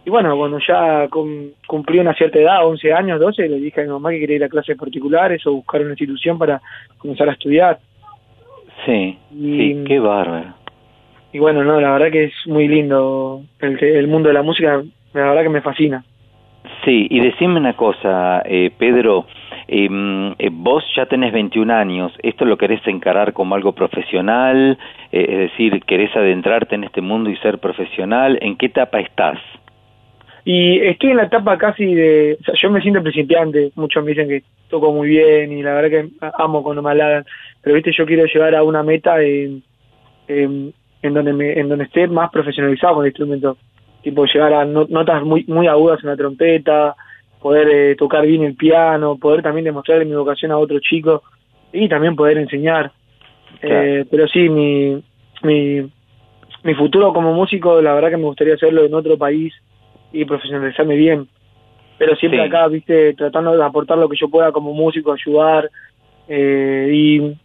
Y 0.05 0.09
bueno, 0.09 0.35
cuando 0.37 0.57
ya 0.65 1.07
cum- 1.09 1.51
cumplí 1.67 1.99
una 1.99 2.13
cierta 2.13 2.39
edad, 2.39 2.65
11 2.65 2.91
años, 2.93 3.19
12, 3.19 3.47
le 3.47 3.57
dije 3.59 3.81
a 3.81 3.83
mi 3.83 3.89
mamá 3.89 4.09
que 4.11 4.19
quería 4.19 4.37
ir 4.37 4.43
a 4.43 4.49
clases 4.49 4.77
particulares 4.77 5.45
o 5.45 5.53
buscar 5.53 5.81
una 5.81 5.91
institución 5.91 6.37
para 6.37 6.61
comenzar 6.97 7.29
a 7.29 7.33
estudiar. 7.33 7.79
Sí, 8.85 9.17
Y- 9.35 9.57
sí, 9.73 9.83
qué 9.85 9.99
bárbaro. 9.99 10.53
Y 11.33 11.39
bueno, 11.39 11.63
no, 11.63 11.79
la 11.81 11.91
verdad 11.91 12.09
que 12.11 12.25
es 12.25 12.33
muy 12.45 12.67
lindo 12.67 13.41
el, 13.59 13.77
el 13.83 14.07
mundo 14.07 14.29
de 14.29 14.33
la 14.33 14.43
música, 14.43 14.81
la 15.13 15.25
verdad 15.29 15.43
que 15.43 15.49
me 15.49 15.61
fascina. 15.61 16.03
Sí, 16.85 17.07
y 17.09 17.19
decime 17.19 17.57
una 17.59 17.75
cosa, 17.75 18.41
eh, 18.45 18.71
Pedro, 18.77 19.25
eh, 19.67 20.49
vos 20.51 20.83
ya 20.95 21.05
tenés 21.05 21.33
21 21.33 21.73
años, 21.73 22.11
¿esto 22.23 22.45
lo 22.45 22.57
querés 22.57 22.85
encarar 22.87 23.33
como 23.33 23.55
algo 23.55 23.73
profesional? 23.73 24.77
Eh, 25.11 25.25
es 25.29 25.37
decir, 25.51 25.81
¿querés 25.85 26.15
adentrarte 26.15 26.75
en 26.75 26.83
este 26.85 27.01
mundo 27.01 27.29
y 27.29 27.35
ser 27.37 27.59
profesional? 27.59 28.37
¿En 28.41 28.55
qué 28.57 28.67
etapa 28.67 28.99
estás? 28.99 29.39
Y 30.45 30.79
estoy 30.79 31.11
en 31.11 31.17
la 31.17 31.23
etapa 31.23 31.57
casi 31.57 31.93
de... 31.93 32.37
O 32.39 32.43
sea, 32.43 32.53
yo 32.61 32.71
me 32.71 32.79
siento 32.81 33.01
principiante, 33.03 33.71
muchos 33.75 34.01
me 34.03 34.11
dicen 34.11 34.29
que 34.29 34.43
toco 34.69 34.93
muy 34.93 35.09
bien 35.09 35.51
y 35.51 35.61
la 35.61 35.73
verdad 35.73 35.89
que 35.89 36.09
amo 36.37 36.63
cuando 36.63 36.81
me 36.81 36.91
halagan, 36.91 37.25
pero 37.61 37.75
viste, 37.75 37.91
yo 37.91 38.05
quiero 38.05 38.25
llegar 38.25 38.55
a 38.55 38.63
una 38.63 38.81
meta 38.81 39.21
en, 39.21 39.61
en, 40.29 40.73
en 41.01 41.13
donde 41.13 41.33
me, 41.33 41.59
en 41.59 41.67
donde 41.67 41.83
esté 41.85 42.07
más 42.07 42.31
profesionalizado 42.31 42.95
con 42.95 43.03
el 43.05 43.09
instrumento, 43.09 43.57
tipo 44.03 44.25
llegar 44.25 44.53
a 44.53 44.63
no- 44.65 44.87
notas 44.89 45.21
muy 45.23 45.43
muy 45.47 45.67
agudas 45.67 45.99
en 46.03 46.09
la 46.09 46.15
trompeta, 46.15 46.95
poder 47.41 47.69
eh, 47.69 47.95
tocar 47.95 48.25
bien 48.25 48.43
el 48.43 48.55
piano, 48.55 49.17
poder 49.17 49.41
también 49.41 49.65
demostrar 49.65 50.03
mi 50.05 50.15
vocación 50.15 50.51
a 50.51 50.57
otros 50.57 50.81
chicos 50.81 51.21
y 51.71 51.87
también 51.87 52.15
poder 52.15 52.37
enseñar. 52.37 52.91
Eh, 53.61 54.05
pero 54.09 54.27
sí, 54.27 54.49
mi, 54.49 55.01
mi, 55.43 55.81
mi 56.63 56.73
futuro 56.75 57.13
como 57.13 57.33
músico, 57.33 57.81
la 57.81 57.93
verdad 57.93 58.09
que 58.09 58.17
me 58.17 58.23
gustaría 58.23 58.55
hacerlo 58.55 58.83
en 58.85 58.93
otro 58.93 59.17
país 59.17 59.53
y 60.11 60.25
profesionalizarme 60.25 60.95
bien. 60.95 61.27
Pero 61.97 62.15
siempre 62.15 62.41
Sí. 62.41 62.47
acá, 62.47 62.67
viste, 62.67 63.13
tratando 63.15 63.55
de 63.57 63.63
aportar 63.63 63.97
lo 63.97 64.07
que 64.07 64.17
yo 64.17 64.29
pueda 64.29 64.51
como 64.51 64.73
músico, 64.73 65.13
ayudar. 65.13 65.69
eh, 66.27 66.89
y 66.91 67.37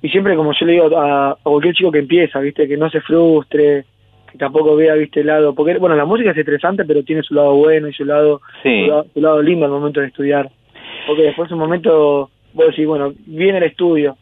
y 0.00 0.08
siempre 0.10 0.36
como 0.36 0.52
yo 0.52 0.64
le 0.64 0.72
digo 0.74 0.96
a, 0.96 1.30
a 1.32 1.36
cualquier 1.42 1.74
chico 1.74 1.90
que 1.90 1.98
empieza, 1.98 2.38
viste, 2.38 2.68
que 2.68 2.76
no 2.76 2.88
se 2.88 3.00
frustre, 3.00 3.84
que 4.30 4.38
tampoco 4.38 4.76
vea, 4.76 4.94
viste, 4.94 5.20
el 5.20 5.26
lado, 5.26 5.54
porque 5.54 5.78
bueno, 5.78 5.96
la 5.96 6.04
música 6.04 6.30
es 6.30 6.36
estresante, 6.36 6.84
pero 6.84 7.02
tiene 7.02 7.22
su 7.22 7.34
lado 7.34 7.54
bueno 7.54 7.88
y 7.88 7.92
su 7.92 8.04
lado, 8.04 8.40
Sí. 8.62 8.84
su, 8.84 8.90
lado 8.90 9.06
su 9.14 9.20
lado 9.20 9.42
lindo 9.42 9.64
al 9.64 9.70
momento 9.72 10.00
de 10.00 10.06
estudiar. 10.08 10.50
Porque 11.06 11.22
después 11.22 11.50
un 11.50 11.58
momento, 11.58 12.30
vos 12.52 12.66
decís, 12.66 12.86
bueno, 12.86 13.12
viene 13.26 13.58
el 13.58 13.64
estudio, 13.64 14.16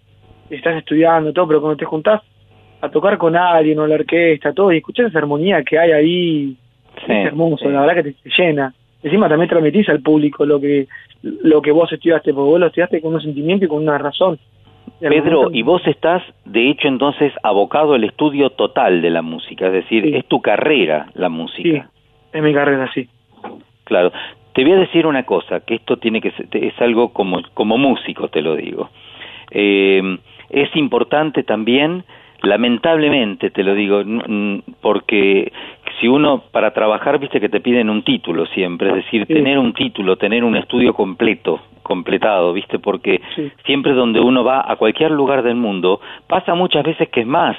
estás 0.51 0.77
estudiando 0.77 1.33
todo, 1.33 1.49
pero 1.49 1.61
cuando 1.61 1.77
te 1.77 1.85
juntás 1.85 2.23
a 2.81 2.89
tocar 2.91 3.19
con 3.19 3.35
alguien 3.37 3.79
o 3.79 3.87
la 3.87 3.97
orquesta, 3.97 4.53
todo, 4.53 4.73
y 4.73 4.79
escuchás 4.79 5.07
esa 5.09 5.19
armonía 5.19 5.63
que 5.63 5.79
hay 5.79 5.93
ahí, 5.93 6.57
es 7.09 7.27
hermoso, 7.27 7.69
la 7.69 7.81
verdad 7.81 7.97
que 7.97 8.03
te, 8.05 8.13
te 8.13 8.31
llena. 8.37 8.73
Encima 9.03 9.29
también 9.29 9.49
transmitís 9.49 9.89
al 9.89 10.01
público 10.01 10.45
lo 10.47 10.61
que 10.61 10.87
lo 11.23 11.61
que 11.61 11.73
vos 11.73 11.91
estudiaste, 11.93 12.33
porque 12.33 12.51
vos 12.51 12.61
lo 12.61 12.67
estudiaste 12.67 13.01
con 13.01 13.15
un 13.15 13.21
sentimiento 13.21 13.65
y 13.65 13.69
con 13.69 13.83
una 13.83 13.99
razón. 13.99 14.39
Pedro, 15.01 15.51
y 15.53 15.63
vos 15.63 15.83
estás, 15.87 16.23
de 16.45 16.71
hecho, 16.71 16.89
entonces 16.89 17.33
abocado 17.43 17.95
al 17.95 18.05
estudio 18.05 18.51
total 18.51 19.03
de 19.03 19.11
la 19.11 19.23
música, 19.23 19.67
es 19.67 19.73
decir, 19.73 20.17
es 20.17 20.25
tu 20.27 20.41
carrera 20.41 21.09
la 21.15 21.29
música. 21.29 21.91
es 22.33 22.43
mi 22.43 22.55
carrera, 22.55 22.91
sí. 22.95 23.09
Claro. 23.85 24.13
Te 24.55 24.63
voy 24.63 24.73
a 24.73 24.77
decir 24.77 25.07
una 25.07 25.25
cosa, 25.25 25.61
que 25.61 25.75
esto 25.75 25.99
tiene 25.99 26.23
que 26.23 26.31
ser, 26.31 26.47
es 26.53 26.81
algo 26.81 27.13
como, 27.13 27.43
como 27.53 27.77
músico, 27.77 28.29
te 28.29 28.41
lo 28.41 28.57
digo. 28.57 28.89
Eh, 29.51 30.19
es 30.49 30.75
importante 30.77 31.43
también, 31.43 32.05
lamentablemente 32.43 33.51
te 33.51 33.63
lo 33.63 33.75
digo, 33.75 34.03
porque 34.81 35.53
si 36.01 36.09
uno 36.09 36.45
para 36.51 36.73
trabajar, 36.73 37.19
viste 37.19 37.41
que 37.41 37.49
te 37.49 37.61
piden 37.61 37.91
un 37.91 38.03
título 38.03 38.47
siempre, 38.47 38.89
es 38.91 38.97
decir, 38.97 39.27
tener 39.27 39.59
un 39.59 39.73
título, 39.73 40.17
tener 40.17 40.45
un 40.45 40.57
estudio 40.57 40.93
completo, 40.93 41.61
completado, 41.83 42.53
viste, 42.53 42.79
porque 42.79 43.21
siempre 43.65 43.93
donde 43.93 44.21
uno 44.21 44.45
va 44.45 44.65
a 44.67 44.77
cualquier 44.77 45.11
lugar 45.11 45.43
del 45.43 45.57
mundo, 45.57 46.01
pasa 46.27 46.55
muchas 46.55 46.85
veces 46.85 47.09
que 47.09 47.21
es 47.21 47.27
más. 47.27 47.57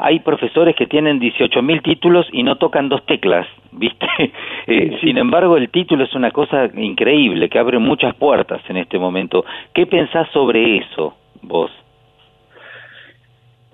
Hay 0.00 0.20
profesores 0.20 0.76
que 0.76 0.86
tienen 0.86 1.20
18.000 1.20 1.82
títulos 1.82 2.26
y 2.32 2.44
no 2.44 2.56
tocan 2.56 2.88
dos 2.88 3.04
teclas, 3.06 3.46
¿viste? 3.72 4.06
Eh, 4.70 4.98
Sin 5.00 5.16
embargo, 5.16 5.56
el 5.56 5.70
título 5.70 6.04
es 6.04 6.14
una 6.14 6.30
cosa 6.30 6.68
increíble 6.76 7.48
que 7.48 7.58
abre 7.58 7.78
muchas 7.78 8.14
puertas 8.16 8.60
en 8.68 8.76
este 8.76 8.98
momento. 8.98 9.42
¿Qué 9.72 9.86
pensás 9.86 10.28
sobre 10.30 10.76
eso, 10.76 11.14
vos? 11.40 11.70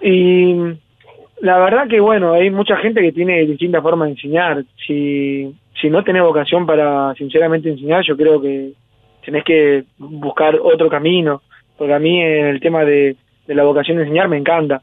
Y 0.01 0.55
la 1.45 1.59
verdad 1.59 1.87
que 1.89 2.01
bueno, 2.01 2.33
hay 2.33 2.51
mucha 2.51 2.77
gente 2.79 3.01
que 3.03 3.13
tiene 3.13 3.45
distintas 3.45 3.83
formas 3.83 4.07
de 4.07 4.13
enseñar. 4.13 4.65
Si, 4.87 5.55
si 5.81 5.91
no 5.91 6.03
tenés 6.03 6.23
vocación 6.23 6.65
para 6.67 7.15
sinceramente 7.15 7.69
enseñar, 7.69 8.03
yo 8.05 8.17
creo 8.17 8.41
que 8.41 8.73
tenés 9.25 9.45
que 9.45 9.85
buscar 9.99 10.59
otro 10.61 10.89
camino. 10.89 11.43
Porque 11.77 11.93
a 11.93 11.99
mí 11.99 12.21
en 12.21 12.47
el 12.47 12.61
tema 12.61 12.85
de, 12.85 13.17
de 13.47 13.55
la 13.55 13.65
vocación 13.65 13.97
de 13.99 14.05
enseñar 14.05 14.29
me 14.29 14.39
encanta. 14.39 14.81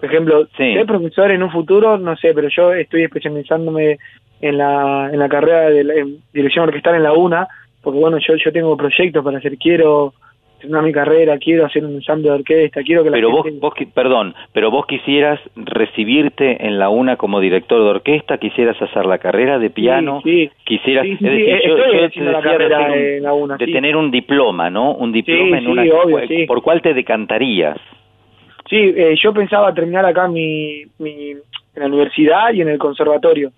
Por 0.00 0.10
ejemplo, 0.10 0.48
ser 0.56 0.84
profesor 0.86 1.30
en 1.30 1.42
un 1.44 1.50
futuro, 1.52 1.96
no 1.98 2.16
sé, 2.16 2.34
pero 2.34 2.48
yo 2.48 2.72
estoy 2.72 3.04
especializándome 3.04 3.98
en 4.40 4.58
la, 4.58 5.08
en 5.12 5.18
la 5.20 5.28
carrera 5.28 5.70
de 5.70 5.84
la- 5.84 5.94
en 5.94 6.16
dirección 6.32 6.64
orquestal 6.64 6.96
en 6.96 7.04
la 7.04 7.12
UNA, 7.12 7.46
porque 7.80 8.00
bueno, 8.00 8.18
yo, 8.18 8.34
yo 8.34 8.50
tengo 8.50 8.76
proyectos 8.76 9.24
para 9.24 9.38
hacer, 9.38 9.56
quiero 9.58 10.14
terminar 10.62 10.82
mi 10.82 10.92
carrera, 10.92 11.36
quiero 11.38 11.66
hacer 11.66 11.84
un 11.84 11.96
ensamble 11.96 12.28
de 12.30 12.34
orquesta, 12.36 12.82
quiero 12.82 13.04
que 13.04 13.10
la 13.10 13.16
Pero 13.16 13.30
vos, 13.30 13.44
gente... 13.44 13.60
vos, 13.60 13.74
qui- 13.74 13.92
perdón, 13.92 14.34
pero 14.52 14.70
vos 14.70 14.86
quisieras 14.86 15.38
recibirte 15.56 16.66
en 16.66 16.78
la 16.78 16.88
UNA 16.88 17.16
como 17.16 17.40
director 17.40 17.82
de 17.84 17.90
orquesta, 17.90 18.38
quisieras 18.38 18.80
hacer 18.80 19.04
la 19.06 19.18
carrera 19.18 19.58
de 19.58 19.68
piano, 19.70 20.20
sí. 20.24 20.50
quisieras, 20.64 21.04
Sí, 21.04 21.12
es 21.12 21.20
decir, 21.20 21.60
yo, 21.66 21.76
yo 21.76 21.84
te 21.84 21.92
la 21.92 22.00
decía 22.02 22.22
de, 22.24 22.42
carrera 22.42 22.78
hacer 22.78 22.90
un- 22.92 22.98
en 22.98 23.22
la 23.22 23.32
UNA, 23.34 23.56
de 23.58 23.66
sí. 23.66 23.72
tener 23.72 23.96
un 23.96 24.10
diploma, 24.10 24.70
¿no? 24.70 24.92
Un 24.94 25.12
diploma 25.12 25.58
en 25.58 25.64
sí, 25.64 25.70
una, 25.70 25.82
obvio, 25.82 26.18
¿por- 26.18 26.28
sí. 26.28 26.46
¿por 26.46 26.62
cuál 26.62 26.80
te 26.80 26.94
decantarías? 26.94 27.76
Sí, 28.70 28.76
eh, 28.96 29.14
yo 29.22 29.34
pensaba 29.34 29.74
terminar 29.74 30.06
acá 30.06 30.28
mi, 30.28 30.82
mi, 30.98 31.30
en 31.32 31.38
la 31.74 31.86
universidad 31.86 32.52
y 32.54 32.62
en 32.62 32.68
el 32.68 32.78
conservatorio, 32.78 33.50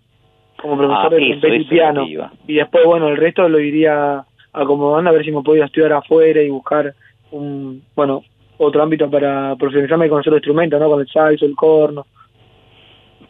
como 0.61 0.77
profesor 0.77 1.07
Ah, 1.13 1.17
de 1.17 1.27
trompeta 1.29 1.55
y 1.57 1.65
piano. 1.65 2.07
Y 2.49 2.55
después, 2.55 2.85
bueno, 2.85 3.09
el 3.09 3.17
resto 3.17 3.49
lo 3.49 3.61
iría 3.61 4.25
acomodando 4.55 5.11
a 5.11 5.13
ver 5.13 5.25
si 5.25 5.33
me 5.33 5.43
podía 5.43 5.67
estudiar 5.67 5.93
afuera 5.93 6.41
y 6.41 6.49
buscar 6.49 6.95
un, 7.33 7.83
bueno, 7.95 8.23
otro 8.59 8.83
ámbito 8.83 9.11
para 9.11 9.57
profesionalizarme 9.57 10.09
con 10.09 10.21
otro 10.21 10.37
instrumento, 10.37 10.79
¿no? 10.79 10.89
Con 10.89 11.01
el 11.01 11.09
saxo, 11.09 11.45
el 11.45 11.57
corno. 11.57 12.07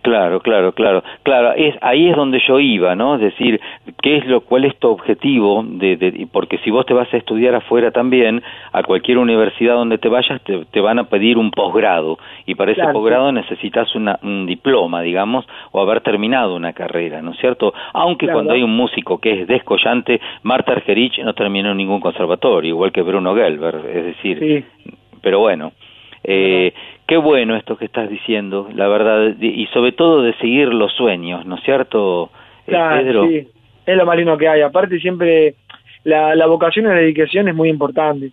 Claro, 0.05 0.41
claro, 0.41 0.73
claro, 0.73 1.03
claro. 1.23 1.53
Es 1.57 1.75
ahí 1.81 2.11
es 2.11 2.15
donde 2.17 2.39
yo 2.47 2.61
iba, 2.61 2.95
¿no? 2.95 3.15
Es 3.15 3.23
decir, 3.23 3.59
qué 4.03 4.19
es 4.19 4.27
lo, 4.27 4.43
cuál 4.43 4.67
es 4.67 4.77
tu 4.79 4.89
objetivo, 4.89 5.65
de, 5.67 5.97
de- 5.97 6.29
porque 6.31 6.59
si 6.59 6.71
vos 6.71 6.85
te 6.85 6.93
vas 6.93 7.09
a 7.15 7.17
estudiar 7.17 7.55
afuera 7.55 7.91
también, 7.91 8.43
a 8.73 8.83
cualquier 8.83 9.17
universidad 9.17 9.77
donde 9.77 9.97
te 9.97 10.11
vayas 10.11 10.43
te, 10.43 10.67
te 10.67 10.81
van 10.81 10.99
a 10.99 11.05
pedir 11.05 11.39
un 11.39 11.51
posgrado 11.51 12.19
y 12.45 12.55
para 12.55 12.73
ese 12.73 12.83
Claro, 12.83 12.93
posgrado 12.99 13.33
necesitas 13.33 13.95
una, 13.95 14.19
un 14.23 14.45
diploma, 14.45 15.01
digamos, 15.01 15.47
o 15.73 15.81
haber 15.81 16.03
terminado 16.03 16.55
una 16.55 16.75
carrera, 16.75 17.23
¿no 17.23 17.31
es 17.31 17.39
cierto? 17.39 17.73
Aunque 17.95 18.27
Claro. 18.27 18.41
cuando 18.41 18.53
hay 18.53 18.63
un 18.63 18.77
músico 18.77 19.17
que 19.19 19.41
es 19.41 19.49
descollante, 19.49 20.21
Marta 20.43 20.73
Argerich 20.73 21.19
no 21.21 21.33
terminó 21.33 21.71
en 21.71 21.79
ningún 21.79 22.01
conservatorio, 22.01 22.69
igual 22.69 22.93
que 22.93 23.01
Bruno 23.01 23.35
Gelber, 23.35 23.77
es 23.91 24.05
decir, 24.05 24.67
pero 25.23 25.39
bueno. 25.41 25.73
Eh, 26.27 26.73
qué 27.07 27.17
bueno 27.17 27.57
esto 27.57 27.77
que 27.77 27.85
estás 27.87 28.09
diciendo, 28.09 28.69
la 28.75 28.89
verdad, 28.89 29.35
y 29.41 29.67
sobre 29.67 29.93
todo 29.93 30.23
de 30.23 30.35
seguir 30.35 30.69
los 30.69 30.93
sueños, 30.93 31.45
¿no 31.47 31.57
es 31.57 31.63
cierto, 31.65 32.31
eh, 32.67 32.71
Claro, 32.71 33.03
Pedro? 33.03 33.27
sí, 33.29 33.49
es 33.87 33.97
lo 33.97 34.07
más 34.07 34.17
lindo 34.17 34.37
que 34.39 34.49
hay. 34.49 34.63
Aparte 34.63 34.99
siempre 35.01 35.55
la, 36.05 36.35
la 36.35 36.47
vocación 36.47 36.87
y 36.87 36.89
la 36.89 36.95
dedicación 36.95 37.49
es 37.49 37.55
muy 37.55 37.69
importante. 37.69 38.31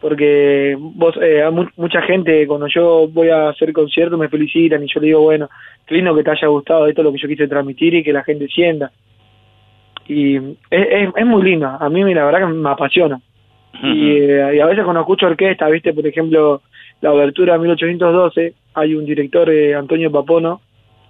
Porque 0.00 0.76
vos, 0.78 1.18
eh, 1.22 1.42
mucha 1.76 2.02
gente 2.02 2.46
cuando 2.46 2.66
yo 2.68 3.08
voy 3.08 3.30
a 3.30 3.48
hacer 3.48 3.72
conciertos 3.72 4.18
me 4.18 4.28
felicitan 4.28 4.84
y 4.84 4.88
yo 4.88 5.00
le 5.00 5.06
digo, 5.06 5.22
bueno, 5.22 5.48
qué 5.86 5.94
lindo 5.94 6.14
que 6.14 6.22
te 6.22 6.30
haya 6.30 6.48
gustado 6.48 6.86
esto 6.86 7.00
es 7.00 7.04
lo 7.06 7.12
que 7.12 7.18
yo 7.18 7.26
quise 7.28 7.48
transmitir 7.48 7.94
y 7.94 8.04
que 8.04 8.12
la 8.12 8.22
gente 8.22 8.46
sienta. 8.46 8.92
Y 10.06 10.36
es, 10.36 10.44
es, 10.70 11.08
es 11.16 11.26
muy 11.26 11.42
lindo, 11.42 11.66
a 11.66 11.88
mí 11.88 12.14
la 12.14 12.26
verdad 12.26 12.40
que 12.40 12.54
me 12.54 12.68
apasiona. 12.70 13.18
y, 13.82 14.10
eh, 14.18 14.56
y 14.56 14.60
a 14.60 14.66
veces 14.66 14.84
cuando 14.84 15.00
escucho 15.00 15.26
orquesta, 15.26 15.68
viste, 15.68 15.92
por 15.94 16.06
ejemplo, 16.06 16.60
la 17.00 17.12
obertura 17.12 17.58
1812, 17.58 18.54
hay 18.74 18.94
un 18.94 19.04
director, 19.04 19.48
eh, 19.50 19.74
Antonio 19.74 20.10
Papono, 20.10 20.60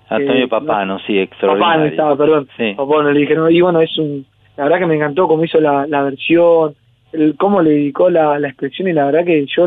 Antonio 0.09 0.45
eh, 0.45 0.49
Papano, 0.49 0.99
sí, 1.01 1.15
Papano 1.15 1.23
extraordinario. 1.23 1.87
estaba, 1.87 2.17
perdón. 2.17 2.49
Sí. 2.57 2.75
Papano, 2.77 3.11
le 3.11 3.21
dije, 3.21 3.35
no, 3.35 3.51
y 3.51 3.61
bueno, 3.61 3.81
es 3.81 3.97
un, 3.99 4.25
la 4.57 4.65
verdad 4.65 4.79
que 4.79 4.87
me 4.87 4.97
encantó 4.97 5.27
cómo 5.27 5.45
hizo 5.45 5.61
la, 5.61 5.87
la 5.87 6.03
versión, 6.03 6.75
el, 7.13 7.37
cómo 7.37 7.61
le 7.61 7.71
dedicó 7.71 8.09
la, 8.11 8.39
la 8.39 8.49
expresión 8.49 8.89
y 8.89 8.93
la 8.93 9.07
verdad 9.07 9.25
que 9.25 9.47
yo 9.47 9.67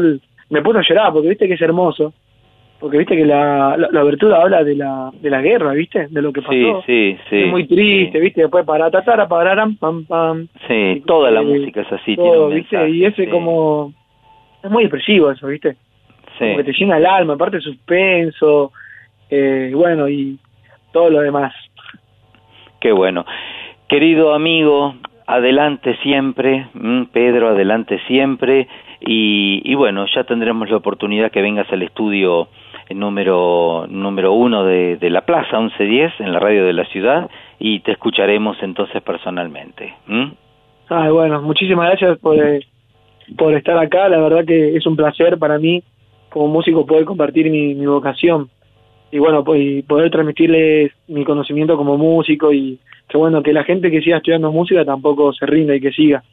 me 0.49 0.61
puse 0.61 0.79
a 0.79 0.81
llorar 0.81 1.13
porque 1.13 1.29
viste 1.29 1.47
que 1.47 1.53
es 1.55 1.61
hermoso, 1.61 2.13
porque 2.79 2.97
viste 2.97 3.15
que 3.15 3.25
la, 3.25 3.75
la, 3.77 3.89
la 3.91 3.99
abertura 3.99 4.41
habla 4.41 4.63
de 4.63 4.75
la, 4.75 5.11
de 5.13 5.29
la 5.29 5.41
guerra, 5.41 5.73
viste, 5.73 6.07
de 6.09 6.21
lo 6.21 6.31
que 6.31 6.41
pasó. 6.41 6.53
Sí, 6.53 6.71
sí, 6.85 7.17
sí. 7.29 7.41
es 7.41 7.49
muy 7.49 7.67
triste, 7.67 8.19
viste, 8.19 8.41
después 8.41 8.65
para 8.65 8.89
tatara, 8.89 9.27
pararam, 9.27 9.75
pam, 9.75 10.05
pam, 10.05 10.47
Sí, 10.67 11.03
toda 11.05 11.29
la 11.31 11.41
eh, 11.41 11.45
música 11.45 11.81
es 11.81 11.91
así, 11.91 12.15
tiene 12.15 12.31
todo, 12.31 12.47
un 12.47 12.55
viste, 12.55 12.77
mensaje, 12.77 12.95
y 12.95 13.05
ese 13.05 13.25
sí, 13.25 13.29
como, 13.29 13.93
es 14.63 14.71
muy 14.71 14.83
expresivo 14.83 15.29
eso, 15.31 15.47
viste, 15.47 15.75
sí. 16.39 16.45
como 16.45 16.57
que 16.57 16.63
te 16.63 16.73
llena 16.73 16.97
el 16.97 17.05
alma, 17.05 17.33
aparte 17.33 17.59
suspenso, 17.59 18.71
eh, 19.29 19.71
bueno, 19.75 20.09
y 20.09 20.39
todo 20.91 21.09
lo 21.09 21.21
demás. 21.21 21.53
Qué 22.79 22.91
bueno. 22.91 23.25
Querido 23.87 24.33
amigo, 24.33 24.95
adelante 25.27 25.97
siempre, 26.01 26.67
mm, 26.73 27.05
Pedro, 27.11 27.49
adelante 27.49 27.99
siempre. 28.07 28.67
Y, 29.01 29.61
y 29.63 29.75
bueno, 29.75 30.05
ya 30.13 30.23
tendremos 30.23 30.69
la 30.69 30.77
oportunidad 30.77 31.31
que 31.31 31.41
vengas 31.41 31.71
al 31.71 31.83
estudio 31.83 32.49
número, 32.89 33.85
número 33.87 34.33
uno 34.33 34.63
de, 34.63 34.97
de 34.97 35.09
la 35.09 35.21
Plaza 35.21 35.59
1110 35.59 36.19
en 36.19 36.33
la 36.33 36.39
radio 36.39 36.65
de 36.65 36.73
la 36.73 36.85
ciudad 36.85 37.29
y 37.59 37.79
te 37.81 37.91
escucharemos 37.91 38.57
entonces 38.61 39.01
personalmente. 39.03 39.93
¿m? 40.07 40.33
Ay, 40.89 41.11
bueno, 41.11 41.41
muchísimas 41.41 41.87
gracias 41.87 42.17
por, 42.19 42.37
eh, 42.37 42.65
por 43.37 43.53
estar 43.53 43.77
acá. 43.77 44.09
La 44.09 44.19
verdad 44.19 44.45
que 44.45 44.75
es 44.75 44.85
un 44.85 44.95
placer 44.95 45.37
para 45.37 45.59
mí 45.59 45.83
como 46.29 46.47
músico 46.47 46.85
poder 46.85 47.05
compartir 47.05 47.49
mi, 47.49 47.73
mi 47.75 47.85
vocación 47.85 48.49
y 49.11 49.17
bueno, 49.17 49.43
pues, 49.43 49.61
y 49.61 49.81
poder 49.81 50.11
transmitirles 50.11 50.91
mi 51.07 51.23
conocimiento 51.23 51.75
como 51.77 51.97
músico 51.97 52.53
y 52.53 52.77
que 53.07 53.17
bueno, 53.17 53.41
que 53.41 53.53
la 53.53 53.63
gente 53.63 53.89
que 53.89 54.01
siga 54.01 54.17
estudiando 54.17 54.51
música 54.51 54.85
tampoco 54.85 55.33
se 55.33 55.45
rinda 55.47 55.75
y 55.75 55.81
que 55.81 55.91
siga. 55.91 56.23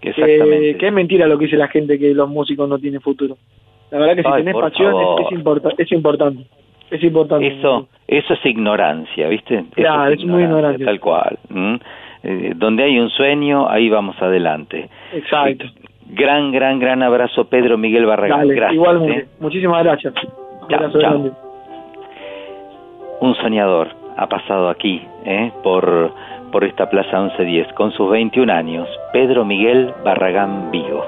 Exactamente. 0.00 0.72
Que, 0.72 0.78
que 0.78 0.86
es 0.86 0.92
mentira 0.92 1.26
lo 1.26 1.38
que 1.38 1.44
dice 1.46 1.56
la 1.56 1.68
gente 1.68 1.98
que 1.98 2.14
los 2.14 2.28
músicos 2.28 2.68
no 2.68 2.78
tienen 2.78 3.00
futuro. 3.00 3.36
La 3.90 3.98
verdad 3.98 4.16
que 4.16 4.22
si 4.22 4.32
tenés 4.36 4.54
pasión 4.54 4.94
es, 5.00 5.26
es, 5.26 5.32
importa- 5.32 5.70
es 5.76 5.92
importante. 5.92 6.44
Es 6.90 7.02
importante. 7.02 7.46
Eso, 7.46 7.88
eso 8.08 8.34
es 8.34 8.46
ignorancia, 8.46 9.28
¿viste? 9.28 9.56
Eso 9.56 9.66
Claro, 9.74 10.12
es 10.12 10.24
muy 10.24 10.42
ignorancia. 10.42 10.84
Tal 10.84 11.00
cual. 11.00 11.38
¿m? 11.50 11.78
Eh, 12.22 12.52
donde 12.56 12.84
hay 12.84 12.98
un 12.98 13.10
sueño, 13.10 13.68
ahí 13.68 13.88
vamos 13.90 14.16
adelante. 14.20 14.88
Exacto. 15.12 15.66
Gran, 16.08 16.52
gran, 16.52 16.78
gran 16.78 17.02
abrazo, 17.02 17.46
Pedro 17.46 17.76
Miguel 17.78 18.06
Barragán. 18.06 18.40
Dale, 18.40 18.54
Gracias. 18.54 18.74
igualmente. 18.74 19.18
¿eh? 19.20 19.28
Muchísimas 19.40 19.82
gracias. 19.84 20.14
Chao, 20.68 20.90
chao. 21.00 21.30
Un 23.20 23.34
soñador 23.36 23.88
ha 24.16 24.26
pasado 24.28 24.68
aquí, 24.68 25.02
¿eh? 25.24 25.50
por, 25.62 26.12
por 26.52 26.64
esta 26.64 26.88
Plaza 26.90 27.20
1110, 27.20 27.72
con 27.72 27.90
sus 27.92 28.10
21 28.10 28.52
años, 28.52 28.88
Pedro 29.12 29.44
Miguel 29.44 29.92
Barragán 30.04 30.70
Vigo. 30.70 31.04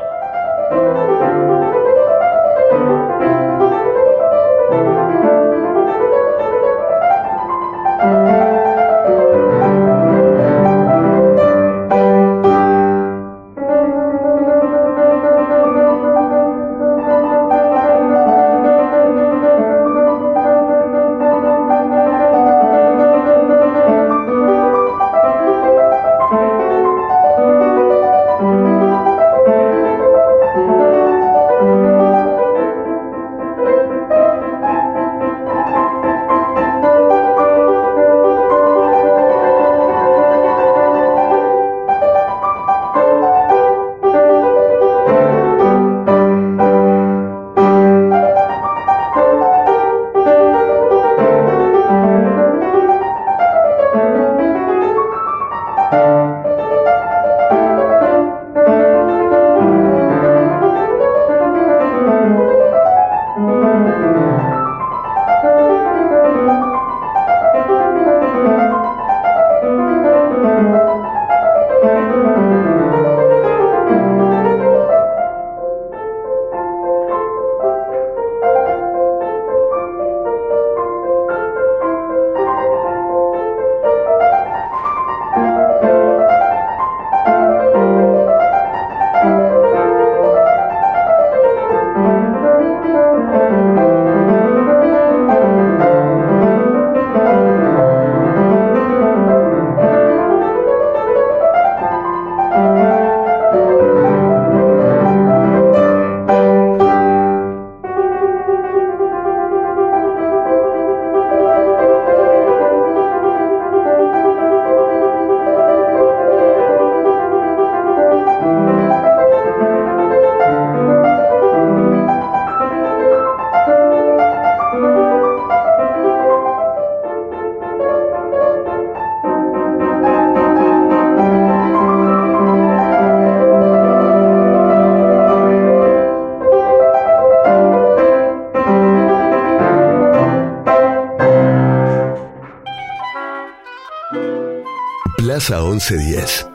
Plaza 145.36 145.60
1110. 145.60 146.46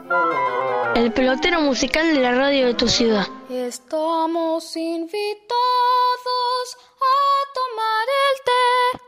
El 0.95 1.13
pelotero 1.13 1.61
musical 1.61 2.15
de 2.15 2.19
la 2.19 2.33
radio 2.33 2.65
de 2.65 2.73
tu 2.73 2.87
ciudad. 2.87 3.27
Estamos 3.47 4.75
invitados 4.75 5.51
a 6.99 7.15
tomar 7.59 8.07
el 8.23 8.35
té, 8.49 9.03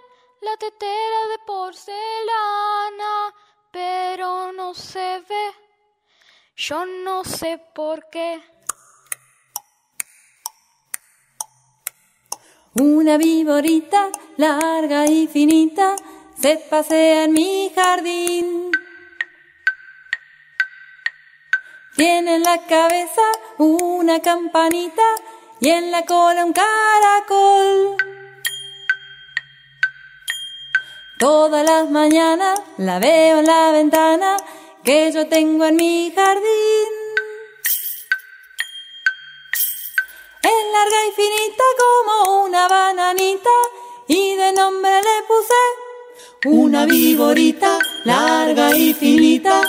la 0.46 0.58
tetera 0.58 1.22
de 1.32 1.38
porcelana, 1.48 3.34
pero 3.72 4.54
no 4.54 4.76
se 4.76 5.24
ve. 5.28 5.46
Yo 6.56 6.86
no 6.86 7.24
sé 7.24 7.60
por 7.74 8.08
qué. 8.12 8.44
Una 12.76 13.18
viborita 13.18 14.12
larga 14.38 15.08
y 15.08 15.26
finita 15.26 15.96
se 16.40 16.58
pasea 16.58 17.24
en 17.24 17.34
mi 17.34 17.72
jardín. 17.76 18.53
En 22.34 22.42
la 22.42 22.58
cabeza 22.66 23.22
una 23.60 24.20
campanita 24.20 25.04
y 25.60 25.70
en 25.70 25.92
la 25.92 26.04
cola 26.04 26.44
un 26.46 26.52
caracol. 26.52 27.96
Todas 31.20 31.64
las 31.64 31.92
mañanas 31.92 32.60
la 32.78 32.98
veo 32.98 33.38
en 33.38 33.46
la 33.46 33.72
ventana 33.72 34.38
que 34.84 35.12
yo 35.12 35.28
tengo 35.28 35.66
en 35.66 35.76
mi 35.76 36.12
jardín. 36.16 36.94
Es 40.42 40.62
larga 40.76 41.00
y 41.08 41.12
finita 41.12 41.64
como 41.82 42.46
una 42.46 42.68
bananita 42.68 43.58
y 44.08 44.36
de 44.38 44.54
nombre 44.54 44.92
le 44.92 45.18
puse 45.28 45.62
una 46.46 46.88
viborita 46.88 47.78
larga 48.06 48.76
y 48.76 48.96
finita 48.96 49.62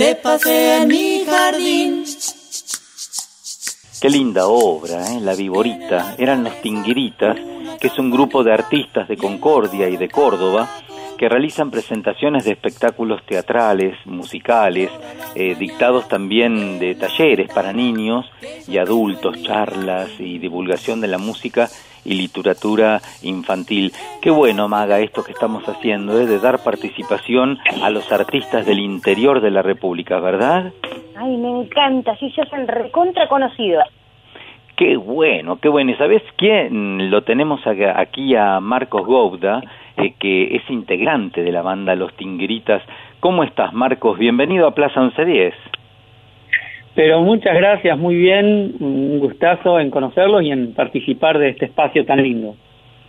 se 0.00 0.14
pasea 0.14 0.82
en 0.82 0.88
mi 0.88 1.24
jardín. 1.26 1.99
Qué 4.00 4.08
linda 4.08 4.46
obra, 4.46 5.12
¿eh? 5.12 5.20
La 5.20 5.34
Viborita. 5.34 6.14
Eran 6.16 6.42
los 6.42 6.62
Tinguiritas, 6.62 7.36
que 7.78 7.88
es 7.88 7.98
un 7.98 8.10
grupo 8.10 8.42
de 8.42 8.50
artistas 8.50 9.06
de 9.06 9.18
Concordia 9.18 9.90
y 9.90 9.98
de 9.98 10.08
Córdoba 10.08 10.70
que 11.18 11.28
realizan 11.28 11.70
presentaciones 11.70 12.46
de 12.46 12.52
espectáculos 12.52 13.20
teatrales, 13.26 13.94
musicales, 14.06 14.90
eh, 15.34 15.54
dictados 15.54 16.08
también 16.08 16.78
de 16.78 16.94
talleres 16.94 17.52
para 17.52 17.74
niños 17.74 18.24
y 18.66 18.78
adultos, 18.78 19.42
charlas 19.42 20.08
y 20.18 20.38
divulgación 20.38 21.02
de 21.02 21.08
la 21.08 21.18
música 21.18 21.68
y 22.04 22.14
literatura 22.14 23.00
infantil. 23.22 23.92
Qué 24.22 24.30
bueno, 24.30 24.68
Maga, 24.68 25.00
esto 25.00 25.22
que 25.22 25.32
estamos 25.32 25.68
haciendo, 25.68 26.20
¿eh? 26.20 26.26
de 26.26 26.38
dar 26.38 26.62
participación 26.62 27.58
a 27.82 27.90
los 27.90 28.10
artistas 28.12 28.66
del 28.66 28.80
interior 28.80 29.40
de 29.40 29.50
la 29.50 29.62
República, 29.62 30.20
¿verdad? 30.20 30.72
Ay, 31.16 31.36
me 31.36 31.48
encanta, 31.48 32.16
sí 32.16 32.30
se 32.30 32.42
hacen 32.42 32.66
recontra 32.66 33.28
conocidos. 33.28 33.84
Qué 34.76 34.96
bueno, 34.96 35.58
qué 35.60 35.68
bueno. 35.68 35.90
¿Y 35.90 35.94
sabes 35.96 36.22
quién? 36.36 37.10
Lo 37.10 37.22
tenemos 37.22 37.60
aquí 37.66 38.34
a 38.34 38.60
Marcos 38.60 39.04
Gouda, 39.04 39.60
eh, 39.98 40.14
que 40.18 40.56
es 40.56 40.62
integrante 40.70 41.42
de 41.42 41.52
la 41.52 41.60
banda 41.60 41.94
Los 41.94 42.14
Tingueritas. 42.14 42.82
¿Cómo 43.20 43.44
estás, 43.44 43.74
Marcos? 43.74 44.18
Bienvenido 44.18 44.66
a 44.66 44.74
Plaza 44.74 45.00
1110. 45.00 45.54
Pero 46.94 47.20
muchas 47.22 47.54
gracias, 47.54 47.96
muy 47.98 48.16
bien, 48.16 48.74
un 48.80 49.18
gustazo 49.20 49.78
en 49.78 49.90
conocerlos 49.90 50.42
y 50.42 50.50
en 50.50 50.74
participar 50.74 51.38
de 51.38 51.50
este 51.50 51.66
espacio 51.66 52.04
tan 52.04 52.22
lindo. 52.22 52.56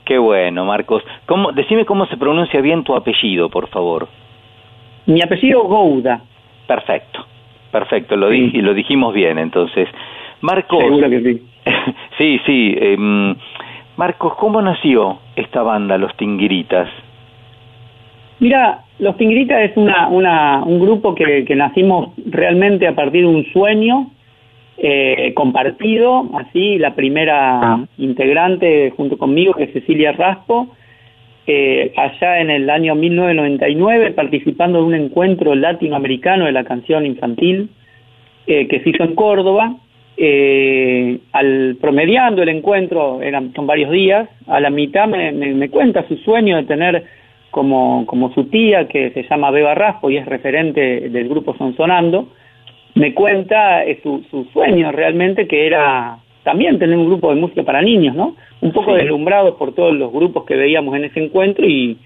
Qué 0.05 0.17
bueno, 0.17 0.65
Marcos. 0.65 1.03
¿Cómo, 1.25 1.51
decime 1.51 1.85
cómo 1.85 2.05
se 2.05 2.17
pronuncia 2.17 2.61
bien 2.61 2.83
tu 2.83 2.95
apellido, 2.95 3.49
por 3.49 3.67
favor. 3.69 4.07
Mi 5.07 5.21
apellido 5.21 5.63
Gouda. 5.63 6.21
Perfecto, 6.67 7.25
perfecto, 7.71 8.15
lo, 8.15 8.29
di- 8.29 8.61
lo 8.61 8.73
dijimos 8.73 9.13
bien, 9.13 9.39
entonces. 9.39 9.87
Marcos. 10.41 10.79
Seguro 10.83 11.09
que 11.09 11.21
sí. 11.21 11.41
sí, 12.17 12.41
sí. 12.45 12.75
em, 12.79 13.35
Marcos, 13.97 14.35
¿cómo 14.35 14.61
nació 14.61 15.19
esta 15.35 15.63
banda, 15.63 15.97
Los 15.97 16.15
Tinguiritas? 16.17 16.87
Mira, 18.39 18.81
Los 19.01 19.17
Tingritas 19.17 19.71
es 19.71 19.75
una, 19.77 20.07
una, 20.09 20.63
un 20.63 20.79
grupo 20.79 21.15
que, 21.15 21.43
que 21.43 21.55
nacimos 21.55 22.09
realmente 22.25 22.87
a 22.87 22.93
partir 22.93 23.21
de 23.23 23.27
un 23.27 23.43
sueño 23.51 24.11
eh, 24.77 25.33
compartido, 25.35 26.29
así, 26.35 26.77
la 26.77 26.93
primera 26.93 27.79
integrante 27.97 28.93
junto 28.95 29.17
conmigo, 29.17 29.53
que 29.55 29.63
es 29.63 29.73
Cecilia 29.73 30.11
Raspo, 30.11 30.67
eh, 31.47 31.91
allá 31.97 32.41
en 32.41 32.51
el 32.51 32.69
año 32.69 32.93
1999, 32.93 34.11
participando 34.11 34.79
de 34.79 34.85
un 34.85 34.93
encuentro 34.93 35.55
latinoamericano 35.55 36.45
de 36.45 36.51
la 36.51 36.63
canción 36.63 37.03
infantil 37.05 37.69
eh, 38.45 38.67
que 38.67 38.81
se 38.81 38.89
hizo 38.91 39.03
en 39.03 39.15
Córdoba. 39.15 39.77
Eh, 40.15 41.17
al 41.31 41.77
promediando 41.81 42.43
el 42.43 42.49
encuentro, 42.49 43.23
eran, 43.23 43.51
son 43.55 43.65
varios 43.65 43.89
días, 43.89 44.29
a 44.45 44.59
la 44.59 44.69
mitad 44.69 45.07
me, 45.07 45.31
me- 45.31 45.53
me 45.55 45.69
cuenta 45.69 46.07
su 46.07 46.17
sueño 46.17 46.57
de 46.57 46.63
tener 46.63 47.03
como, 47.51 48.05
como 48.07 48.33
su 48.33 48.45
tía, 48.45 48.87
que 48.87 49.11
se 49.11 49.23
llama 49.23 49.51
Beba 49.51 49.75
Raspo 49.75 50.09
y 50.09 50.17
es 50.17 50.25
referente 50.25 51.09
del 51.09 51.29
grupo 51.29 51.55
Sonsonando, 51.57 52.29
me 52.95 53.13
cuenta 53.13 53.83
eh, 53.83 53.99
su, 54.01 54.23
su 54.31 54.45
sueño 54.45 54.91
realmente 54.91 55.47
que 55.47 55.67
era 55.67 56.17
también 56.43 56.79
tener 56.79 56.97
un 56.97 57.05
grupo 57.05 57.29
de 57.29 57.39
música 57.39 57.63
para 57.63 57.81
niños, 57.81 58.15
¿no? 58.15 58.35
Un 58.61 58.71
poco 58.71 58.95
deslumbrados 58.95 59.55
por 59.55 59.75
todos 59.75 59.93
los 59.93 60.11
grupos 60.11 60.45
que 60.45 60.55
veíamos 60.55 60.95
en 60.95 61.05
ese 61.05 61.23
encuentro 61.23 61.65
y, 61.67 61.97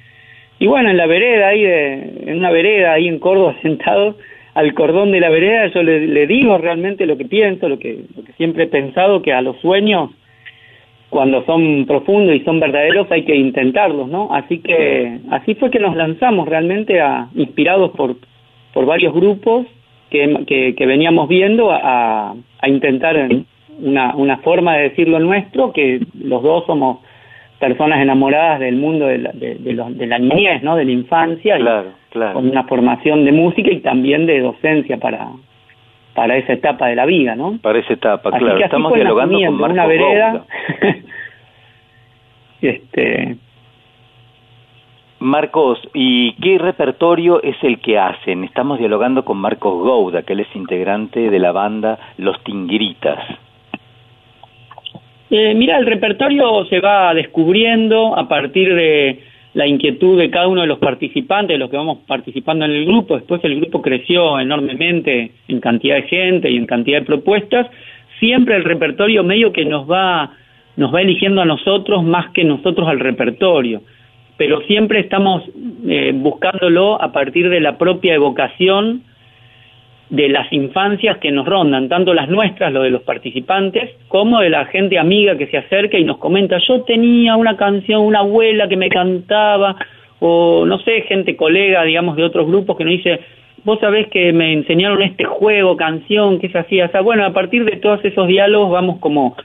y 0.59 0.67
bueno, 0.67 0.89
en 0.89 0.97
la 0.97 1.05
vereda 1.05 1.49
ahí, 1.49 1.63
de, 1.63 1.93
en 2.27 2.37
una 2.37 2.51
vereda 2.51 2.93
ahí 2.93 3.07
en 3.07 3.19
Córdoba 3.19 3.55
sentado 3.61 4.17
al 4.53 4.73
cordón 4.73 5.11
de 5.11 5.19
la 5.19 5.29
vereda, 5.29 5.67
yo 5.67 5.83
le, 5.83 6.07
le 6.07 6.27
digo 6.27 6.57
realmente 6.57 7.05
lo 7.05 7.17
que 7.17 7.25
pienso, 7.25 7.67
lo 7.67 7.77
que, 7.77 7.99
lo 8.15 8.23
que 8.23 8.31
siempre 8.33 8.63
he 8.63 8.67
pensado, 8.67 9.21
que 9.21 9.33
a 9.33 9.41
los 9.41 9.57
sueños 9.59 10.11
cuando 11.09 11.43
son 11.45 11.85
profundos 11.85 12.35
y 12.35 12.39
son 12.41 12.59
verdaderos 12.59 13.09
hay 13.11 13.23
que 13.23 13.35
intentarlos, 13.35 14.07
¿no? 14.09 14.29
Así 14.33 14.59
que 14.59 15.19
así 15.31 15.55
fue 15.55 15.69
que 15.71 15.79
nos 15.79 15.95
lanzamos 15.95 16.47
realmente 16.47 16.99
a 16.99 17.27
inspirados 17.35 17.91
por 17.91 18.15
por 18.73 18.85
varios 18.85 19.13
grupos 19.13 19.65
que, 20.09 20.43
que, 20.45 20.75
que 20.75 20.85
veníamos 20.85 21.29
viendo 21.29 21.71
a, 21.71 22.31
a 22.59 22.67
intentar 22.69 23.29
una, 23.79 24.13
una 24.15 24.37
forma 24.37 24.75
de 24.75 24.89
decir 24.89 25.07
lo 25.07 25.19
nuestro, 25.19 25.71
que 25.71 26.01
los 26.21 26.43
dos 26.43 26.65
somos 26.65 26.97
personas 27.59 28.01
enamoradas 28.01 28.59
del 28.59 28.75
mundo 28.75 29.07
de 29.07 29.17
la, 29.19 29.31
de, 29.31 29.55
de 29.55 29.73
los- 29.73 29.97
de 29.97 30.07
la 30.07 30.19
niñez, 30.19 30.61
¿no? 30.61 30.75
De 30.75 30.83
la 30.83 30.91
infancia, 30.91 31.57
y 31.57 31.61
Claro, 31.61 31.89
claro. 32.09 32.33
con 32.33 32.49
una 32.49 32.63
formación 32.65 33.23
de 33.23 33.31
música 33.31 33.71
y 33.71 33.79
también 33.79 34.25
de 34.25 34.41
docencia 34.41 34.97
para 34.97 35.29
para 36.15 36.37
esa 36.37 36.53
etapa 36.53 36.87
de 36.87 36.95
la 36.95 37.05
vida, 37.05 37.35
¿no? 37.35 37.59
Para 37.61 37.77
esa 37.79 37.93
etapa, 37.93 38.29
Así 38.29 38.39
claro. 38.39 38.57
que 38.57 38.63
así 38.63 38.69
Estamos 38.69 38.89
fue 38.89 38.99
dialogando 38.99 39.37
con 39.37 39.57
Marcos 39.57 39.73
una 39.73 39.85
vereda. 39.85 40.31
Gouda. 40.31 40.95
este 42.61 43.37
Marcos, 45.19 45.79
¿y 45.93 46.33
qué 46.33 46.57
repertorio 46.57 47.41
es 47.41 47.55
el 47.63 47.79
que 47.79 47.97
hacen? 47.97 48.43
Estamos 48.43 48.79
dialogando 48.79 49.23
con 49.25 49.37
Marcos 49.37 49.73
Gouda, 49.83 50.23
que 50.23 50.33
él 50.33 50.41
es 50.41 50.55
integrante 50.55 51.29
de 51.29 51.39
la 51.39 51.51
banda 51.51 51.97
Los 52.17 52.41
Tinguiritas. 52.43 53.19
Eh, 55.29 55.53
mira, 55.55 55.77
el 55.77 55.85
repertorio 55.85 56.65
se 56.65 56.79
va 56.79 57.13
descubriendo 57.13 58.17
a 58.17 58.27
partir 58.27 58.75
de 58.75 59.23
la 59.55 59.65
inquietud 59.65 60.19
de 60.19 60.29
cada 60.29 60.49
uno 60.49 60.61
de 60.61 60.67
los 60.67 60.79
participantes, 60.79 61.55
de 61.55 61.57
los 61.57 61.69
que 61.69 61.77
vamos 61.77 61.99
participando 62.05 62.65
en 62.65 62.71
el 62.71 62.85
grupo. 62.85 63.15
Después 63.15 63.41
el 63.45 63.55
grupo 63.61 63.81
creció 63.81 64.37
enormemente 64.37 65.31
en 65.47 65.61
cantidad 65.61 65.95
de 65.95 66.01
gente 66.03 66.51
y 66.51 66.57
en 66.57 66.65
cantidad 66.65 66.99
de 66.99 67.05
propuestas. 67.05 67.67
Siempre 68.19 68.57
el 68.57 68.65
repertorio 68.65 69.23
medio 69.23 69.53
que 69.53 69.63
nos 69.63 69.89
va, 69.89 70.33
nos 70.75 70.93
va 70.93 71.01
eligiendo 71.01 71.41
a 71.41 71.45
nosotros 71.45 72.03
más 72.03 72.31
que 72.31 72.43
nosotros 72.43 72.85
al 72.89 72.99
repertorio. 72.99 73.81
Pero 74.35 74.59
siempre 74.63 74.99
estamos 74.99 75.43
eh, 75.87 76.11
buscándolo 76.13 77.01
a 77.01 77.13
partir 77.13 77.49
de 77.49 77.61
la 77.61 77.77
propia 77.77 78.13
evocación 78.13 79.03
de 80.09 80.29
las 80.29 80.51
infancias 80.53 81.17
que 81.17 81.31
nos 81.31 81.47
rondan, 81.47 81.89
tanto 81.89 82.13
las 82.13 82.29
nuestras, 82.29 82.71
lo 82.71 82.83
de 82.83 82.91
los 82.91 83.01
participantes, 83.01 83.91
como 84.07 84.39
de 84.39 84.49
la 84.49 84.65
gente 84.65 84.99
amiga 84.99 85.37
que 85.37 85.47
se 85.47 85.57
acerca 85.57 85.97
y 85.97 86.03
nos 86.03 86.17
comenta, 86.17 86.57
yo 86.67 86.83
tenía 86.83 87.35
una 87.35 87.57
canción, 87.57 88.01
una 88.01 88.19
abuela 88.19 88.67
que 88.67 88.77
me 88.77 88.89
cantaba, 88.89 89.75
o 90.19 90.65
no 90.65 90.79
sé, 90.79 91.01
gente 91.01 91.35
colega, 91.35 91.83
digamos, 91.83 92.15
de 92.15 92.23
otros 92.23 92.47
grupos 92.47 92.77
que 92.77 92.85
nos 92.85 92.93
dice, 92.93 93.19
vos 93.63 93.79
sabés 93.79 94.07
que 94.09 94.31
me 94.31 94.53
enseñaron 94.53 95.01
este 95.01 95.25
juego, 95.25 95.75
canción, 95.75 96.39
que 96.39 96.49
se 96.49 96.59
hacía, 96.59 96.85
o 96.85 96.89
sea, 96.89 97.01
bueno, 97.01 97.25
a 97.25 97.33
partir 97.33 97.65
de 97.65 97.77
todos 97.77 98.03
esos 98.05 98.27
diálogos 98.27 98.71
vamos 98.71 98.99
como 98.99 99.35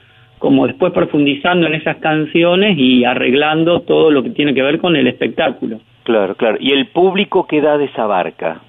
como 0.41 0.65
después 0.65 0.91
profundizando 0.91 1.67
en 1.67 1.75
esas 1.75 1.97
canciones 1.97 2.75
y 2.75 3.05
arreglando 3.05 3.81
todo 3.81 4.09
lo 4.09 4.23
que 4.23 4.31
tiene 4.31 4.55
que 4.55 4.63
ver 4.63 4.79
con 4.79 4.95
el 4.95 5.05
espectáculo. 5.05 5.79
Claro, 6.03 6.33
claro. 6.33 6.57
¿Y 6.59 6.71
el 6.71 6.87
público 6.87 7.45
qué 7.45 7.59
edades 7.59 7.91
abarca? 7.95 8.59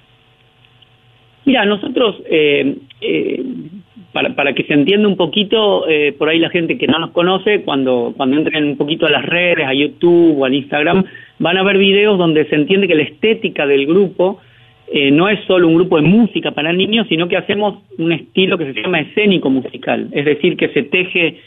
Mira, 1.45 1.65
nosotros, 1.65 2.21
eh, 2.29 2.75
eh, 3.01 3.43
para, 4.13 4.35
para 4.35 4.53
que 4.53 4.63
se 4.63 4.73
entienda 4.73 5.07
un 5.07 5.17
poquito, 5.17 5.87
eh, 5.89 6.13
por 6.17 6.29
ahí 6.29 6.39
la 6.39 6.49
gente 6.49 6.77
que 6.77 6.87
no 6.87 6.99
nos 6.99 7.11
conoce, 7.11 7.63
cuando, 7.63 8.13
cuando 8.15 8.37
entren 8.37 8.63
un 8.65 8.77
poquito 8.77 9.05
a 9.05 9.09
las 9.09 9.25
redes, 9.25 9.65
a 9.65 9.73
YouTube 9.73 10.39
o 10.39 10.45
al 10.45 10.53
Instagram, 10.53 11.03
van 11.39 11.57
a 11.57 11.63
ver 11.63 11.77
videos 11.77 12.17
donde 12.17 12.45
se 12.45 12.55
entiende 12.55 12.87
que 12.87 12.95
la 12.95 13.03
estética 13.03 13.65
del 13.65 13.85
grupo 13.85 14.39
eh, 14.95 15.09
no 15.11 15.27
es 15.27 15.39
solo 15.47 15.67
un 15.67 15.75
grupo 15.75 15.95
de 15.97 16.03
música 16.03 16.51
para 16.51 16.71
niños, 16.71 17.07
sino 17.09 17.27
que 17.27 17.35
hacemos 17.35 17.83
un 17.97 18.11
estilo 18.11 18.57
que 18.57 18.71
se 18.73 18.81
llama 18.81 18.99
escénico 18.99 19.49
musical, 19.49 20.09
es 20.11 20.25
decir, 20.25 20.55
que 20.55 20.69
se 20.69 20.83
teje 20.83 21.39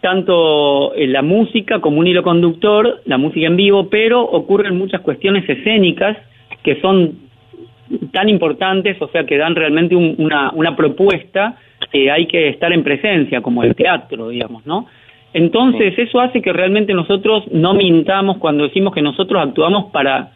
tanto 0.00 0.94
en 0.96 1.12
la 1.12 1.22
música 1.22 1.80
como 1.80 2.00
un 2.00 2.06
hilo 2.06 2.22
conductor, 2.22 3.02
la 3.04 3.18
música 3.18 3.46
en 3.46 3.56
vivo, 3.56 3.88
pero 3.90 4.22
ocurren 4.22 4.78
muchas 4.78 5.00
cuestiones 5.02 5.48
escénicas 5.48 6.16
que 6.62 6.80
son 6.80 7.23
tan 8.12 8.28
importantes, 8.28 9.00
o 9.00 9.08
sea, 9.08 9.24
que 9.26 9.36
dan 9.38 9.54
realmente 9.54 9.94
un- 9.96 10.14
una, 10.18 10.50
una 10.54 10.74
propuesta 10.76 11.56
que 11.90 12.10
hay 12.10 12.26
que 12.26 12.48
estar 12.48 12.72
en 12.72 12.82
presencia, 12.82 13.40
como 13.42 13.62
el 13.62 13.74
teatro, 13.74 14.28
digamos, 14.28 14.66
¿no? 14.66 14.86
Entonces, 15.32 15.94
eso 15.98 16.20
hace 16.20 16.40
que 16.40 16.52
realmente 16.52 16.94
nosotros 16.94 17.44
no 17.50 17.74
mintamos 17.74 18.38
cuando 18.38 18.64
decimos 18.64 18.94
que 18.94 19.02
nosotros 19.02 19.42
actuamos 19.42 19.90
para, 19.90 20.30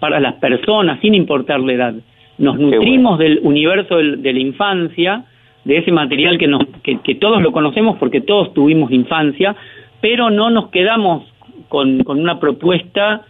para 0.00 0.20
las 0.20 0.34
personas, 0.34 1.00
sin 1.00 1.14
importar 1.14 1.60
la 1.60 1.72
edad. 1.72 1.94
Nos 2.38 2.58
nutrimos 2.58 3.18
del 3.18 3.40
universo 3.42 3.96
del- 3.96 4.22
de 4.22 4.32
la 4.32 4.38
infancia, 4.40 5.24
de 5.64 5.78
ese 5.78 5.90
material 5.92 6.38
que, 6.38 6.46
nos, 6.46 6.62
que, 6.82 6.98
que 7.00 7.14
todos 7.16 7.42
lo 7.42 7.50
conocemos 7.52 7.96
porque 7.98 8.20
todos 8.20 8.54
tuvimos 8.54 8.92
infancia, 8.92 9.56
pero 10.00 10.30
no 10.30 10.50
nos 10.50 10.68
quedamos 10.68 11.24
con, 11.68 12.04
con 12.04 12.20
una 12.20 12.38
propuesta 12.38 13.22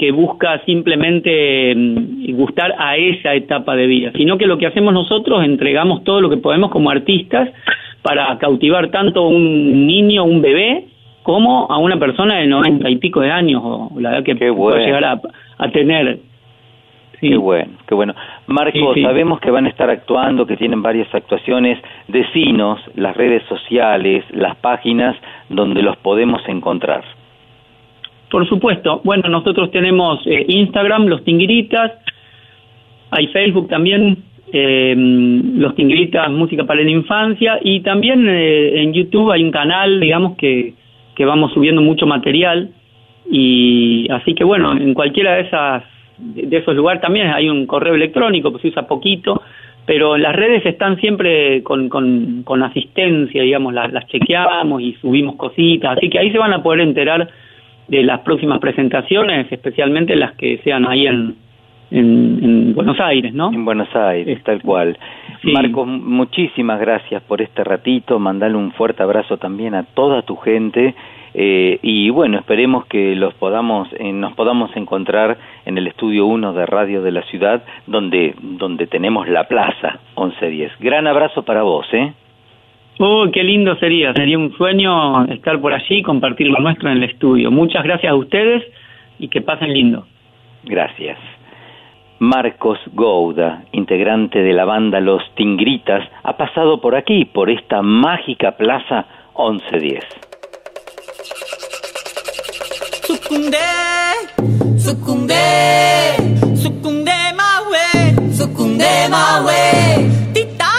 que 0.00 0.10
busca 0.12 0.58
simplemente 0.64 1.74
mm, 1.76 2.32
gustar 2.34 2.74
a 2.78 2.96
esa 2.96 3.34
etapa 3.34 3.76
de 3.76 3.86
vida, 3.86 4.12
sino 4.16 4.38
que 4.38 4.46
lo 4.46 4.56
que 4.56 4.66
hacemos 4.66 4.94
nosotros 4.94 5.44
entregamos 5.44 6.02
todo 6.04 6.22
lo 6.22 6.30
que 6.30 6.38
podemos 6.38 6.70
como 6.70 6.90
artistas 6.90 7.50
para 8.00 8.38
cautivar 8.38 8.90
tanto 8.90 9.20
a 9.20 9.28
un 9.28 9.86
niño, 9.86 10.24
un 10.24 10.40
bebé, 10.40 10.86
como 11.22 11.70
a 11.70 11.76
una 11.76 11.98
persona 11.98 12.36
de 12.36 12.46
noventa 12.46 12.88
y 12.88 12.96
pico 12.96 13.20
de 13.20 13.30
años, 13.30 13.60
o 13.62 13.90
la 14.00 14.16
edad 14.16 14.24
que 14.24 14.50
bueno. 14.50 14.78
llegar 14.82 15.04
a, 15.04 15.20
a 15.58 15.68
tener. 15.70 16.18
Qué 17.20 17.36
bueno, 17.36 17.72
qué 17.86 17.94
bueno. 17.94 18.14
Marcos, 18.46 18.94
Sí, 18.94 19.00
sí. 19.00 19.02
sabemos 19.02 19.38
que 19.40 19.50
van 19.50 19.66
a 19.66 19.68
estar 19.68 19.90
actuando, 19.90 20.46
que 20.46 20.56
tienen 20.56 20.80
varias 20.80 21.14
actuaciones. 21.14 21.78
Decinos 22.08 22.80
las 22.94 23.14
redes 23.14 23.42
sociales, 23.50 24.24
las 24.30 24.56
páginas 24.56 25.14
donde 25.50 25.82
los 25.82 25.98
podemos 25.98 26.40
encontrar. 26.48 27.04
Por 28.30 28.48
supuesto. 28.48 29.00
Bueno, 29.04 29.28
nosotros 29.28 29.70
tenemos 29.72 30.24
eh, 30.26 30.44
Instagram, 30.48 31.06
Los 31.06 31.24
Tinguiritas, 31.24 31.92
hay 33.10 33.26
Facebook 33.28 33.68
también, 33.68 34.18
eh, 34.52 34.94
Los 34.96 35.74
Tinguiritas 35.74 36.30
Música 36.30 36.64
para 36.64 36.82
la 36.82 36.90
Infancia, 36.90 37.58
y 37.60 37.80
también 37.80 38.28
eh, 38.28 38.82
en 38.82 38.92
YouTube 38.92 39.32
hay 39.32 39.42
un 39.42 39.50
canal, 39.50 39.98
digamos, 39.98 40.36
que, 40.36 40.74
que 41.16 41.24
vamos 41.24 41.52
subiendo 41.52 41.82
mucho 41.82 42.06
material, 42.06 42.70
y 43.28 44.06
así 44.10 44.34
que 44.34 44.44
bueno, 44.44 44.72
en 44.72 44.94
cualquiera 44.94 45.34
de 45.34 45.42
esas 45.42 45.84
de 46.18 46.54
esos 46.54 46.76
lugares 46.76 47.00
también 47.00 47.28
hay 47.28 47.48
un 47.48 47.66
correo 47.66 47.94
electrónico 47.94 48.52
que 48.52 48.60
se 48.60 48.68
usa 48.68 48.86
poquito, 48.86 49.42
pero 49.86 50.18
las 50.18 50.36
redes 50.36 50.66
están 50.66 51.00
siempre 51.00 51.62
con, 51.62 51.88
con, 51.88 52.42
con 52.44 52.62
asistencia, 52.62 53.42
digamos, 53.42 53.72
las, 53.72 53.90
las 53.90 54.06
chequeamos 54.06 54.82
y 54.82 54.92
subimos 55.00 55.36
cositas, 55.36 55.96
así 55.96 56.10
que 56.10 56.18
ahí 56.18 56.30
se 56.30 56.38
van 56.38 56.52
a 56.52 56.62
poder 56.62 56.80
enterar 56.80 57.26
de 57.90 58.04
las 58.04 58.20
próximas 58.20 58.60
presentaciones, 58.60 59.50
especialmente 59.50 60.14
las 60.14 60.36
que 60.36 60.58
sean 60.58 60.86
ahí 60.86 61.08
en, 61.08 61.34
en, 61.90 62.38
en 62.42 62.74
Buenos 62.74 63.00
Aires, 63.00 63.34
¿no? 63.34 63.52
En 63.52 63.64
Buenos 63.64 63.94
Aires, 63.96 64.40
tal 64.44 64.62
cual. 64.62 64.96
Marcos, 65.42 65.88
muchísimas 65.88 66.78
gracias 66.78 67.20
por 67.24 67.42
este 67.42 67.64
ratito. 67.64 68.20
Mandale 68.20 68.54
un 68.56 68.70
fuerte 68.72 69.02
abrazo 69.02 69.38
también 69.38 69.74
a 69.74 69.82
toda 69.82 70.22
tu 70.22 70.36
gente. 70.36 70.94
eh, 71.34 71.80
y 71.82 72.10
bueno, 72.10 72.38
esperemos 72.38 72.86
que 72.86 73.16
los 73.16 73.34
podamos, 73.34 73.88
eh, 73.98 74.12
nos 74.12 74.34
podamos 74.34 74.70
encontrar 74.76 75.36
en 75.66 75.76
el 75.76 75.88
estudio 75.88 76.26
1 76.26 76.52
de 76.52 76.66
Radio 76.66 77.02
de 77.02 77.10
la 77.10 77.22
Ciudad, 77.22 77.64
donde, 77.88 78.34
donde 78.40 78.86
tenemos 78.86 79.28
la 79.28 79.48
plaza 79.48 79.98
1110. 80.16 80.72
Gran 80.78 81.08
abrazo 81.08 81.42
para 81.42 81.62
vos, 81.62 81.86
¿eh? 81.92 82.12
Oh, 82.98 83.26
qué 83.32 83.42
lindo 83.42 83.76
sería, 83.76 84.12
sería 84.12 84.38
un 84.38 84.54
sueño 84.56 85.24
estar 85.26 85.60
por 85.60 85.72
allí 85.72 85.98
y 85.98 86.02
compartir 86.02 86.48
lo 86.48 86.60
nuestro 86.60 86.90
en 86.90 86.98
el 86.98 87.04
estudio. 87.04 87.50
Muchas 87.50 87.82
gracias 87.82 88.12
a 88.12 88.16
ustedes 88.16 88.62
y 89.18 89.28
que 89.28 89.40
pasen 89.40 89.72
lindo. 89.72 90.06
Gracias. 90.64 91.18
Marcos 92.18 92.78
Gouda, 92.92 93.64
integrante 93.72 94.40
de 94.40 94.52
la 94.52 94.66
banda 94.66 95.00
Los 95.00 95.22
Tingritas, 95.36 96.06
ha 96.22 96.36
pasado 96.36 96.78
por 96.78 96.94
aquí, 96.94 97.24
por 97.24 97.48
esta 97.48 97.80
mágica 97.80 98.58
plaza 98.58 99.06
1110. 99.38 100.04
Sucundé, 103.06 103.56
sucundé, 104.76 105.36
sucundé 106.54 107.32
mawe, 107.34 108.32
sucundé 108.34 109.08
mawe, 109.08 110.10
titaya 110.34 110.69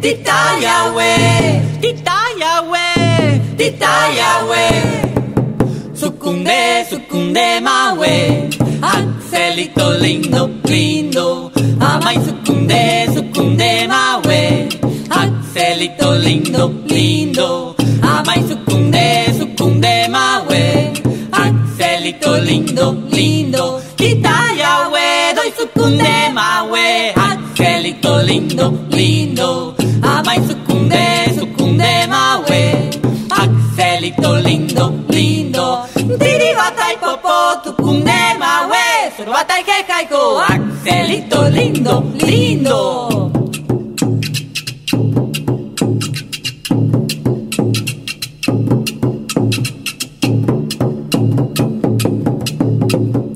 we, 0.00 0.14
titaya 0.14 0.94
we, 0.94 1.60
titaya 1.80 2.62
we, 2.70 3.56
titaya 3.56 4.48
we. 4.48 4.68
Sucundé, 5.94 6.84
sucundé 6.88 7.60
mawe, 7.60 8.48
Angelito 8.80 9.92
lindo, 10.00 10.48
lindo, 10.64 11.50
ama 11.80 12.14
y 12.14 12.18
sucundé, 12.24 13.06
sucundé 13.14 13.88
mawe, 13.88 14.68
Angelito 15.10 16.14
lindo, 16.14 16.68
lindo, 16.86 17.74
ama 18.02 18.36
y 18.36 18.42
sucundé, 18.48 19.26
sucundé 19.36 20.08
mawe, 20.08 20.92
Angelito 21.32 22.36
lindo, 22.38 22.92
lindo, 23.10 23.80
quitaya 23.96 24.88
we, 24.92 25.34
doy 25.34 25.50
sucundé 25.58 26.30
mawe, 26.32 27.12
Angelito 27.16 28.22
lindo, 28.22 28.72
lindo, 28.90 29.74
ama 30.18 30.36
y 30.36 30.48
sucundé, 30.48 31.32
sucundé 31.38 32.06
mawe, 32.08 32.90
Angelito 33.30 34.36
lindo, 34.36 34.92
lindo, 35.08 35.84
tiri 35.94 36.50
batai 36.56 36.96
popo, 36.98 37.60
tucundé 37.64 38.34
mawe, 38.38 39.12
solo 39.16 39.32
batai 39.32 39.62
que 39.64 39.84
caigo, 39.86 40.40
Angelito 40.40 41.48
lindo, 41.48 42.04
lindo. 42.18 43.30
Sucundé, 52.88 53.27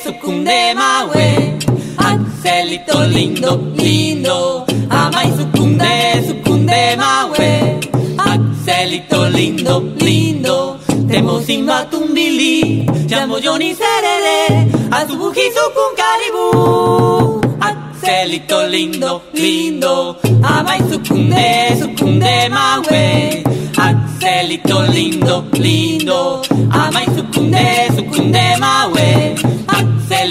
sucundé 0.00 0.74
mawe, 0.74 1.58
Angelito 1.98 3.04
lindo, 3.04 3.72
lindo. 3.76 4.64
Ama 4.88 5.24
y 5.24 5.30
sucundé, 5.36 6.24
sucundé 6.26 6.96
mawe, 6.96 7.80
Angelito 8.18 9.28
lindo, 9.28 9.80
lindo. 9.98 10.78
Temo 11.08 11.40
sin 11.40 11.66
matumbili, 11.66 12.86
llamo 13.08 13.38
Johnny 13.42 13.74
Serere, 13.74 14.68
a 14.90 15.06
su 15.06 15.18
con 15.18 15.92
caribú. 15.96 17.40
Angelito 17.60 18.66
lindo, 18.68 19.22
lindo, 19.34 20.18
ama 20.42 20.78
y 20.78 20.82
sucundé, 20.90 21.76
sucundé 21.78 22.48
mawe. 22.48 23.42
Angelito 23.76 24.82
lindo, 24.84 25.44
lindo, 25.52 26.42
ama 26.70 27.02
y 27.02 27.06
sucundé, 27.16 27.88
sucundé 27.96 28.56
mawe. 28.58 29.41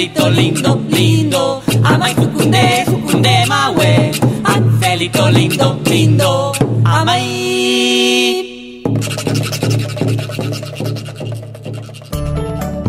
Angelito 0.01 0.29
lindo, 0.31 0.81
lindo, 0.89 1.61
ama 1.83 2.09
y 2.09 2.15
sucundé, 2.15 2.85
sucundé 2.85 3.45
mawe. 3.47 4.11
Angelito 4.43 5.29
lindo, 5.29 5.79
lindo, 5.85 6.51
ama 6.83 7.19
y... 7.19 8.81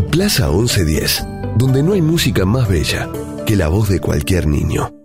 Plaza 0.09 0.49
1110, 0.49 1.27
donde 1.59 1.83
no 1.83 1.93
hay 1.93 2.01
música 2.01 2.45
más 2.45 2.67
bella 2.67 3.07
que 3.45 3.55
la 3.57 3.67
voz 3.67 3.89
de 3.89 3.99
cualquier 3.99 4.47
niño. 4.47 5.02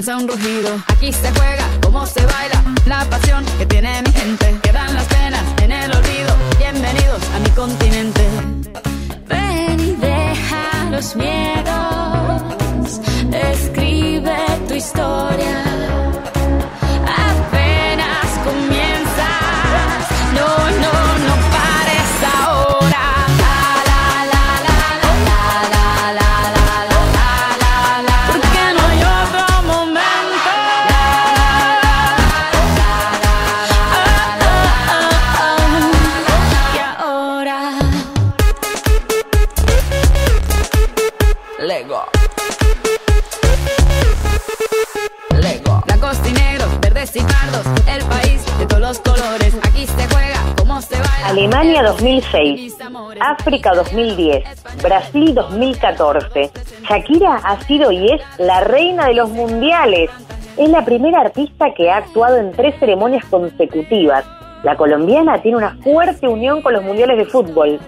Lanza 0.00 0.16
un 0.16 0.28
rugido. 0.28 0.82
Aquí 0.88 1.12
se 1.12 1.30
juega, 1.32 1.66
cómo 1.82 2.06
se 2.06 2.24
baila, 2.24 2.64
la 2.86 3.04
pasión 3.10 3.44
que 3.58 3.66
tiene 3.66 4.00
mi 4.02 4.10
gente. 4.12 4.58
Quedan 4.62 4.94
las 4.94 5.04
penas 5.04 5.44
en 5.60 5.72
el 5.72 5.90
olvido. 5.90 6.36
Bienvenidos 6.58 7.22
a 7.34 7.38
mi 7.40 7.50
continente. 7.50 8.26
Ven 9.28 9.78
y 9.78 9.92
deja 9.96 10.90
los 10.90 11.14
miedos, 11.16 13.00
escribe 13.30 14.38
tu 14.68 14.74
historia. 14.74 16.29
Alemania 51.40 51.82
2006, 51.82 52.76
África 53.18 53.72
2010, 53.72 54.82
Brasil 54.82 55.34
2014. 55.34 56.50
Shakira 56.86 57.36
ha 57.36 57.58
sido 57.62 57.90
y 57.90 58.12
es 58.12 58.20
la 58.36 58.60
reina 58.60 59.06
de 59.06 59.14
los 59.14 59.30
mundiales. 59.30 60.10
Es 60.58 60.68
la 60.68 60.84
primera 60.84 61.22
artista 61.22 61.72
que 61.74 61.90
ha 61.90 61.96
actuado 61.96 62.36
en 62.36 62.52
tres 62.52 62.78
ceremonias 62.78 63.24
consecutivas. 63.24 64.26
La 64.64 64.76
colombiana 64.76 65.40
tiene 65.40 65.56
una 65.56 65.78
fuerte 65.82 66.28
unión 66.28 66.60
con 66.60 66.74
los 66.74 66.84
mundiales 66.84 67.16
de 67.16 67.24
fútbol. 67.24 67.80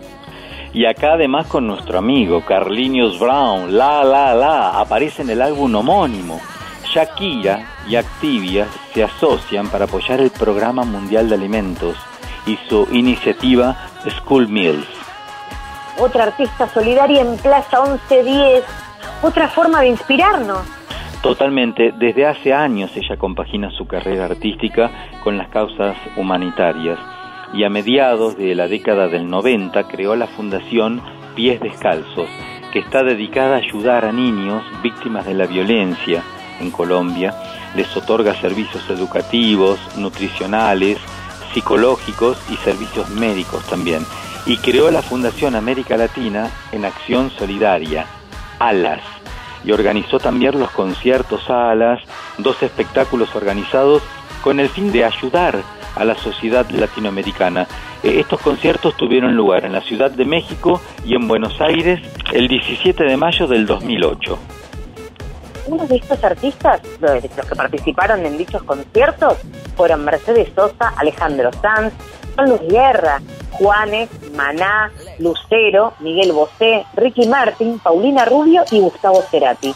Y 0.72 0.86
acá 0.86 1.12
además 1.12 1.46
con 1.46 1.66
nuestro 1.66 1.98
amigo 1.98 2.42
Carlinhos 2.46 3.20
Brown, 3.20 3.76
La 3.76 4.02
La 4.02 4.34
La, 4.34 4.80
aparece 4.80 5.20
en 5.20 5.28
el 5.28 5.42
álbum 5.42 5.74
homónimo. 5.74 6.40
Shakira 6.86 7.66
y 7.86 7.96
Activia 7.96 8.66
se 8.94 9.04
asocian 9.04 9.68
para 9.68 9.84
apoyar 9.84 10.22
el 10.22 10.30
Programa 10.30 10.84
Mundial 10.84 11.28
de 11.28 11.34
Alimentos 11.34 11.98
y 12.46 12.58
su 12.68 12.88
iniciativa 12.92 13.76
School 14.08 14.48
Meals. 14.48 14.86
Otra 15.98 16.24
artista 16.24 16.68
solidaria 16.68 17.20
en 17.20 17.36
Plaza 17.36 17.82
1110. 17.82 18.64
Otra 19.22 19.48
forma 19.48 19.80
de 19.80 19.88
inspirarnos. 19.88 20.66
Totalmente, 21.22 21.92
desde 21.96 22.26
hace 22.26 22.52
años 22.52 22.90
ella 22.96 23.16
compagina 23.16 23.70
su 23.70 23.86
carrera 23.86 24.24
artística 24.24 24.90
con 25.22 25.38
las 25.38 25.48
causas 25.48 25.96
humanitarias 26.16 26.98
y 27.54 27.64
a 27.64 27.70
mediados 27.70 28.36
de 28.36 28.54
la 28.54 28.66
década 28.66 29.08
del 29.08 29.28
90 29.28 29.84
creó 29.84 30.16
la 30.16 30.26
fundación 30.26 31.00
Pies 31.34 31.60
Descalzos, 31.60 32.28
que 32.72 32.78
está 32.78 33.02
dedicada 33.02 33.56
a 33.56 33.58
ayudar 33.58 34.04
a 34.04 34.12
niños 34.12 34.64
víctimas 34.82 35.26
de 35.26 35.34
la 35.34 35.46
violencia 35.46 36.22
en 36.60 36.70
Colombia. 36.70 37.34
Les 37.76 37.94
otorga 37.96 38.34
servicios 38.34 38.88
educativos, 38.90 39.78
nutricionales, 39.96 40.98
psicológicos 41.52 42.38
y 42.50 42.56
servicios 42.56 43.08
médicos 43.10 43.64
también. 43.66 44.04
Y 44.46 44.56
creó 44.58 44.90
la 44.90 45.02
Fundación 45.02 45.54
América 45.54 45.96
Latina 45.96 46.50
en 46.72 46.84
Acción 46.84 47.30
Solidaria, 47.30 48.06
ALAS, 48.58 49.02
y 49.64 49.72
organizó 49.72 50.18
también 50.18 50.58
los 50.58 50.70
conciertos 50.70 51.48
ALAS, 51.48 52.00
dos 52.38 52.62
espectáculos 52.62 53.34
organizados 53.36 54.02
con 54.42 54.58
el 54.58 54.68
fin 54.68 54.90
de 54.90 55.04
ayudar 55.04 55.62
a 55.94 56.04
la 56.04 56.16
sociedad 56.16 56.68
latinoamericana. 56.70 57.66
Eh, 58.02 58.18
estos 58.18 58.40
conciertos 58.40 58.96
tuvieron 58.96 59.36
lugar 59.36 59.64
en 59.64 59.72
la 59.72 59.80
Ciudad 59.80 60.10
de 60.10 60.24
México 60.24 60.80
y 61.04 61.14
en 61.14 61.28
Buenos 61.28 61.60
Aires 61.60 62.00
el 62.32 62.48
17 62.48 63.04
de 63.04 63.16
mayo 63.16 63.46
del 63.46 63.66
2008. 63.66 64.61
Uno 65.66 65.86
de 65.86 65.96
estos 65.96 66.22
artistas, 66.24 66.80
los 67.00 67.22
los 67.22 67.46
que 67.46 67.54
participaron 67.56 68.26
en 68.26 68.38
dichos 68.38 68.62
conciertos, 68.64 69.38
fueron 69.76 70.04
Mercedes 70.04 70.48
Sosa, 70.54 70.92
Alejandro 70.96 71.50
Sanz, 71.60 71.92
Juan 72.34 72.48
Luis 72.48 72.62
Guerra, 72.68 73.20
Juanes, 73.52 74.08
Maná, 74.34 74.90
Lucero, 75.18 75.94
Miguel 76.00 76.32
Bosé, 76.32 76.84
Ricky 76.94 77.26
Martin, 77.26 77.78
Paulina 77.78 78.24
Rubio 78.24 78.64
y 78.70 78.80
Gustavo 78.80 79.22
Cerati. 79.30 79.74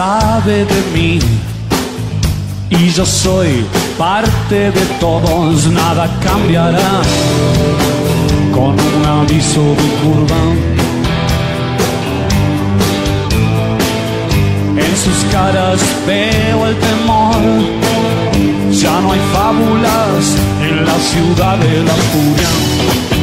Sabe 0.00 0.64
de 0.64 0.80
mí 0.94 1.18
y 2.70 2.88
yo 2.88 3.04
soy 3.04 3.66
parte 3.98 4.70
de 4.70 4.84
todos, 4.98 5.66
nada 5.66 6.08
cambiará 6.22 6.92
con 8.50 8.72
un 8.94 9.02
aviso 9.20 9.62
de 9.80 9.88
curva. 10.00 10.42
En 14.86 14.92
sus 15.04 15.20
caras 15.34 15.78
veo 16.06 16.58
el 16.68 16.76
temor. 16.86 17.42
Ya 18.82 18.94
no 19.02 19.12
hay 19.12 19.22
fábulas 19.34 20.22
en 20.66 20.76
la 20.88 20.98
ciudad 21.10 21.58
de 21.58 21.82
la 21.88 21.96
furia. 22.10 23.19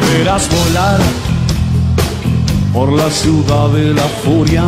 Verás 0.00 0.48
volar 0.48 1.00
por 2.72 2.92
la 2.92 3.10
ciudad 3.10 3.68
de 3.70 3.92
la 3.94 4.08
furia, 4.24 4.64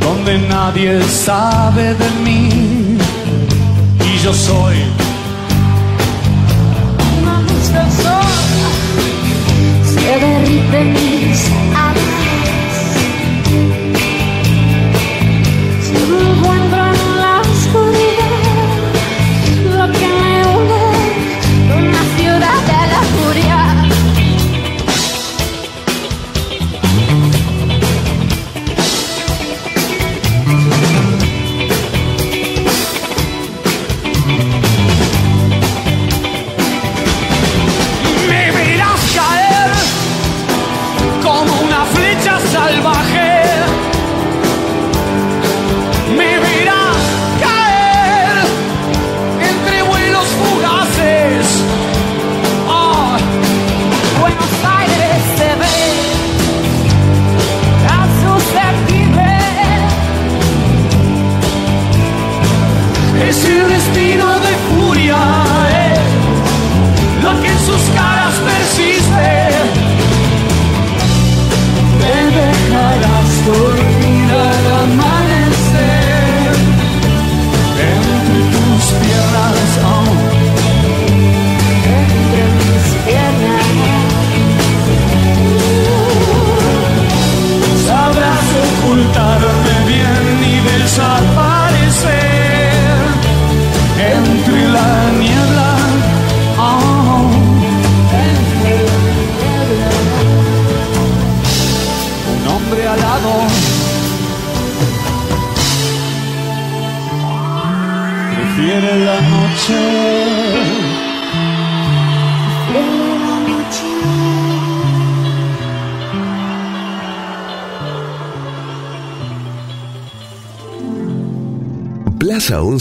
donde 0.00 0.38
nadie 0.48 1.02
sabe 1.02 1.94
de 1.94 2.10
mí 2.24 2.98
y 4.00 4.18
yo 4.22 4.32
soy 4.32 4.76
Una 7.20 7.40
luz 7.40 7.68
del 7.72 7.90
sol. 8.02 8.32
Se 9.94 10.00
derrite 10.00 10.80
en 10.80 11.03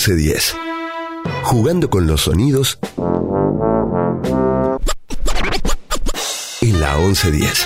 1110. 0.05 0.55
Jugando 1.43 1.89
con 1.89 2.07
los 2.07 2.23
sonidos 2.23 2.77
en 6.61 6.81
la 6.81 6.97
1110. 6.97 7.62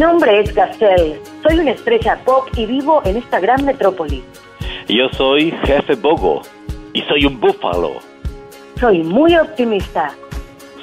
Nombre 0.00 0.40
es 0.40 0.54
Gazelle. 0.54 1.20
Soy 1.42 1.58
una 1.58 1.72
estrella 1.72 2.18
pop 2.24 2.48
y 2.56 2.64
vivo 2.64 3.02
en 3.04 3.18
esta 3.18 3.38
gran 3.38 3.66
metrópoli. 3.66 4.24
Yo 4.88 5.10
soy 5.10 5.50
Jefe 5.64 5.94
Bogo 5.94 6.40
y 6.94 7.02
soy 7.02 7.26
un 7.26 7.38
búfalo. 7.38 7.92
Soy 8.80 9.02
muy 9.02 9.36
optimista. 9.36 10.10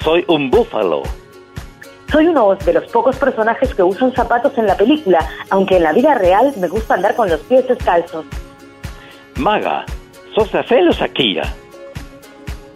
Soy 0.03 0.23
un 0.27 0.52
búfalo. 0.52 1.02
Soy 2.11 2.27
uno 2.27 2.53
de 2.56 2.73
los 2.73 2.85
pocos 2.91 3.18
personajes 3.18 3.73
que 3.73 3.81
usan 3.81 4.14
zapatos 4.14 4.56
en 4.56 4.68
la 4.68 4.77
película, 4.77 5.27
aunque 5.49 5.77
en 5.77 5.84
la 5.84 5.94
vida 5.94 6.14
real 6.14 6.53
me 6.57 6.68
gusta 6.68 6.94
andar 6.94 7.15
con 7.15 7.27
los 7.27 7.39
pies 7.41 7.68
descalzos. 7.68 8.23
Maga, 9.35 9.84
¿sos 10.35 10.52
Gacel 10.52 10.89
o 10.89 10.91
Shakira? 10.91 11.52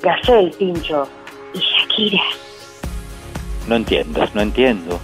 Gazelle, 0.01 0.49
Pincho. 0.57 1.07
Y 1.53 1.59
Shakira. 1.59 2.23
No 3.67 3.75
entiendo, 3.75 4.25
no 4.33 4.41
entiendo. 4.41 4.99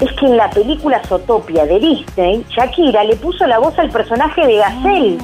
Es 0.00 0.12
que 0.12 0.26
en 0.26 0.36
la 0.36 0.50
película 0.50 1.02
Zootopia 1.06 1.64
de 1.64 1.78
Disney, 1.78 2.44
Shakira 2.50 3.02
le 3.04 3.16
puso 3.16 3.46
la 3.46 3.58
voz 3.58 3.78
al 3.78 3.90
personaje 3.90 4.46
de 4.46 4.56
Gazelle. 4.56 5.18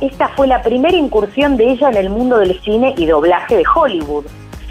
Esta 0.00 0.28
fue 0.30 0.48
la 0.48 0.62
primera 0.62 0.96
incursión 0.96 1.56
de 1.56 1.70
ella 1.70 1.90
en 1.90 1.96
el 1.96 2.10
mundo 2.10 2.38
del 2.38 2.60
cine 2.62 2.92
y 2.96 3.06
doblaje 3.06 3.56
de 3.56 3.64
Hollywood. 3.72 4.24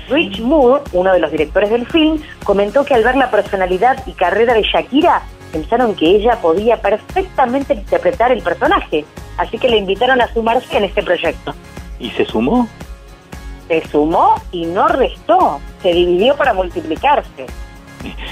Rich 0.09 0.41
Moore, 0.41 0.83
uno 0.91 1.13
de 1.13 1.19
los 1.19 1.31
directores 1.31 1.69
del 1.69 1.85
film, 1.87 2.21
comentó 2.43 2.83
que 2.83 2.95
al 2.95 3.03
ver 3.03 3.15
la 3.15 3.31
personalidad 3.31 4.05
y 4.05 4.11
carrera 4.11 4.53
de 4.53 4.63
Shakira, 4.63 5.21
pensaron 5.53 5.95
que 5.95 6.07
ella 6.07 6.41
podía 6.41 6.81
perfectamente 6.81 7.75
interpretar 7.75 8.33
el 8.33 8.41
personaje, 8.41 9.05
así 9.37 9.57
que 9.57 9.69
le 9.69 9.77
invitaron 9.77 10.19
a 10.19 10.33
sumarse 10.33 10.77
en 10.77 10.83
este 10.83 11.01
proyecto. 11.01 11.53
¿Y 11.97 12.09
se 12.09 12.25
sumó? 12.25 12.67
Se 13.69 13.87
sumó 13.87 14.35
y 14.51 14.65
no 14.65 14.87
restó, 14.89 15.61
se 15.81 15.93
dividió 15.93 16.35
para 16.35 16.53
multiplicarse. 16.53 17.45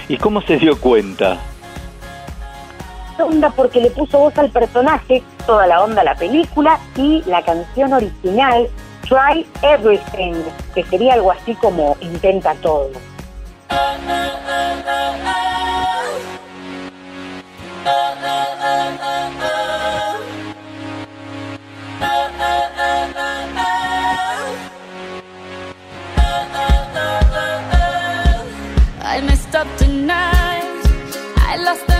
¿Y 0.07 0.17
cómo 0.17 0.41
se 0.41 0.57
dio 0.57 0.79
cuenta? 0.79 1.37
onda 3.23 3.49
porque 3.49 3.81
le 3.81 3.89
puso 3.91 4.19
voz 4.19 4.37
al 4.37 4.49
personaje, 4.49 5.23
toda 5.45 5.67
la 5.67 5.83
onda 5.83 6.01
a 6.01 6.05
la 6.05 6.15
película 6.15 6.79
y 6.95 7.23
la 7.25 7.43
canción 7.43 7.93
original 7.93 8.69
Try 9.01 9.45
Everything, 9.61 10.35
que 10.75 10.83
sería 10.83 11.13
algo 11.13 11.31
así 11.31 11.55
como 11.55 11.95
intenta 12.01 12.53
todo. 12.55 12.91
I 31.69 31.96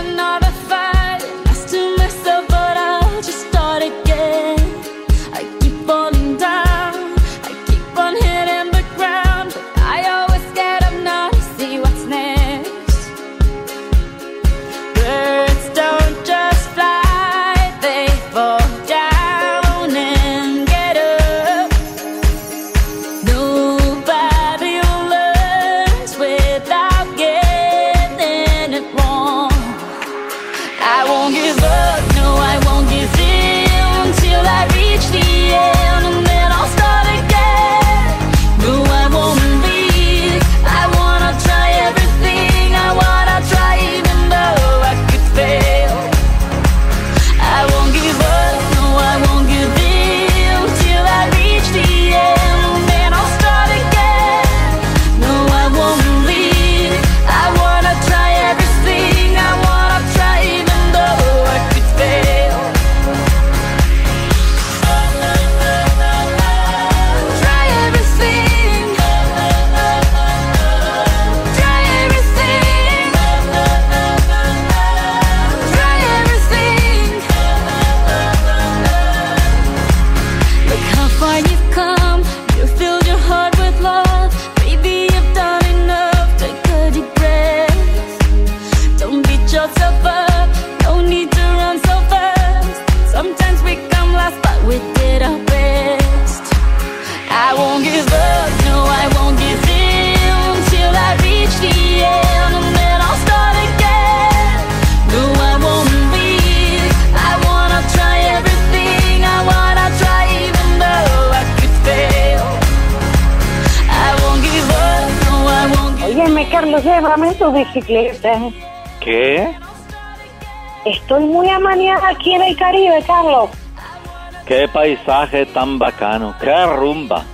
paisaje 124.78 125.44
tan 125.46 125.76
bacano, 125.76 126.36
qué 126.40 126.64
rumba. 126.66 127.24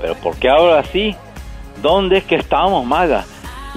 Pero 0.00 0.16
¿por 0.16 0.36
qué 0.36 0.48
ahora 0.48 0.82
sí? 0.82 1.14
¿Dónde 1.80 2.18
es 2.18 2.24
que 2.24 2.34
estamos, 2.34 2.84
maga? 2.84 3.24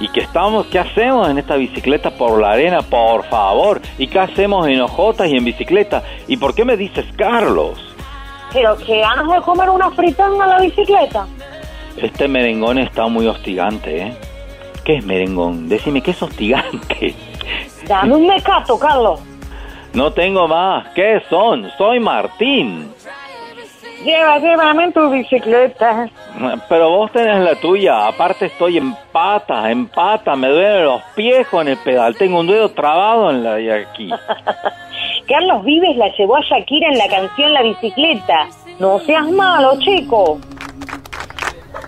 ¿Y 0.00 0.08
qué 0.08 0.22
estamos? 0.22 0.66
¿Qué 0.66 0.80
hacemos 0.80 1.28
en 1.28 1.38
esta 1.38 1.54
bicicleta 1.54 2.10
por 2.10 2.40
la 2.40 2.50
arena, 2.50 2.82
por 2.82 3.24
favor? 3.26 3.80
¿Y 3.98 4.08
qué 4.08 4.18
hacemos 4.18 4.66
en 4.66 4.80
hojotas 4.80 5.28
y 5.28 5.36
en 5.36 5.44
bicicleta? 5.44 6.02
¿Y 6.26 6.36
por 6.38 6.56
qué 6.56 6.64
me 6.64 6.76
dices 6.76 7.06
Carlos? 7.16 7.78
Pero 8.52 8.76
que 8.78 8.98
ganas 8.98 9.30
de 9.30 9.40
comer 9.42 9.70
una 9.70 9.92
fritanga 9.92 10.46
a 10.46 10.48
la 10.48 10.58
bicicleta. 10.58 11.28
Este 11.96 12.26
merengón 12.26 12.78
está 12.78 13.06
muy 13.06 13.28
hostigante, 13.28 14.08
¿eh? 14.08 14.16
¿Qué 14.84 14.96
es 14.96 15.04
merengón? 15.04 15.68
Decime, 15.68 16.02
¿qué 16.02 16.10
es 16.10 16.20
hostigante? 16.20 17.14
Dame 17.86 18.16
un 18.16 18.26
mecato, 18.26 18.76
Carlos. 18.76 19.20
No 19.92 20.12
tengo 20.12 20.48
más. 20.48 20.88
¿Qué 20.96 21.22
son? 21.30 21.70
Soy 21.78 22.00
Martín. 22.00 22.93
Lleva, 24.04 24.38
llévame 24.38 24.92
tu 24.92 25.08
bicicleta. 25.10 26.08
Pero 26.68 26.90
vos 26.90 27.10
tenés 27.12 27.40
la 27.40 27.54
tuya. 27.54 28.06
Aparte 28.06 28.46
estoy 28.46 28.76
en 28.76 28.94
pata, 29.12 29.70
en 29.70 29.86
pata. 29.86 30.36
Me 30.36 30.48
duelen 30.48 30.84
los 30.84 31.02
pies 31.14 31.48
con 31.48 31.66
el 31.68 31.78
pedal. 31.78 32.14
Tengo 32.16 32.40
un 32.40 32.46
dedo 32.46 32.68
trabado 32.70 33.30
en 33.30 33.42
la 33.42 33.54
de 33.54 33.72
aquí. 33.72 34.10
Carlos 35.28 35.64
Vives 35.64 35.96
la 35.96 36.08
llevó 36.16 36.36
a 36.36 36.40
Shakira 36.42 36.88
en 36.88 36.98
la 36.98 37.08
canción 37.08 37.54
La 37.54 37.62
bicicleta. 37.62 38.46
No 38.78 38.98
seas 39.00 39.26
malo, 39.30 39.78
chico. 39.80 40.38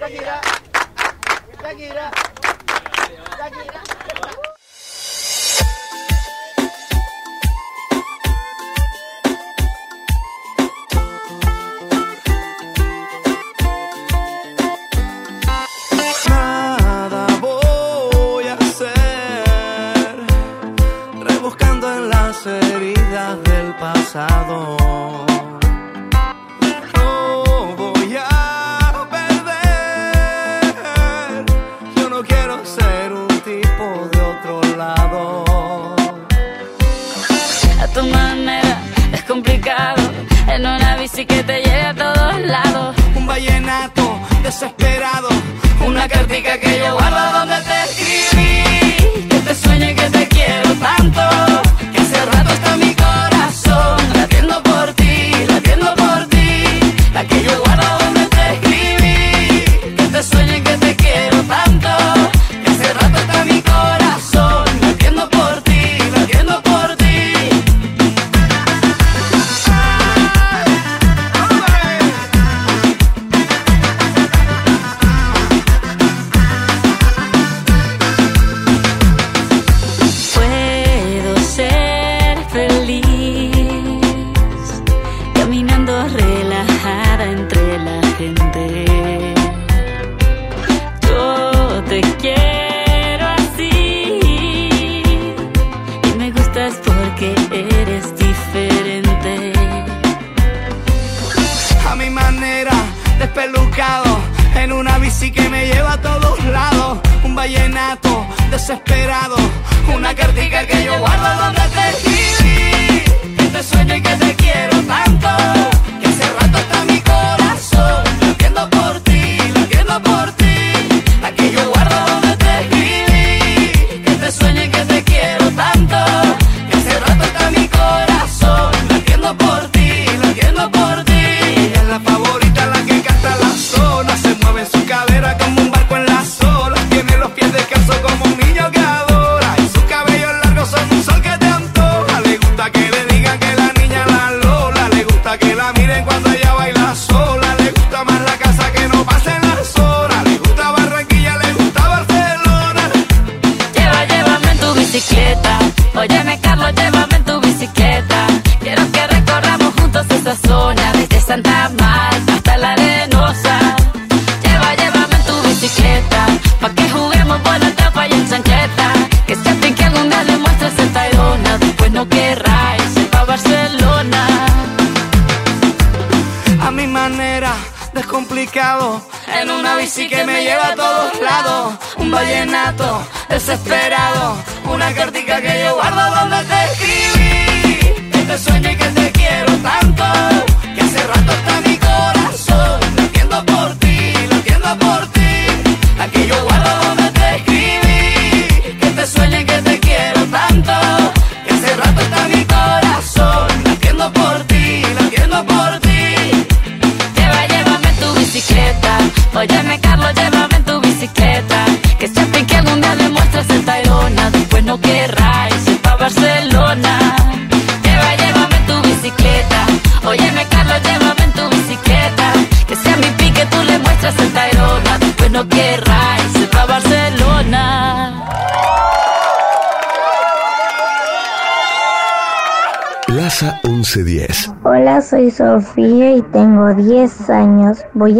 Shakira. 0.00 0.40
Shakira. 1.62 2.10
No 24.16 24.22
voy 27.76 28.16
a 28.16 29.06
perder. 29.10 30.64
Yo 31.94 32.08
no 32.08 32.22
quiero 32.22 32.64
ser 32.64 33.12
un 33.12 33.28
tipo 33.28 34.08
de 34.10 34.20
otro 34.22 34.62
lado. 34.74 35.44
A 37.78 37.86
tu 37.88 38.06
manera 38.06 38.80
es 39.12 39.22
complicado. 39.24 40.10
En 40.48 40.62
una 40.62 40.96
bici 40.96 41.26
que 41.26 41.42
te 41.42 41.60
lleve 41.60 41.82
a 41.82 41.94
todos 41.94 42.40
lados. 42.40 42.96
Un 43.14 43.26
vallenato 43.26 44.18
desesperado. 44.42 45.28
Una, 45.86 46.08
cartica, 46.08 46.58
que 46.58 46.78
yo 46.78 46.94
guardo 46.94 47.38
donde 47.40 47.60
te 47.60 47.84
escribí. 47.84 49.28
Que 49.28 49.40
te 49.40 49.54
sueñe 49.54 49.94
que 49.94 50.08
te 50.08 50.26
quiero 50.26 50.72
tanto. 50.76 51.65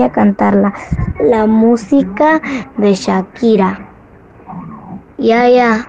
a 0.06 0.12
cantarla. 0.12 0.72
La 1.20 1.46
música 1.46 2.40
de 2.76 2.94
Shakira. 2.94 3.88
Ya, 5.18 5.48
ya. 5.48 5.88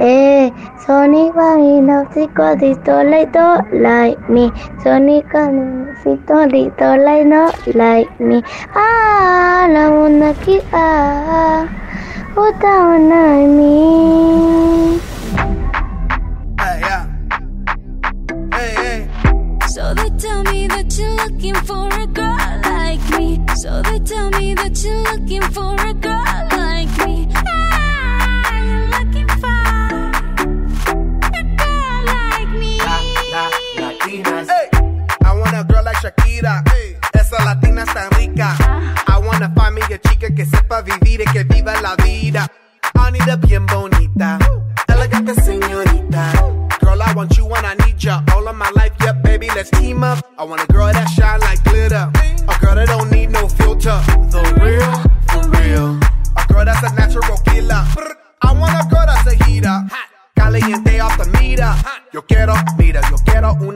Eh, 0.00 0.52
Sonic 0.86 1.34
Babino, 1.34 2.04
Psico, 2.12 2.54
Distola 2.56 3.22
y 3.22 3.28
like 3.72 4.18
me. 4.28 4.52
Sonic 4.82 5.32
Babino, 5.32 6.46
Distola 6.46 7.20
y 7.20 7.24
no, 7.24 7.48
like 7.74 8.10
me. 8.18 8.42
Ah, 8.74 9.66
la 9.68 9.90
onda 9.90 10.30
aquí, 10.30 10.60
ah. 10.72 11.24
ah, 11.26 11.66
ah. 11.66 11.88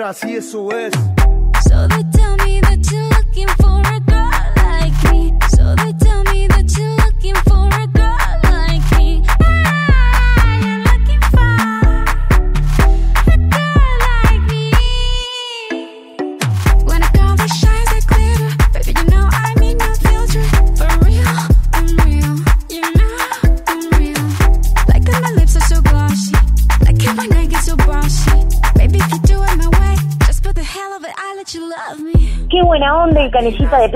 Otra, 0.00 0.10
así 0.10 0.34
eso 0.34 0.70
es. 0.72 1.09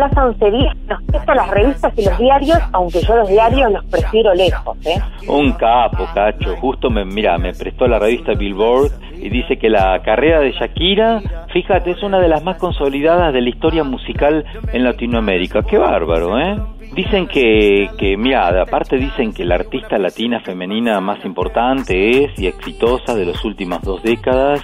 Plaza 0.09 0.27
1110. 0.27 0.89
Nos 0.89 1.03
presta 1.05 1.35
las 1.35 1.51
revistas 1.51 1.93
y 1.97 2.05
los 2.05 2.19
diarios, 2.19 2.59
aunque 2.73 3.01
yo 3.01 3.17
los 3.17 3.29
diarios 3.29 3.73
los 3.73 3.85
prefiero 3.87 4.35
lejos, 4.35 4.77
¿eh? 4.87 5.01
Un 5.29 5.53
capo, 5.53 6.07
cacho. 6.15 6.57
Justo 6.57 6.91
me, 6.91 7.05
mira, 7.05 7.39
me 7.39 7.55
prestó 7.55 7.87
la 7.87 7.99
revista 7.99 8.35
Billboard 8.35 8.93
y 9.17 9.31
dice 9.31 9.57
que 9.57 9.71
la 9.71 10.03
carrera 10.03 10.41
de 10.41 10.53
Shakira, 10.53 11.23
fíjate, 11.53 11.93
es 11.93 12.03
una 12.03 12.21
de 12.21 12.29
las 12.29 12.45
más 12.45 12.59
consolidadas 12.59 13.33
de 13.33 13.41
la 13.41 13.49
historia 13.49 13.85
musical 13.85 14.45
en 14.73 14.85
Latinoamérica. 14.85 15.63
Qué 15.63 15.79
bárbaro, 15.79 16.39
¿eh? 16.39 16.57
Dicen 16.95 17.27
que, 17.27 17.91
que, 17.99 18.17
mira, 18.17 18.49
aparte 18.63 18.97
dicen 18.97 19.33
que 19.33 19.45
la 19.45 19.57
artista 19.57 19.99
latina 19.99 20.41
femenina 20.41 21.01
más 21.01 21.25
importante 21.25 22.25
es 22.25 22.39
y 22.39 22.47
exitosa 22.47 23.15
de 23.17 23.27
las 23.27 23.45
últimas 23.45 23.83
dos 23.83 24.01
décadas, 24.03 24.61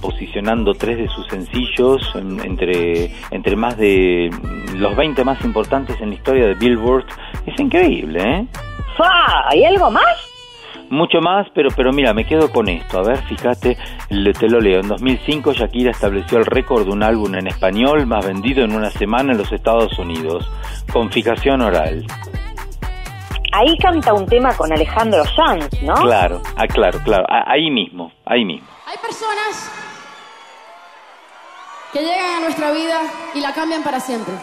posicionando 0.00 0.74
tres 0.74 0.98
de 0.98 1.08
sus 1.08 1.26
sencillos 1.26 2.00
en- 2.14 2.38
entre, 2.44 3.10
entre 3.32 3.56
más 3.56 3.76
de 3.76 4.30
los 4.76 4.94
20 4.94 5.24
más 5.24 5.44
importantes 5.44 6.00
en 6.00 6.10
la 6.10 6.14
historia 6.14 6.46
de 6.46 6.54
Billboard. 6.54 7.06
Es 7.46 7.58
increíble, 7.58 8.22
¿eh? 8.22 8.46
¡Fa! 8.96 9.48
¿Hay 9.48 9.64
algo 9.64 9.90
más? 9.90 10.04
Mucho 10.90 11.20
más, 11.20 11.46
pero 11.54 11.70
pero 11.74 11.92
mira, 11.92 12.12
me 12.12 12.24
quedo 12.24 12.50
con 12.50 12.68
esto. 12.68 12.98
A 12.98 13.02
ver, 13.02 13.18
fíjate, 13.24 13.76
te 14.08 14.48
lo 14.48 14.60
leo. 14.60 14.80
En 14.80 14.88
2005 14.88 15.52
Shakira 15.52 15.90
estableció 15.90 16.38
el 16.38 16.46
récord 16.46 16.84
de 16.84 16.92
un 16.92 17.02
álbum 17.02 17.34
en 17.34 17.46
español 17.46 18.06
más 18.06 18.26
vendido 18.26 18.64
en 18.64 18.74
una 18.74 18.90
semana 18.90 19.32
en 19.32 19.38
los 19.38 19.50
Estados 19.52 19.98
Unidos, 19.98 20.50
con 20.92 21.10
fijación 21.10 21.62
oral. 21.62 22.06
Ahí 23.52 23.78
canta 23.78 24.12
un 24.12 24.26
tema 24.26 24.52
con 24.56 24.72
Alejandro 24.72 25.24
Sanz, 25.24 25.82
¿no? 25.82 25.94
Claro, 25.94 26.42
ah, 26.56 26.66
claro, 26.66 26.98
claro, 27.04 27.24
ahí 27.28 27.70
mismo, 27.70 28.10
ahí 28.26 28.44
mismo. 28.44 28.66
Hay 28.86 28.96
personas 28.98 29.70
que 31.92 32.00
llegan 32.00 32.38
a 32.38 32.40
nuestra 32.40 32.72
vida 32.72 33.00
y 33.32 33.40
la 33.40 33.54
cambian 33.54 33.84
para 33.84 34.00
siempre. 34.00 34.34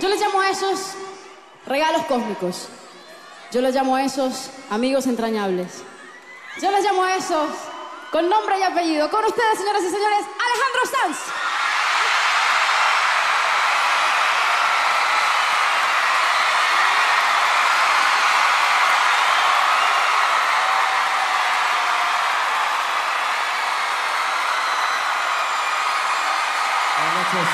Yo 0.00 0.08
les 0.08 0.20
llamo 0.20 0.40
a 0.40 0.50
esos 0.50 0.96
regalos 1.66 2.02
cósmicos. 2.06 2.68
Yo 3.50 3.62
les 3.62 3.74
llamo 3.74 3.96
a 3.96 4.04
esos 4.04 4.50
amigos 4.68 5.06
entrañables. 5.06 5.82
Yo 6.60 6.70
les 6.70 6.84
llamo 6.84 7.02
a 7.02 7.16
esos 7.16 7.48
con 8.12 8.28
nombre 8.28 8.58
y 8.58 8.62
apellido. 8.62 9.08
Con 9.10 9.24
ustedes, 9.24 9.58
señoras 9.58 9.82
y 9.84 9.88
señores, 9.88 10.26
Alejandro 10.38 10.82
Sanz. 10.84 11.18
Buenas 26.98 27.32
noches. 27.32 27.48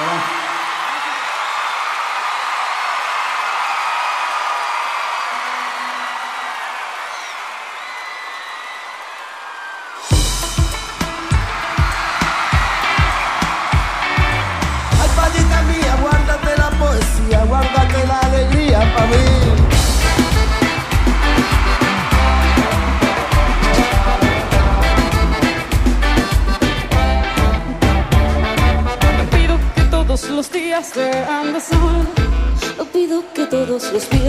Hola. 0.00 0.33
guárdate 17.54 18.06
la 18.08 18.18
alegría 18.18 18.80
para 18.94 19.06
mí. 19.12 19.26
Pido 29.30 29.56
que 29.74 29.82
todos 29.82 30.30
los 30.30 30.50
días 30.50 30.86
sean 30.94 31.52
de 31.52 31.60
sol. 31.60 32.04
Pido 32.92 33.22
que 33.34 33.44
todos 33.46 33.68
los 33.92 34.10
días 34.10 34.23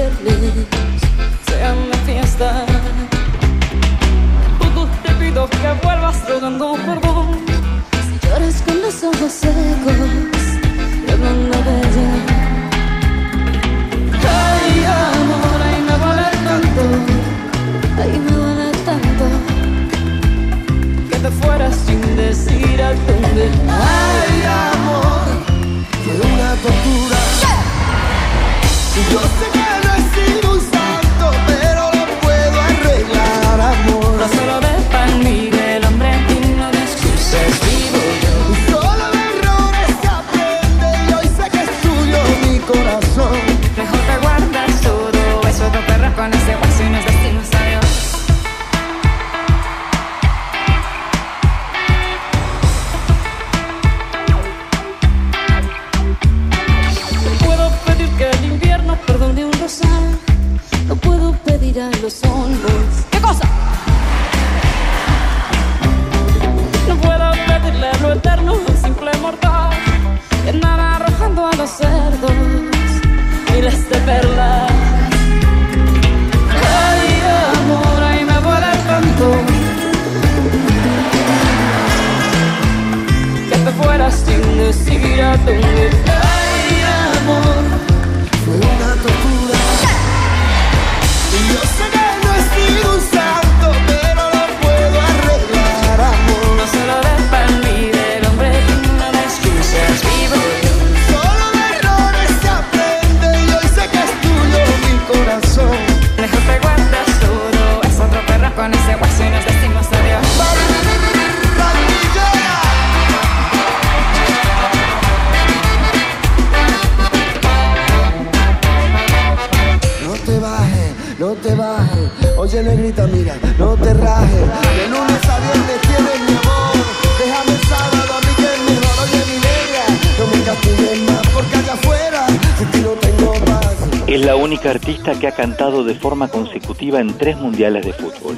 cantado 135.46 135.84
de 135.84 135.94
forma 135.94 136.28
consecutiva 136.28 137.00
en 137.00 137.20
tres 137.20 137.38
mundiales 137.38 137.86
de 137.86 137.94
fútbol. 137.94 138.36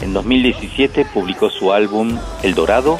En 0.00 0.12
2017 0.12 1.04
publicó 1.04 1.50
su 1.50 1.72
álbum 1.72 2.18
El 2.42 2.56
Dorado, 2.56 2.98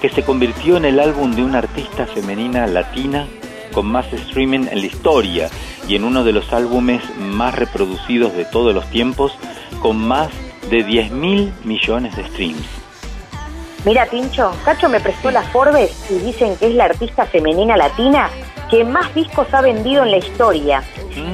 que 0.00 0.10
se 0.10 0.22
convirtió 0.22 0.76
en 0.76 0.84
el 0.84 1.00
álbum 1.00 1.34
de 1.34 1.42
una 1.42 1.58
artista 1.58 2.06
femenina 2.06 2.68
latina 2.68 3.26
con 3.72 3.86
más 3.86 4.12
streaming 4.12 4.68
en 4.70 4.78
la 4.78 4.86
historia 4.86 5.50
y 5.88 5.96
en 5.96 6.04
uno 6.04 6.22
de 6.22 6.34
los 6.34 6.52
álbumes 6.52 7.02
más 7.18 7.56
reproducidos 7.56 8.32
de 8.36 8.44
todos 8.44 8.72
los 8.72 8.88
tiempos, 8.90 9.32
con 9.82 9.96
más 9.96 10.28
de 10.70 10.84
10 10.84 11.10
mil 11.10 11.52
millones 11.64 12.14
de 12.14 12.24
streams. 12.28 12.68
Mira, 13.84 14.06
Pincho, 14.06 14.52
Cacho 14.64 14.88
me 14.88 15.00
prestó 15.00 15.32
las 15.32 15.48
Forbes 15.48 15.90
y 16.12 16.18
dicen 16.20 16.54
que 16.58 16.68
es 16.68 16.74
la 16.76 16.84
artista 16.84 17.26
femenina 17.26 17.76
latina 17.76 18.30
que 18.70 18.84
más 18.84 19.12
discos 19.14 19.52
ha 19.52 19.62
vendido 19.62 20.04
en 20.04 20.12
la 20.12 20.18
historia. 20.18 20.82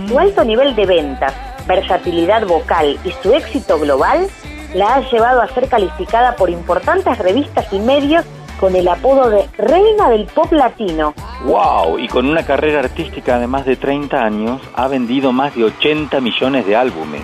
Su 0.08 0.18
alto 0.18 0.44
nivel 0.44 0.74
de 0.74 0.84
ventas, 0.84 1.32
versatilidad 1.70 2.46
vocal 2.48 2.98
y 3.04 3.12
su 3.22 3.32
éxito 3.32 3.78
global 3.78 4.26
la 4.74 4.94
ha 4.94 5.08
llevado 5.08 5.40
a 5.40 5.46
ser 5.48 5.68
calificada 5.68 6.34
por 6.34 6.50
importantes 6.50 7.16
revistas 7.18 7.72
y 7.72 7.78
medios 7.78 8.24
con 8.58 8.74
el 8.74 8.88
apodo 8.88 9.30
de 9.30 9.48
Reina 9.56 10.10
del 10.10 10.26
Pop 10.26 10.52
Latino. 10.52 11.14
¡Wow! 11.44 12.00
Y 12.00 12.08
con 12.08 12.28
una 12.28 12.44
carrera 12.44 12.80
artística 12.80 13.38
de 13.38 13.46
más 13.46 13.64
de 13.66 13.76
30 13.76 14.20
años, 14.20 14.60
ha 14.74 14.88
vendido 14.88 15.32
más 15.32 15.54
de 15.54 15.64
80 15.64 16.20
millones 16.20 16.66
de 16.66 16.74
álbumes. 16.74 17.22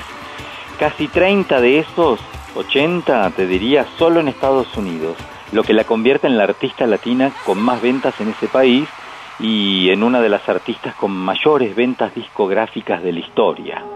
Casi 0.79 1.09
30 1.09 1.61
de 1.61 1.81
esos, 1.81 2.21
80, 2.55 3.31
te 3.31 3.47
diría, 3.49 3.85
solo 3.99 4.21
en 4.21 4.29
Estados 4.29 4.77
Unidos, 4.77 5.17
lo 5.51 5.65
que 5.65 5.75
la 5.75 5.85
convierte 5.85 6.29
en 6.29 6.39
la 6.39 6.45
artista 6.45 6.87
latina 6.87 7.33
con 7.45 7.59
más 7.61 7.83
ventas 7.83 8.15
en 8.21 8.29
ese 8.29 8.47
país 8.47 8.89
y 9.41 9.91
en 9.91 10.05
una 10.05 10.21
de 10.21 10.29
las 10.29 10.49
artistas 10.49 10.95
con 10.95 11.11
mayores 11.11 11.75
ventas 11.75 12.15
discográficas 12.15 13.03
de 13.03 13.13
la 13.13 13.21
historia. 13.21 13.96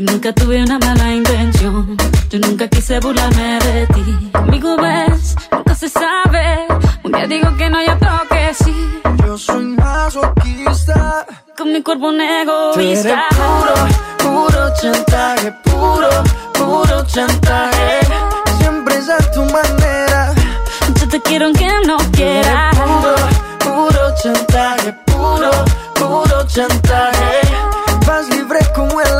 Yo 0.00 0.06
nunca 0.12 0.32
tuve 0.32 0.62
una 0.62 0.78
mala 0.78 1.12
intención. 1.12 1.94
Yo 2.30 2.38
nunca 2.38 2.66
quise 2.68 2.98
burlarme 3.00 3.58
de 3.58 3.86
ti. 3.88 4.30
Conmigo 4.32 4.74
ves, 4.78 5.36
nunca 5.52 5.74
se 5.74 5.90
sabe. 5.90 6.66
Un 7.04 7.12
día 7.12 7.26
digo 7.26 7.54
que 7.58 7.68
no, 7.68 7.82
y 7.82 7.86
otro 7.86 8.08
que 8.30 8.54
sí. 8.54 9.02
Yo 9.26 9.36
soy 9.36 9.66
masoquista. 9.66 11.26
Con 11.54 11.74
mi 11.74 11.82
cuerpo 11.82 12.06
un 12.08 12.16
Tú 12.16 12.22
eres 12.22 13.04
egoísta. 13.04 13.26
puro, 13.36 13.74
puro 14.48 14.72
chantaje, 14.80 15.52
puro, 15.64 16.08
puro 16.54 17.04
chantaje. 17.04 18.00
Siempre 18.58 18.96
es 18.96 19.10
a 19.10 19.18
tu 19.32 19.42
manera. 19.44 20.32
Yo 20.98 21.08
te 21.08 21.20
quiero 21.20 21.44
aunque 21.44 21.68
no 21.86 21.98
quieras. 22.12 22.74
Puro, 22.74 23.14
puro 23.58 24.14
chantaje, 24.22 24.94
puro, 25.04 25.50
puro 25.94 26.46
chantaje. 26.46 27.40
Vas 28.06 28.30
libre 28.30 28.60
como 28.74 28.98
el 29.02 29.19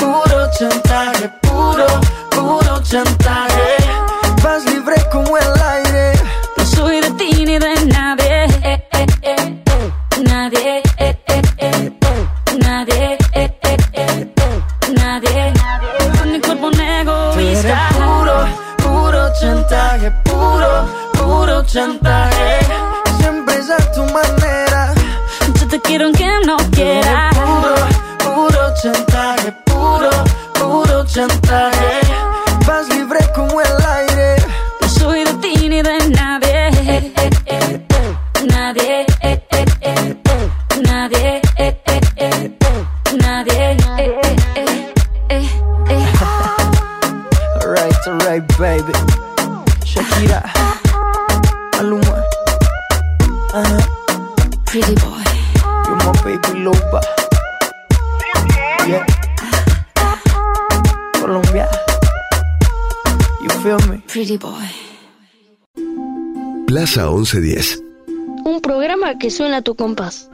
puro 0.00 0.38
chantaje, 0.58 1.28
puro, 1.42 1.86
puro 2.30 2.74
chantaje. 2.82 3.68
Vas 4.42 4.64
libre 4.64 4.96
como 5.12 5.36
el 5.36 5.52
aire. 5.74 6.12
No 6.56 6.64
soy 6.64 7.00
de 7.00 7.10
ti 7.12 7.44
ni 7.44 7.58
de 7.58 7.74
nadie. 7.86 8.44
Eh, 8.62 8.82
eh, 8.92 9.06
eh. 9.22 9.62
Nadie. 10.30 10.82
eh, 10.98 11.16
eh, 11.26 11.42
eh. 11.58 11.92
Nadie. 12.64 13.18
eh, 13.34 13.58
eh, 13.62 13.76
eh. 13.92 14.30
Nadie. 15.00 15.52
Con 16.18 16.32
mi 16.32 16.40
cuerpo 16.40 16.66
un 16.68 16.80
egoísta. 16.80 17.78
puro, 17.98 18.36
puro 18.84 19.22
chantaje, 19.40 20.10
puro, 20.24 20.72
puro 21.12 21.62
chantaje. 21.64 22.58
Siempre 23.18 23.54
es 23.56 23.70
a 23.70 23.92
tu 23.92 24.02
manera. 24.04 24.92
Yo 25.58 25.68
te 25.68 25.80
quiero 25.80 26.06
aunque 26.06 26.26
no 26.46 26.56
quiera. 26.70 27.30
Puro, 27.34 27.74
puro 27.74 27.99
chantaje, 28.82 29.52
puro, 29.66 30.10
puro 30.54 31.04
chantaje. 31.06 32.00
Vas 32.66 32.88
libre 32.88 33.18
como 33.34 33.60
el 33.60 33.76
aire. 33.86 34.36
No 34.80 34.88
soy 34.88 35.24
de 35.24 35.32
ti 35.34 35.68
ni 35.68 35.82
de 35.82 35.98
nadie. 36.10 36.68
Eh, 36.68 37.12
eh, 37.16 37.30
eh. 37.46 37.86
Nadie. 38.48 39.06
eh, 39.22 39.42
eh, 39.52 39.64
eh. 39.80 40.16
Nadie. 40.82 41.42
Nadie. 43.18 43.80
eh, 43.98 44.20
eh, 44.24 44.36
eh. 44.56 44.90
Eh, 45.28 45.48
eh. 45.90 46.06
Alright, 47.62 48.06
alright, 48.06 48.58
baby. 48.58 48.92
Shakira, 49.84 50.40
Maluma, 51.76 52.22
uh-huh. 53.54 53.82
Pretty 54.66 54.94
boy. 54.94 55.24
you're 55.86 55.96
my 55.96 56.12
baby 56.22 56.60
loba. 56.64 57.19
Yeah. 58.88 59.04
Colombia, 61.14 61.68
you 63.42 63.50
feel 63.62 63.78
me? 63.88 63.98
Pretty 64.08 64.36
boy. 64.38 64.66
Plaza 66.66 67.06
1110. 67.10 67.82
Un 68.44 68.60
programa 68.60 69.18
que 69.18 69.30
suena 69.30 69.58
a 69.58 69.62
tu 69.62 69.74
compás. 69.76 70.30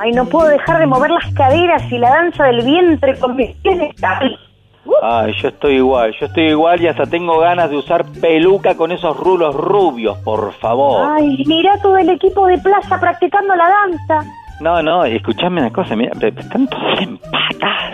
Ay, 0.00 0.12
no 0.12 0.26
puedo 0.26 0.48
dejar 0.48 0.78
de 0.80 0.86
mover 0.86 1.10
las 1.10 1.32
caderas 1.34 1.82
y 1.90 1.98
la 1.98 2.10
danza 2.10 2.44
del 2.44 2.64
vientre 2.64 3.18
con 3.18 3.36
mis 3.36 3.54
pies 3.56 3.78
descalzos. 3.78 4.45
Ay, 5.02 5.34
yo 5.40 5.48
estoy 5.48 5.76
igual, 5.76 6.14
yo 6.18 6.26
estoy 6.26 6.48
igual 6.48 6.80
y 6.80 6.88
hasta 6.88 7.06
tengo 7.06 7.38
ganas 7.38 7.70
de 7.70 7.76
usar 7.76 8.04
peluca 8.20 8.76
con 8.76 8.92
esos 8.92 9.16
rulos 9.16 9.54
rubios, 9.54 10.18
por 10.18 10.52
favor. 10.54 11.12
Ay, 11.16 11.42
mira 11.46 11.76
todo 11.82 11.98
el 11.98 12.08
equipo 12.08 12.46
de 12.46 12.58
plaza 12.58 12.98
practicando 12.98 13.54
la 13.54 13.68
danza. 13.68 14.30
No, 14.60 14.82
no, 14.82 15.04
escuchame 15.04 15.60
una 15.60 15.72
cosa, 15.72 15.94
mira, 15.96 16.12
están 16.20 16.66
todos 16.66 17.00
en 17.00 17.18
patas, 17.18 17.92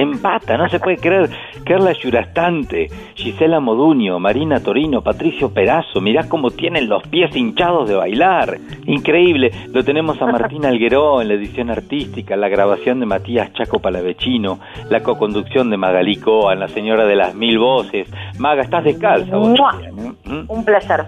en 0.00 0.20
pata, 0.20 0.56
no 0.56 0.68
se 0.68 0.80
puede 0.80 0.96
creer. 0.96 1.30
Carla 1.64 1.92
Yurastante, 1.92 2.88
Gisela 3.14 3.60
Moduño, 3.60 4.18
Marina 4.18 4.60
Torino, 4.60 5.02
Patricio 5.02 5.52
Perazo, 5.52 6.00
mirá 6.00 6.28
cómo 6.28 6.50
tienen 6.50 6.88
los 6.88 7.06
pies 7.08 7.34
hinchados 7.36 7.88
de 7.88 7.96
bailar. 7.96 8.58
Increíble, 8.86 9.50
lo 9.68 9.84
tenemos 9.84 10.20
a 10.22 10.26
Martín 10.26 10.64
Algueró 10.64 11.20
en 11.20 11.28
la 11.28 11.34
edición 11.34 11.70
artística, 11.70 12.36
la 12.36 12.48
grabación 12.48 13.00
de 13.00 13.06
Matías 13.06 13.52
Chaco 13.52 13.78
Palavecino, 13.78 14.58
la 14.88 15.02
coconducción 15.02 15.70
de 15.70 15.76
Magalí 15.76 16.16
Coan, 16.16 16.60
la 16.60 16.68
señora 16.68 17.04
de 17.06 17.16
las 17.16 17.34
mil 17.34 17.58
voces. 17.58 18.08
Maga, 18.38 18.62
estás 18.62 18.84
descalza 18.84 19.36
vos 19.36 19.58
¿eh? 19.82 19.92
¿Mm? 20.24 20.44
Un 20.48 20.64
placer. 20.64 21.06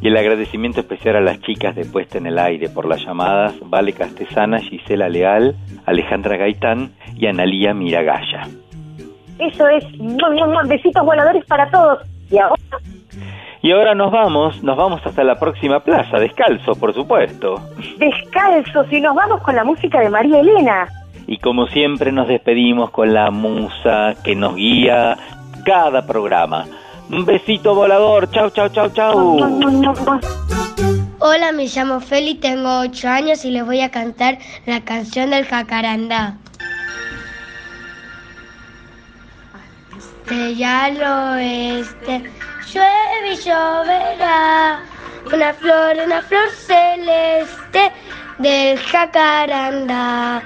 Y 0.00 0.08
el 0.08 0.16
agradecimiento 0.16 0.80
especial 0.80 1.16
a 1.16 1.20
las 1.20 1.40
chicas 1.40 1.74
de 1.74 1.84
Puesta 1.84 2.18
en 2.18 2.26
el 2.26 2.38
Aire 2.38 2.68
por 2.68 2.86
las 2.86 3.04
llamadas, 3.04 3.54
Vale 3.62 3.92
Castesana, 3.92 4.60
Gisela 4.60 5.08
Leal, 5.08 5.56
Alejandra 5.86 6.36
Gaitán 6.36 6.92
y 7.16 7.26
Analía 7.26 7.74
Miragaya. 7.74 8.46
Eso 9.38 9.68
es. 9.68 9.84
Besitos 10.68 11.04
voladores 11.04 11.44
para 11.46 11.70
todos. 11.70 12.00
Y 12.30 12.38
ahora, 12.38 12.56
Y 13.62 13.72
ahora 13.72 13.94
nos 13.94 14.12
vamos, 14.12 14.62
nos 14.62 14.76
vamos 14.76 15.00
hasta 15.04 15.24
la 15.24 15.38
próxima 15.38 15.80
plaza, 15.80 16.18
descalzo, 16.18 16.74
por 16.74 16.94
supuesto. 16.94 17.60
descalzos 17.98 18.92
y 18.92 19.00
nos 19.00 19.14
vamos 19.14 19.42
con 19.42 19.54
la 19.56 19.64
música 19.64 20.00
de 20.00 20.10
María 20.10 20.40
Elena. 20.40 20.88
Y 21.26 21.38
como 21.38 21.66
siempre 21.66 22.10
nos 22.12 22.28
despedimos 22.28 22.90
con 22.90 23.12
la 23.12 23.30
musa 23.30 24.14
que 24.24 24.34
nos 24.34 24.54
guía 24.56 25.16
cada 25.64 26.06
programa. 26.06 26.64
Un 27.10 27.24
besito 27.24 27.74
volador, 27.74 28.30
chau, 28.30 28.50
chau, 28.50 28.68
chau, 28.68 28.88
chau. 28.92 29.38
Hola, 31.20 31.52
me 31.52 31.66
llamo 31.66 32.00
Feli, 32.00 32.34
tengo 32.34 32.80
8 32.80 33.08
años 33.08 33.44
y 33.44 33.50
les 33.50 33.64
voy 33.64 33.80
a 33.80 33.90
cantar 33.90 34.38
la 34.66 34.80
canción 34.84 35.30
del 35.30 35.46
jacarandá. 35.46 36.36
Este 40.28 40.64
al 40.64 41.02
oeste, 41.02 42.30
llueve 42.72 43.32
y 43.32 43.36
lloverá. 43.36 44.80
Una 45.32 45.54
flor, 45.54 45.96
una 46.04 46.20
flor 46.20 46.50
celeste 46.50 47.90
del 48.38 48.78
jacarandá. 48.78 50.42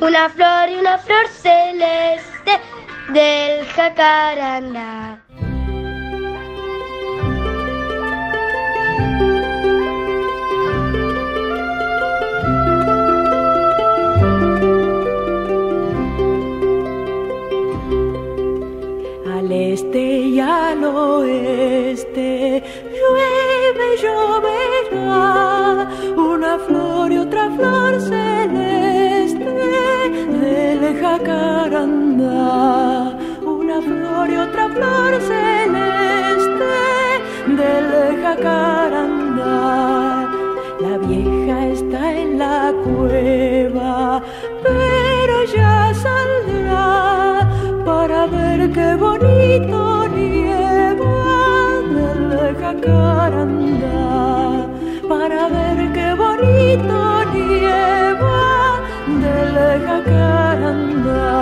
Una 0.00 0.28
flor 0.30 0.70
y 0.70 0.76
una 0.76 0.96
flor 0.96 1.28
celeste 1.28 2.60
del 3.10 3.66
jacarandá. 3.66 5.25
Una 33.44 33.82
flor 33.82 34.30
y 34.30 34.36
otra 34.36 34.68
flor 34.68 35.20
celeste 35.20 35.95
del 37.66 38.22
jacarandá. 38.22 39.60
La 40.84 40.94
vieja 40.98 41.56
está 41.76 42.02
en 42.22 42.38
la 42.38 42.60
cueva, 42.84 44.22
pero 44.62 45.36
ya 45.56 45.76
saldrá 46.04 46.88
para 47.84 48.18
ver 48.26 48.60
qué 48.76 48.90
bonito 49.06 49.78
nieva 50.16 51.22
del 51.96 52.24
jacarandá. 52.62 54.08
Para 55.12 55.40
ver 55.56 55.78
qué 55.96 56.08
bonito 56.24 56.98
nieva 57.34 58.48
del 59.22 59.54
jacarandá. 59.88 61.34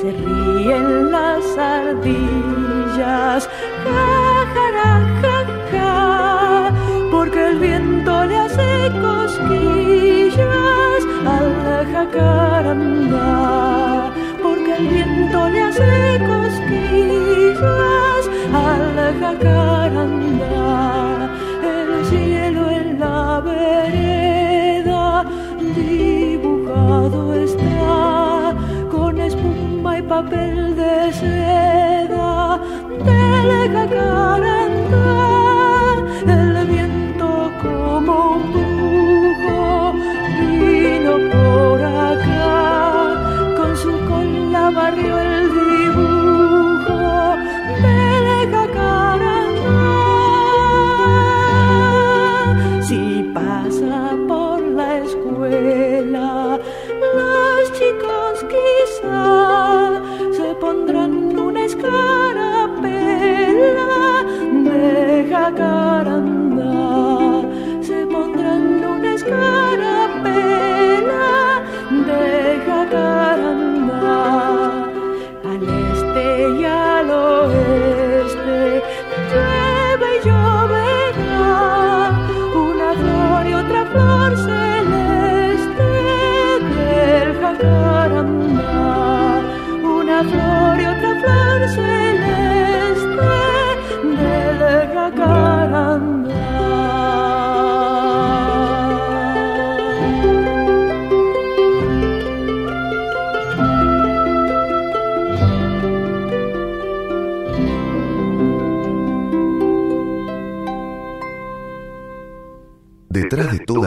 Se 0.00 0.08
ríen 0.22 0.86
las 1.12 1.46
ardillas, 1.58 3.40
papel 30.08 30.74
de 30.74 31.12
seda 31.12 32.58
del 33.04 33.72
jacarandá. 33.72 34.67
El 34.90 35.17